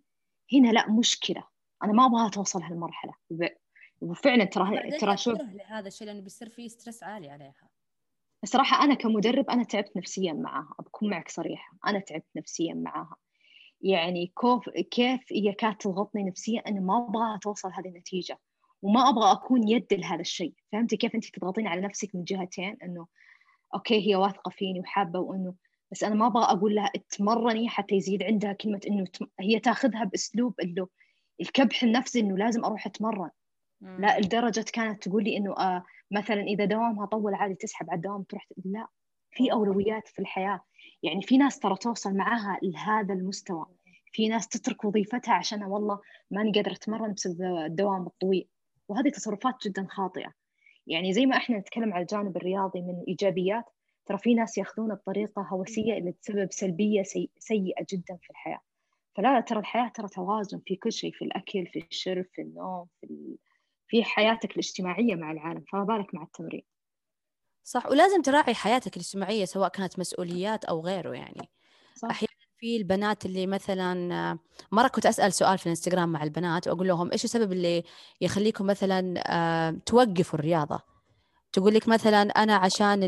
[0.52, 1.44] هنا لا مشكلة.
[1.82, 3.12] أنا ما أبغاها توصل هالمرحلة.
[4.00, 7.68] وفعلا ترى ترى شوف لهذا الشيء؟ لأنه بيصير فيه stress عالي عليها.
[8.42, 10.74] الصراحة أنا كمدرب أنا تعبت نفسيا معاها.
[10.78, 13.16] بكون معك صريحة أنا تعبت نفسيا معاها.
[13.80, 18.38] يعني كيف كيف هي كانت تضغطني نفسيا أنا ما أبغى توصل هذه النتيجة.
[18.82, 20.54] وما أبغى أكون يد لهذا الشيء.
[20.72, 23.06] فهمتي كيف أنت تضغطين على نفسك من جهتين؟ إنه
[23.74, 25.54] أوكي هي واثقة فيني وحابة وإنه
[25.94, 29.04] بس أنا ما أبغى أقول لها اتمرني حتى يزيد عندها كلمة إنه
[29.40, 30.88] هي تاخذها بأسلوب إنه
[31.40, 33.30] الكبح النفسي إنه لازم أروح أتمرن.
[33.80, 38.22] لا لدرجة كانت تقول لي إنه آه مثلا إذا دوامها طول عادي تسحب على الدوام
[38.22, 38.86] تروح لا
[39.30, 40.60] في أولويات في الحياة.
[41.02, 43.66] يعني في ناس ترى توصل معاها لهذا المستوى.
[44.12, 46.00] في ناس تترك وظيفتها عشان والله
[46.30, 48.48] ماني قادرة أتمرن بسبب الدوام الطويل.
[48.88, 50.32] وهذه تصرفات جدا خاطئة.
[50.86, 53.64] يعني زي ما إحنا نتكلم على الجانب الرياضي من إيجابيات
[54.06, 57.30] ترى في ناس ياخذونه بطريقة هوسية اللي تسبب سلبية سي...
[57.38, 58.60] سيئة جدا في الحياة.
[59.16, 63.06] فلا ترى الحياة ترى توازن في كل شيء في الأكل في الشرب في النوم في
[63.06, 63.36] ال...
[63.88, 65.64] في حياتك الاجتماعية مع العالم.
[65.72, 66.64] فما بالك مع التمرين.
[67.64, 67.86] صح.
[67.86, 71.48] ولازم تراعي حياتك الاجتماعية سواء كانت مسؤوليات أو غيره يعني.
[71.96, 72.08] صح.
[72.10, 74.38] أحيانا في البنات اللي مثلا
[74.72, 77.84] مرة كنت أسأل سؤال في الإنستغرام مع البنات وأقول لهم إيش السبب اللي
[78.20, 80.93] يخليكم مثلا آه، توقفوا الرياضة؟
[81.54, 83.02] تقول لك مثلا أنا عشان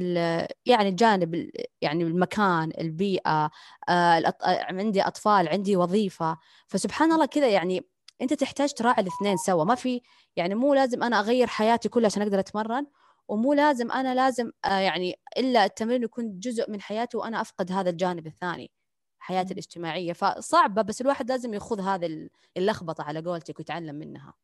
[0.67, 1.51] يعني الجانب
[1.83, 3.51] يعني المكان البيئة
[3.89, 4.35] آه،
[4.71, 6.39] عندي أطفال عندي وظيفة.
[6.69, 7.89] فسبحان الله كذا يعني
[8.23, 9.65] أنت تحتاج تراعي الاثنين سوا.
[9.65, 10.01] ما في
[10.37, 12.87] يعني مو لازم أنا أغير حياتي كلها عشان أقدر أتمرن
[13.29, 17.91] ومو لازم أنا لازم آه يعني إلا التمرين يكون جزء من حياتي وأنا أفقد هذا
[17.91, 18.71] الجانب الثاني
[19.19, 20.13] حياتي الاجتماعية.
[20.13, 24.35] فصعبة بس الواحد لازم ياخذ هذه اللخبطة على قولتك ويتعلم منها.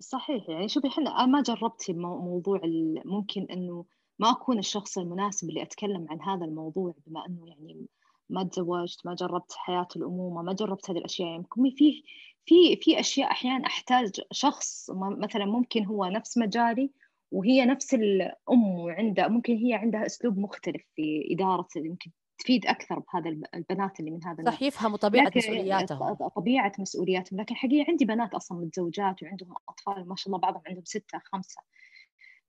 [0.00, 0.48] صحيح.
[0.48, 2.60] يعني شوفي إحنا ما جربتي موضوع
[3.04, 3.84] ممكن إنه
[4.18, 7.86] ما أكون الشخص المناسب اللي أتكلم عن هذا الموضوع بما إنه يعني
[8.30, 11.28] ما تزوجت ما جربت حياة الأمومة ما جربت هذه الأشياء.
[11.28, 11.46] يعني
[11.76, 12.02] في
[12.44, 16.90] في في أشياء أحيانا أحتاج شخص مثلا ممكن هو نفس مجالي
[17.30, 22.10] وهي نفس الأم وعندها ممكن هي عندها أسلوب مختلف في إدارة يمكن
[22.40, 26.14] تفيد أكثر بهذا البنات اللي من هذا صح يفهموا طبيعة مسؤولياتهم.
[26.14, 27.40] طبيعة مسؤولياتهم.
[27.40, 31.60] لكن حقيقه عندي بنات أصلا متزوجات وعندهم أطفال ما شاء الله بعضهم عندهم ستة خمسة.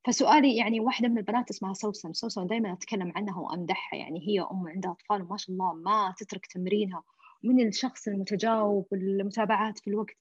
[0.06, 2.14] فسؤالي يعني واحدة من البنات اسمها سوسن.
[2.14, 4.00] سوسن دائما أتكلم عنها وأمدحها.
[4.00, 7.04] يعني هي أم عندها أطفال وما شاء الله ما تترك تمرينها.
[7.44, 10.16] من الشخص المتجاوب والمتابعات في الوقت.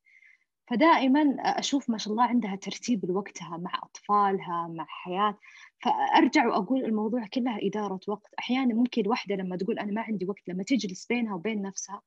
[0.70, 5.38] فدائما أشوف ما شاء الله عندها ترتيب لوقتها مع أطفالها مع حياة.
[5.82, 8.34] فأرجع وأقول الموضوع كلها إدارة وقت.
[8.38, 12.02] أحيانا ممكن الوحدة لما تقول أنا ما عندي وقت لما تجلس بينها وبين نفسها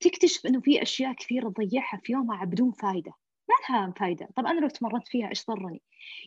[0.00, 3.12] تكتشف إنه في أشياء كثيرة تضيعها في يومها بدون فايدة.
[3.48, 4.28] ما لها فايدة.
[4.36, 5.82] طب أنا لو تمرنت فيها إيش ضرني؟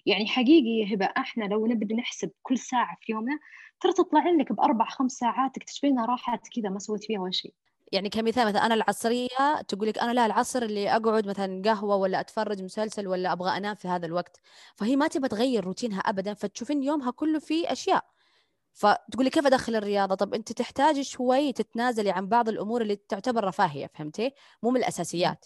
[0.06, 3.40] يعني حقيقي يا هبة إحنا لو نبي نحسب كل ساعة في يومنا
[3.80, 7.54] ترى تطلع لك بأربع خمس ساعات تكتشفين راحت كذا ما سويت فيها ولا شيء.
[7.94, 12.20] يعني كمثال مثلا أنا العصرية تقول لك أنا لا العصر اللي أقعد مثلا قهوة ولا
[12.20, 14.40] أتفرج مسلسل ولا أبغى أنام في هذا الوقت.
[14.76, 18.06] فهي ما تبغى تغير روتينها ابدا فتشوفين يومها كله فيه أشياء.
[18.74, 23.88] فتقولي كيف أدخل الرياضة؟ طب أنت تحتاجي شوي تتنازلي عن بعض الأمور اللي تعتبر رفاهية
[23.96, 24.34] فهمتي؟
[24.64, 25.46] مو من الأساسيات.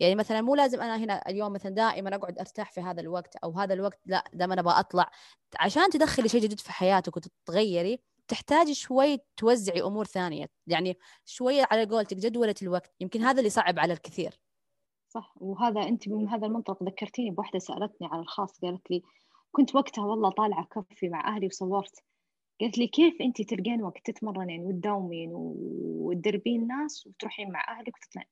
[0.00, 3.52] يعني مثلا مو لازم أنا هنا اليوم مثلا دائما أقعد أرتاح في هذا الوقت أو
[3.58, 5.10] هذا الوقت لا دائما أبغى اطلع
[5.60, 10.46] عشان تدخلي شيء جديد في حياتك وتتغيري تحتاج شوي توزعي أمور ثانية.
[10.66, 14.40] يعني شوية على قولتك جدولة الوقت يمكن هذا اللي صعب على الكثير.
[15.08, 19.02] صح وهذا أنت من هذا المنطق ذكرتيني بواحده سألتني على الخاص قالت لي
[19.52, 22.02] كنت وقتها والله طالعة كفي مع أهلي وصورت.
[22.60, 28.28] قالت لي كيف أنت تلقين وقت تتمرنين وتداومين وتدربين الناس وتروحين مع أهلك وتطلعين؟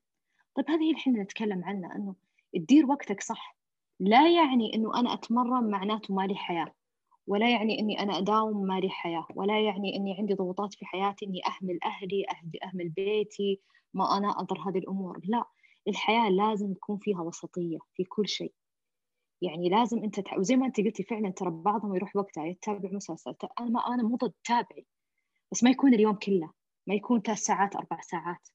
[0.54, 2.14] طيب هذه الحين نتكلم عنها إنه
[2.54, 3.56] تدير وقتك صح.
[4.00, 6.74] لا يعني إنه أنا أتمرن معناته مالي حياة.
[7.31, 11.40] ولا يعني إني أنا أداوم مالي حياة ولا يعني إني عندي ضغوطات في حياتي إني
[11.47, 12.24] أهمل أهلي
[12.65, 13.61] أهمل بيتي
[13.94, 15.20] ما أنا أقدر هذه الأمور.
[15.24, 15.44] لا
[15.89, 18.52] الحياة لازم يكون فيها وسطية في كل شيء.
[19.43, 20.20] يعني لازم أنت.
[20.39, 23.35] وزي ما أنت قلتي فعلا ترى بعضهم يروح وقتها يتابع مسلسل.
[23.61, 24.86] أنا ما أنا مو ضد تابعي
[25.52, 26.51] بس ما يكون اليوم كله
[26.86, 28.48] ما يكون ثلاث ساعات أربع ساعات.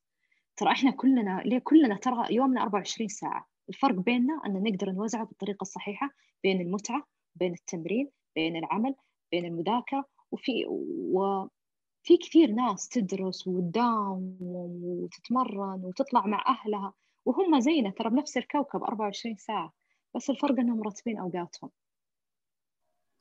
[0.58, 5.62] ترى إحنا كلنا ليه كلنا ترى يومنا 24 ساعة؟ الفرق بيننا أن نقدر نوزعه بالطريقة
[5.62, 6.10] الصحيحة
[6.44, 7.04] بين المتعة
[7.36, 8.96] بين التمرين بين العمل
[9.32, 10.66] بين المذاكرة وفي
[11.14, 16.94] وفي كثير ناس تدرس وتداوم وتتمرن وتطلع مع أهلها
[17.26, 19.74] وهم زينا ترى بنفس الكوكب 24 ساعة
[20.16, 21.70] بس الفرق أنهم مرتبين أوقاتهم.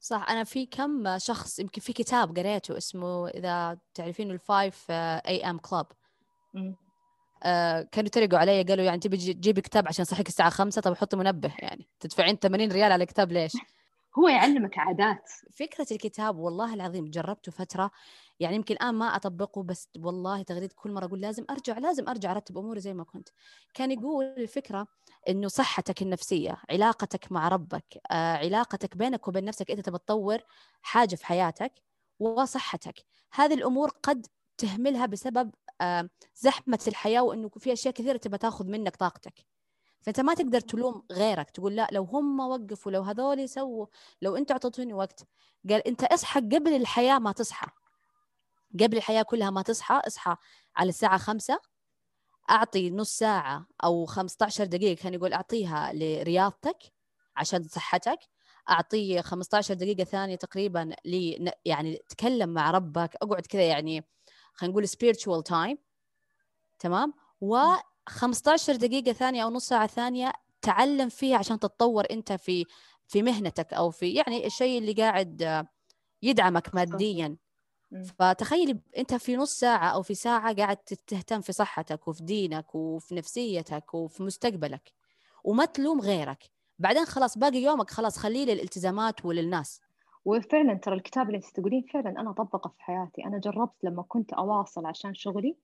[0.01, 5.59] صح أنا في كم شخص يمكن في كتاب قريته اسمه إذا تعرفين ال 5 AM
[5.59, 5.87] Club
[7.43, 11.17] آه كانوا يتريقوا علي قالوا يعني تبي تجيبي كتاب عشان صحيك الساعة خمسة طب حطي
[11.17, 11.89] منبه يعني.
[12.01, 13.53] تدفعين 80 ريال على كتاب ليش؟
[14.19, 15.31] هو يعلمك عادات.
[15.53, 17.91] فكرة الكتاب والله العظيم جربته فترة
[18.41, 22.31] يعني يمكن الآن ما أطبقه بس والله تغريد كل مرة أقول لازم أرجع لازم أرجع
[22.31, 23.29] أرتب أموري زي ما كنت.
[23.75, 24.87] كان يقول الفكرة
[25.29, 30.39] إنه صحتك النفسية علاقتك مع ربك آه، علاقتك بينك وبين نفسك أنت تبى تطور
[30.83, 31.73] حاجة في حياتك
[32.19, 33.05] وصحتك.
[33.33, 34.27] هذه الأمور قد
[34.59, 35.51] تهملها بسبب
[35.81, 39.54] آه، زحمة الحياة وإنه في أشياء كثيرة تبى تاخذ منك طاقتك.
[40.05, 43.87] فأنت ما تقدر تلوم غيرك تقول لا لو هم وقفوا لو هذول سووا
[44.23, 45.27] لو انت أعطيتوني وقت.
[45.71, 47.67] قال أنت اصحى قبل الحياة ما تصحى.
[48.81, 50.37] قبل الحياة كلها ما تصحى اصحى
[50.77, 51.61] على الساعة خمسة
[52.51, 56.79] أعطي نص ساعة أو 15 دقيقة كان يقول أعطيها لرياضتك
[57.37, 58.19] عشان صحتك
[58.71, 64.05] اعطيه 15 دقيقة ثانية تقريبا ل يعني تكلم مع ربك أقعد كذا يعني
[64.55, 65.77] خلينا نقول spiritual time
[66.79, 67.57] تمام؟ و
[68.09, 70.33] 15 دقيقة ثانية أو نص ساعة ثانية
[70.63, 72.65] تعلم فيها عشان تتطور أنت في
[73.07, 75.67] في مهنتك أو في يعني الشيء اللي قاعد
[76.23, 77.37] يدعمك ماديا.
[78.19, 83.15] فتخيل أنت في نص ساعة أو في ساعة قاعد تهتم في صحتك وفي دينك وفي
[83.15, 84.93] نفسيتك وفي مستقبلك
[85.45, 86.45] وما تلوم غيرك.
[86.79, 89.81] بعدين خلاص باقي يومك خلاص خليه للالتزامات وللناس.
[90.25, 93.25] وفعلا ترى الكتاب اللي أنت تقولين فعلا أنا اطبقه في حياتي.
[93.25, 95.57] أنا جربت لما كنت أواصل عشان شغلي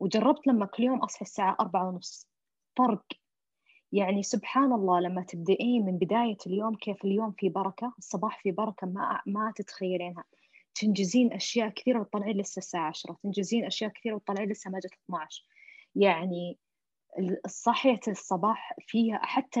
[0.00, 2.28] وجربت لما كل يوم أصحى الساعة أربعة ونص.
[2.78, 3.04] فرق.
[3.92, 8.86] يعني سبحان الله لما تبدأين من بداية اليوم كيف اليوم في بركة الصباح في بركة
[8.86, 10.24] ما ما تتخيلينها.
[10.74, 13.16] تنجزين أشياء كثيرة وتطلعين لسه الساعة عشرة.
[13.22, 15.44] تنجزين أشياء كثيرة وتطلعين لسه ما جت 12
[15.96, 16.58] يعني
[17.48, 19.60] صحية الصباح فيها حتى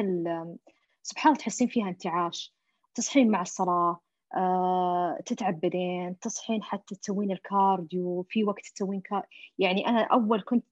[1.02, 2.54] سبحان الله تحسين فيها انتعاش.
[2.94, 4.00] تصحين مع الصلاة
[5.26, 9.26] تتعب بعدين تصحين حتى تسوين الكارديو في وقت تسوين كار...
[9.58, 10.64] يعني أنا أول كنت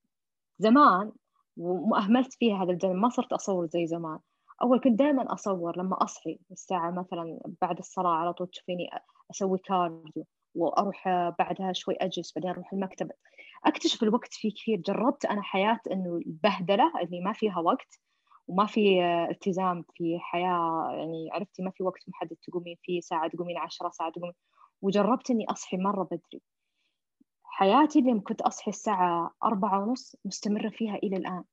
[0.59, 1.13] زمان
[1.57, 4.19] وأهملت فيها هذا الجانب ما صرت أصور زي زمان.
[4.63, 8.91] أول كنت دائما أصور لما أصحي الساعة مثلا بعد الصلاة على طول تشوفيني
[9.31, 11.09] أسوي كارديو وأروح
[11.39, 13.11] بعدها شوي أجلس بعدين أروح المكتب.
[13.65, 18.01] أكتشف الوقت فيه كثير جربت أنا حياة إنه البهدلة اللي ما فيها وقت
[18.49, 23.59] وما في التزام في حياة يعني عرفتي ما في وقت محدد تقومين فيه ساعة تقومين
[23.59, 24.35] عشرة ساعة تقومين.
[24.83, 26.43] وجربت إني أصحي مرة بدري.
[27.45, 31.45] حياتي اللي كنت أصحي الساعة أربعة ونص مستمرة فيها إلى الآن.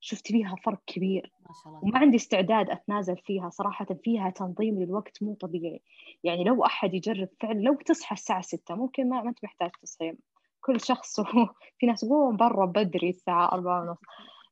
[0.00, 1.32] شفت فيها فرق كبير.
[1.48, 1.84] ما شاء الله.
[1.84, 3.50] وما عندي استعداد أتنازل فيها.
[3.50, 5.82] صراحة فيها تنظيم للوقت مو طبيعي.
[6.24, 10.16] يعني لو أحد يجرب فعلا لو تصحى الساعة ستة ممكن ما, ما أنت محتاج تصحي.
[10.60, 11.20] كل شخص
[11.78, 13.98] في ناس قوم برا بدري الساعة أربعة ونص.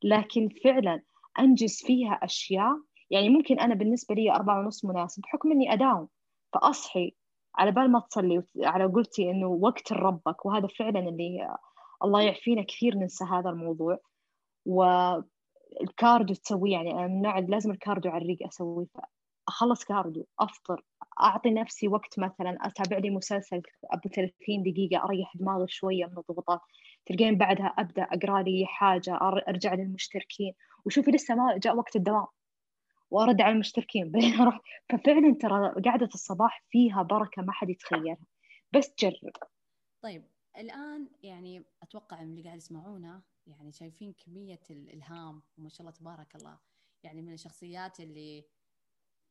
[0.02, 1.02] لكن فعلا
[1.38, 2.76] أنجز فيها أشياء.
[3.10, 6.08] يعني ممكن أنا بالنسبة لي أربعة ونص مناسب بحكم إني أداوم.
[6.54, 7.14] فأصحي
[7.56, 11.56] على بال ما تصلي على قلتي إنه وقت ربك وهذا فعلا اللي
[12.04, 13.98] الله يعفينا كثير ننسى هذا الموضوع.
[14.66, 18.86] وال cardio تسويه يعني أنا من النوع لازم الكارديو على الريق أسويه.
[19.48, 20.82] أخلص cardio أفطر
[21.22, 23.62] أعطي نفسي وقت مثلا أتابع لي مسلسل
[23.92, 24.32] أبو 30
[24.62, 26.60] دقيقة أريح دماغي شوية من الضغوطات.
[27.06, 29.18] تلقين بعدها أبدأ أقرأ لي حاجة
[29.48, 30.54] أرجع للمشتركين.
[30.84, 32.26] وشوفي لسه ما جاء وقت الدوام.
[33.10, 34.10] وأرد على المشتركين.
[34.12, 34.60] بعدين أروح.
[34.88, 38.26] ففعلا ترى قعده الصباح فيها بركة ما حد يتخيلها.
[38.72, 39.32] بس جرب.
[40.02, 40.24] طيب
[40.58, 46.36] الآن يعني أتوقع من اللي قاعد يسمعونا يعني شايفين كمية الالهام وما شاء الله تبارك
[46.36, 46.58] الله.
[47.02, 48.44] يعني من الشخصيات اللي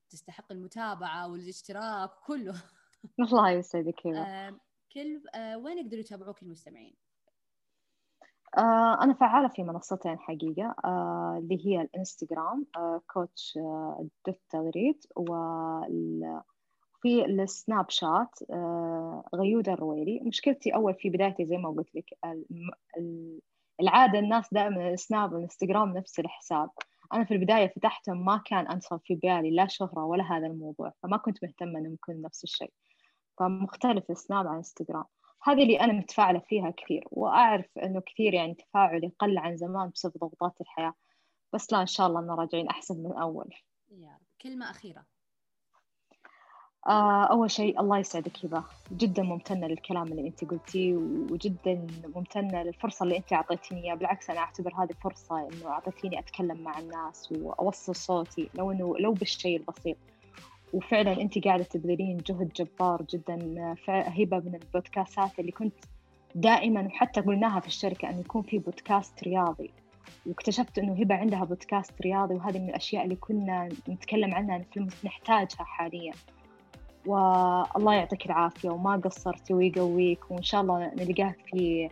[0.09, 2.63] تستحق المتابعة والاشتراك كله
[3.19, 4.59] الله يسعدك آه
[4.93, 6.95] كل آه وين يقدروا يتابعوك المستمعين؟
[8.57, 13.59] آه، أنا فعالة في منصتين حقيقة آه، اللي هي الإنستغرام آه، كوتش
[14.27, 18.39] dot تغريد وفي السناب شات
[19.35, 20.19] غيودة الرويلي.
[20.23, 22.05] مشكلتي أول في بدايتي زي ما قلت لك
[23.81, 26.69] العادة الناس دائما السناب والإنستغرام نفس الحساب.
[27.13, 31.17] أنا في البداية فتحتهم ما كان أنصب في بالي لا شهرة ولا هذا الموضوع فما
[31.17, 32.71] كنت مهتمة إنهم يكون نفس الشيء.
[33.39, 35.03] فمختلف السناب عن إنستغرام.
[35.43, 40.13] هذه اللي أنا متفاعلة فيها كثير وأعرف إنه كثير يعني تفاعلي قل عن زمان بسبب
[40.17, 40.93] ضغوطات الحياة.
[41.53, 43.49] بس لا إن شاء الله إننا راجعين أحسن من أول.
[43.91, 44.27] يا رب.
[44.41, 45.05] كلمة أخيرة.
[46.87, 53.03] آه أول شيء الله يسعدك هبة جدا ممتنة للكلام اللي أنت قلتيه وجدا ممتنة للفرصة
[53.03, 53.95] اللي أنت أعطيتيني إياها.
[53.95, 59.13] بالعكس أنا أعتبر هذه فرصة إنه أعطيتيني أتكلم مع الناس وأوصل صوتي لو إنه لو
[59.13, 59.97] بالشيء البسيط.
[60.73, 63.35] وفعلا أنت قاعدة تبذلين جهد جبار جدا
[63.89, 65.73] هبه من البودكاستات اللي كنت
[66.35, 69.71] دائما وحتى قلناها في الشركة انه يكون في بودكاست رياضي.
[70.25, 75.63] واكتشفت أنه هبه عندها بودكاست رياضي وهذه من الأشياء اللي كنا نتكلم عنها في نحتاجها
[75.63, 76.13] حاليا.
[77.05, 81.89] والله يعطيك العافية وما قصرتي ويقويك وإن شاء الله نلقاك في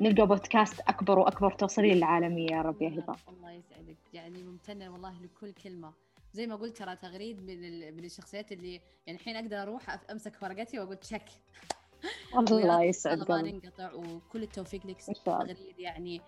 [0.00, 3.96] نلقى بودكاست أكبر وأكبر توصلين للعالمية يا رب يا هبة الله يسعدك.
[4.12, 5.92] يعني ممتنة والله لكل كلمة.
[6.32, 10.78] زي ما قلت ترى تغريد من من الشخصيات اللي يعني الحين أقدر أروح أمسك ورقتي
[10.78, 11.28] وأقول تشك
[12.34, 16.20] الله يسعد ما ننقطع وكل التوفيق لك تغريد يعني.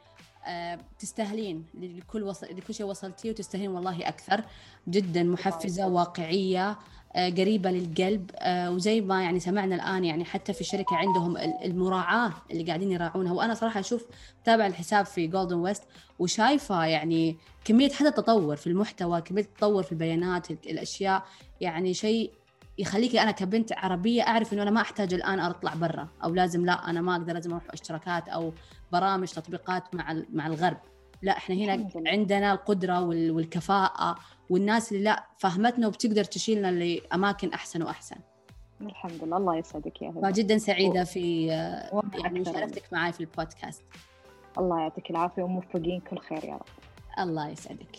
[0.99, 4.45] تستاهلين لكل وصل لكل شيء وصلتيه وتستاهلين والله أكثر.
[4.89, 6.79] جدا محفزة واقعية
[7.17, 12.33] آه قريبة للقلب آه وزي ما يعني سمعنا الآن يعني حتى في الشركة عندهم المراعاة
[12.51, 13.33] اللي قاعدين يراعونها.
[13.33, 14.05] وأنا صراحة أشوف
[14.45, 15.83] تابع الحساب في جولدن ويست
[16.19, 21.23] وشايفة يعني كمية حتى تطور في المحتوى كمية تطور في البيانات الأشياء
[21.61, 22.31] يعني شيء
[22.79, 26.91] يخليكي أنا كبنت عربية أعرف إنه أنا ما أحتاج الآن أطلع برا أو لازم لا
[26.91, 28.53] أنا ما أقدر لازم أروح أشتراكات أو
[28.93, 30.77] برامج تطبيقات مع مع الغرب.
[31.23, 34.19] لا إحنا هنا عندنا القدرة والكفاءة
[34.51, 38.17] والناس اللي لا فهمتنا وبتقدر تشيلنا لأماكن أحسن وأحسن.
[38.81, 39.37] الحمد لله.
[39.37, 40.21] الله يسعدك يا هبة.
[40.31, 41.47] فجدا سعيدة في
[42.15, 43.83] يعني مشاركتك معي في البودكاست.
[44.59, 46.67] الله يعطيك العافية وموفقين كل خير يا رب.
[47.19, 47.97] الله يسعدك.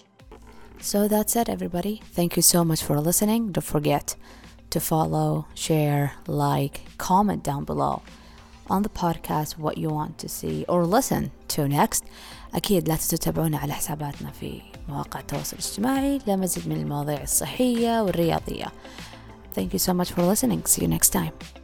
[0.81, 2.01] So that's it everybody.
[2.17, 3.51] Thank you so much for listening.
[3.51, 4.15] Don't forget
[4.73, 8.01] to follow, share, like, comment down below.
[8.69, 11.23] On the podcast what you want to see or listen
[11.55, 12.03] to next
[12.55, 18.65] أكيد لا تنسوا تتابعونا على حساباتنا في مواقع التواصل الاجتماعي لمزيد من المواضيع الصحية والرياضية
[19.55, 20.65] Thank you so much for listening.
[20.65, 21.62] See you next time.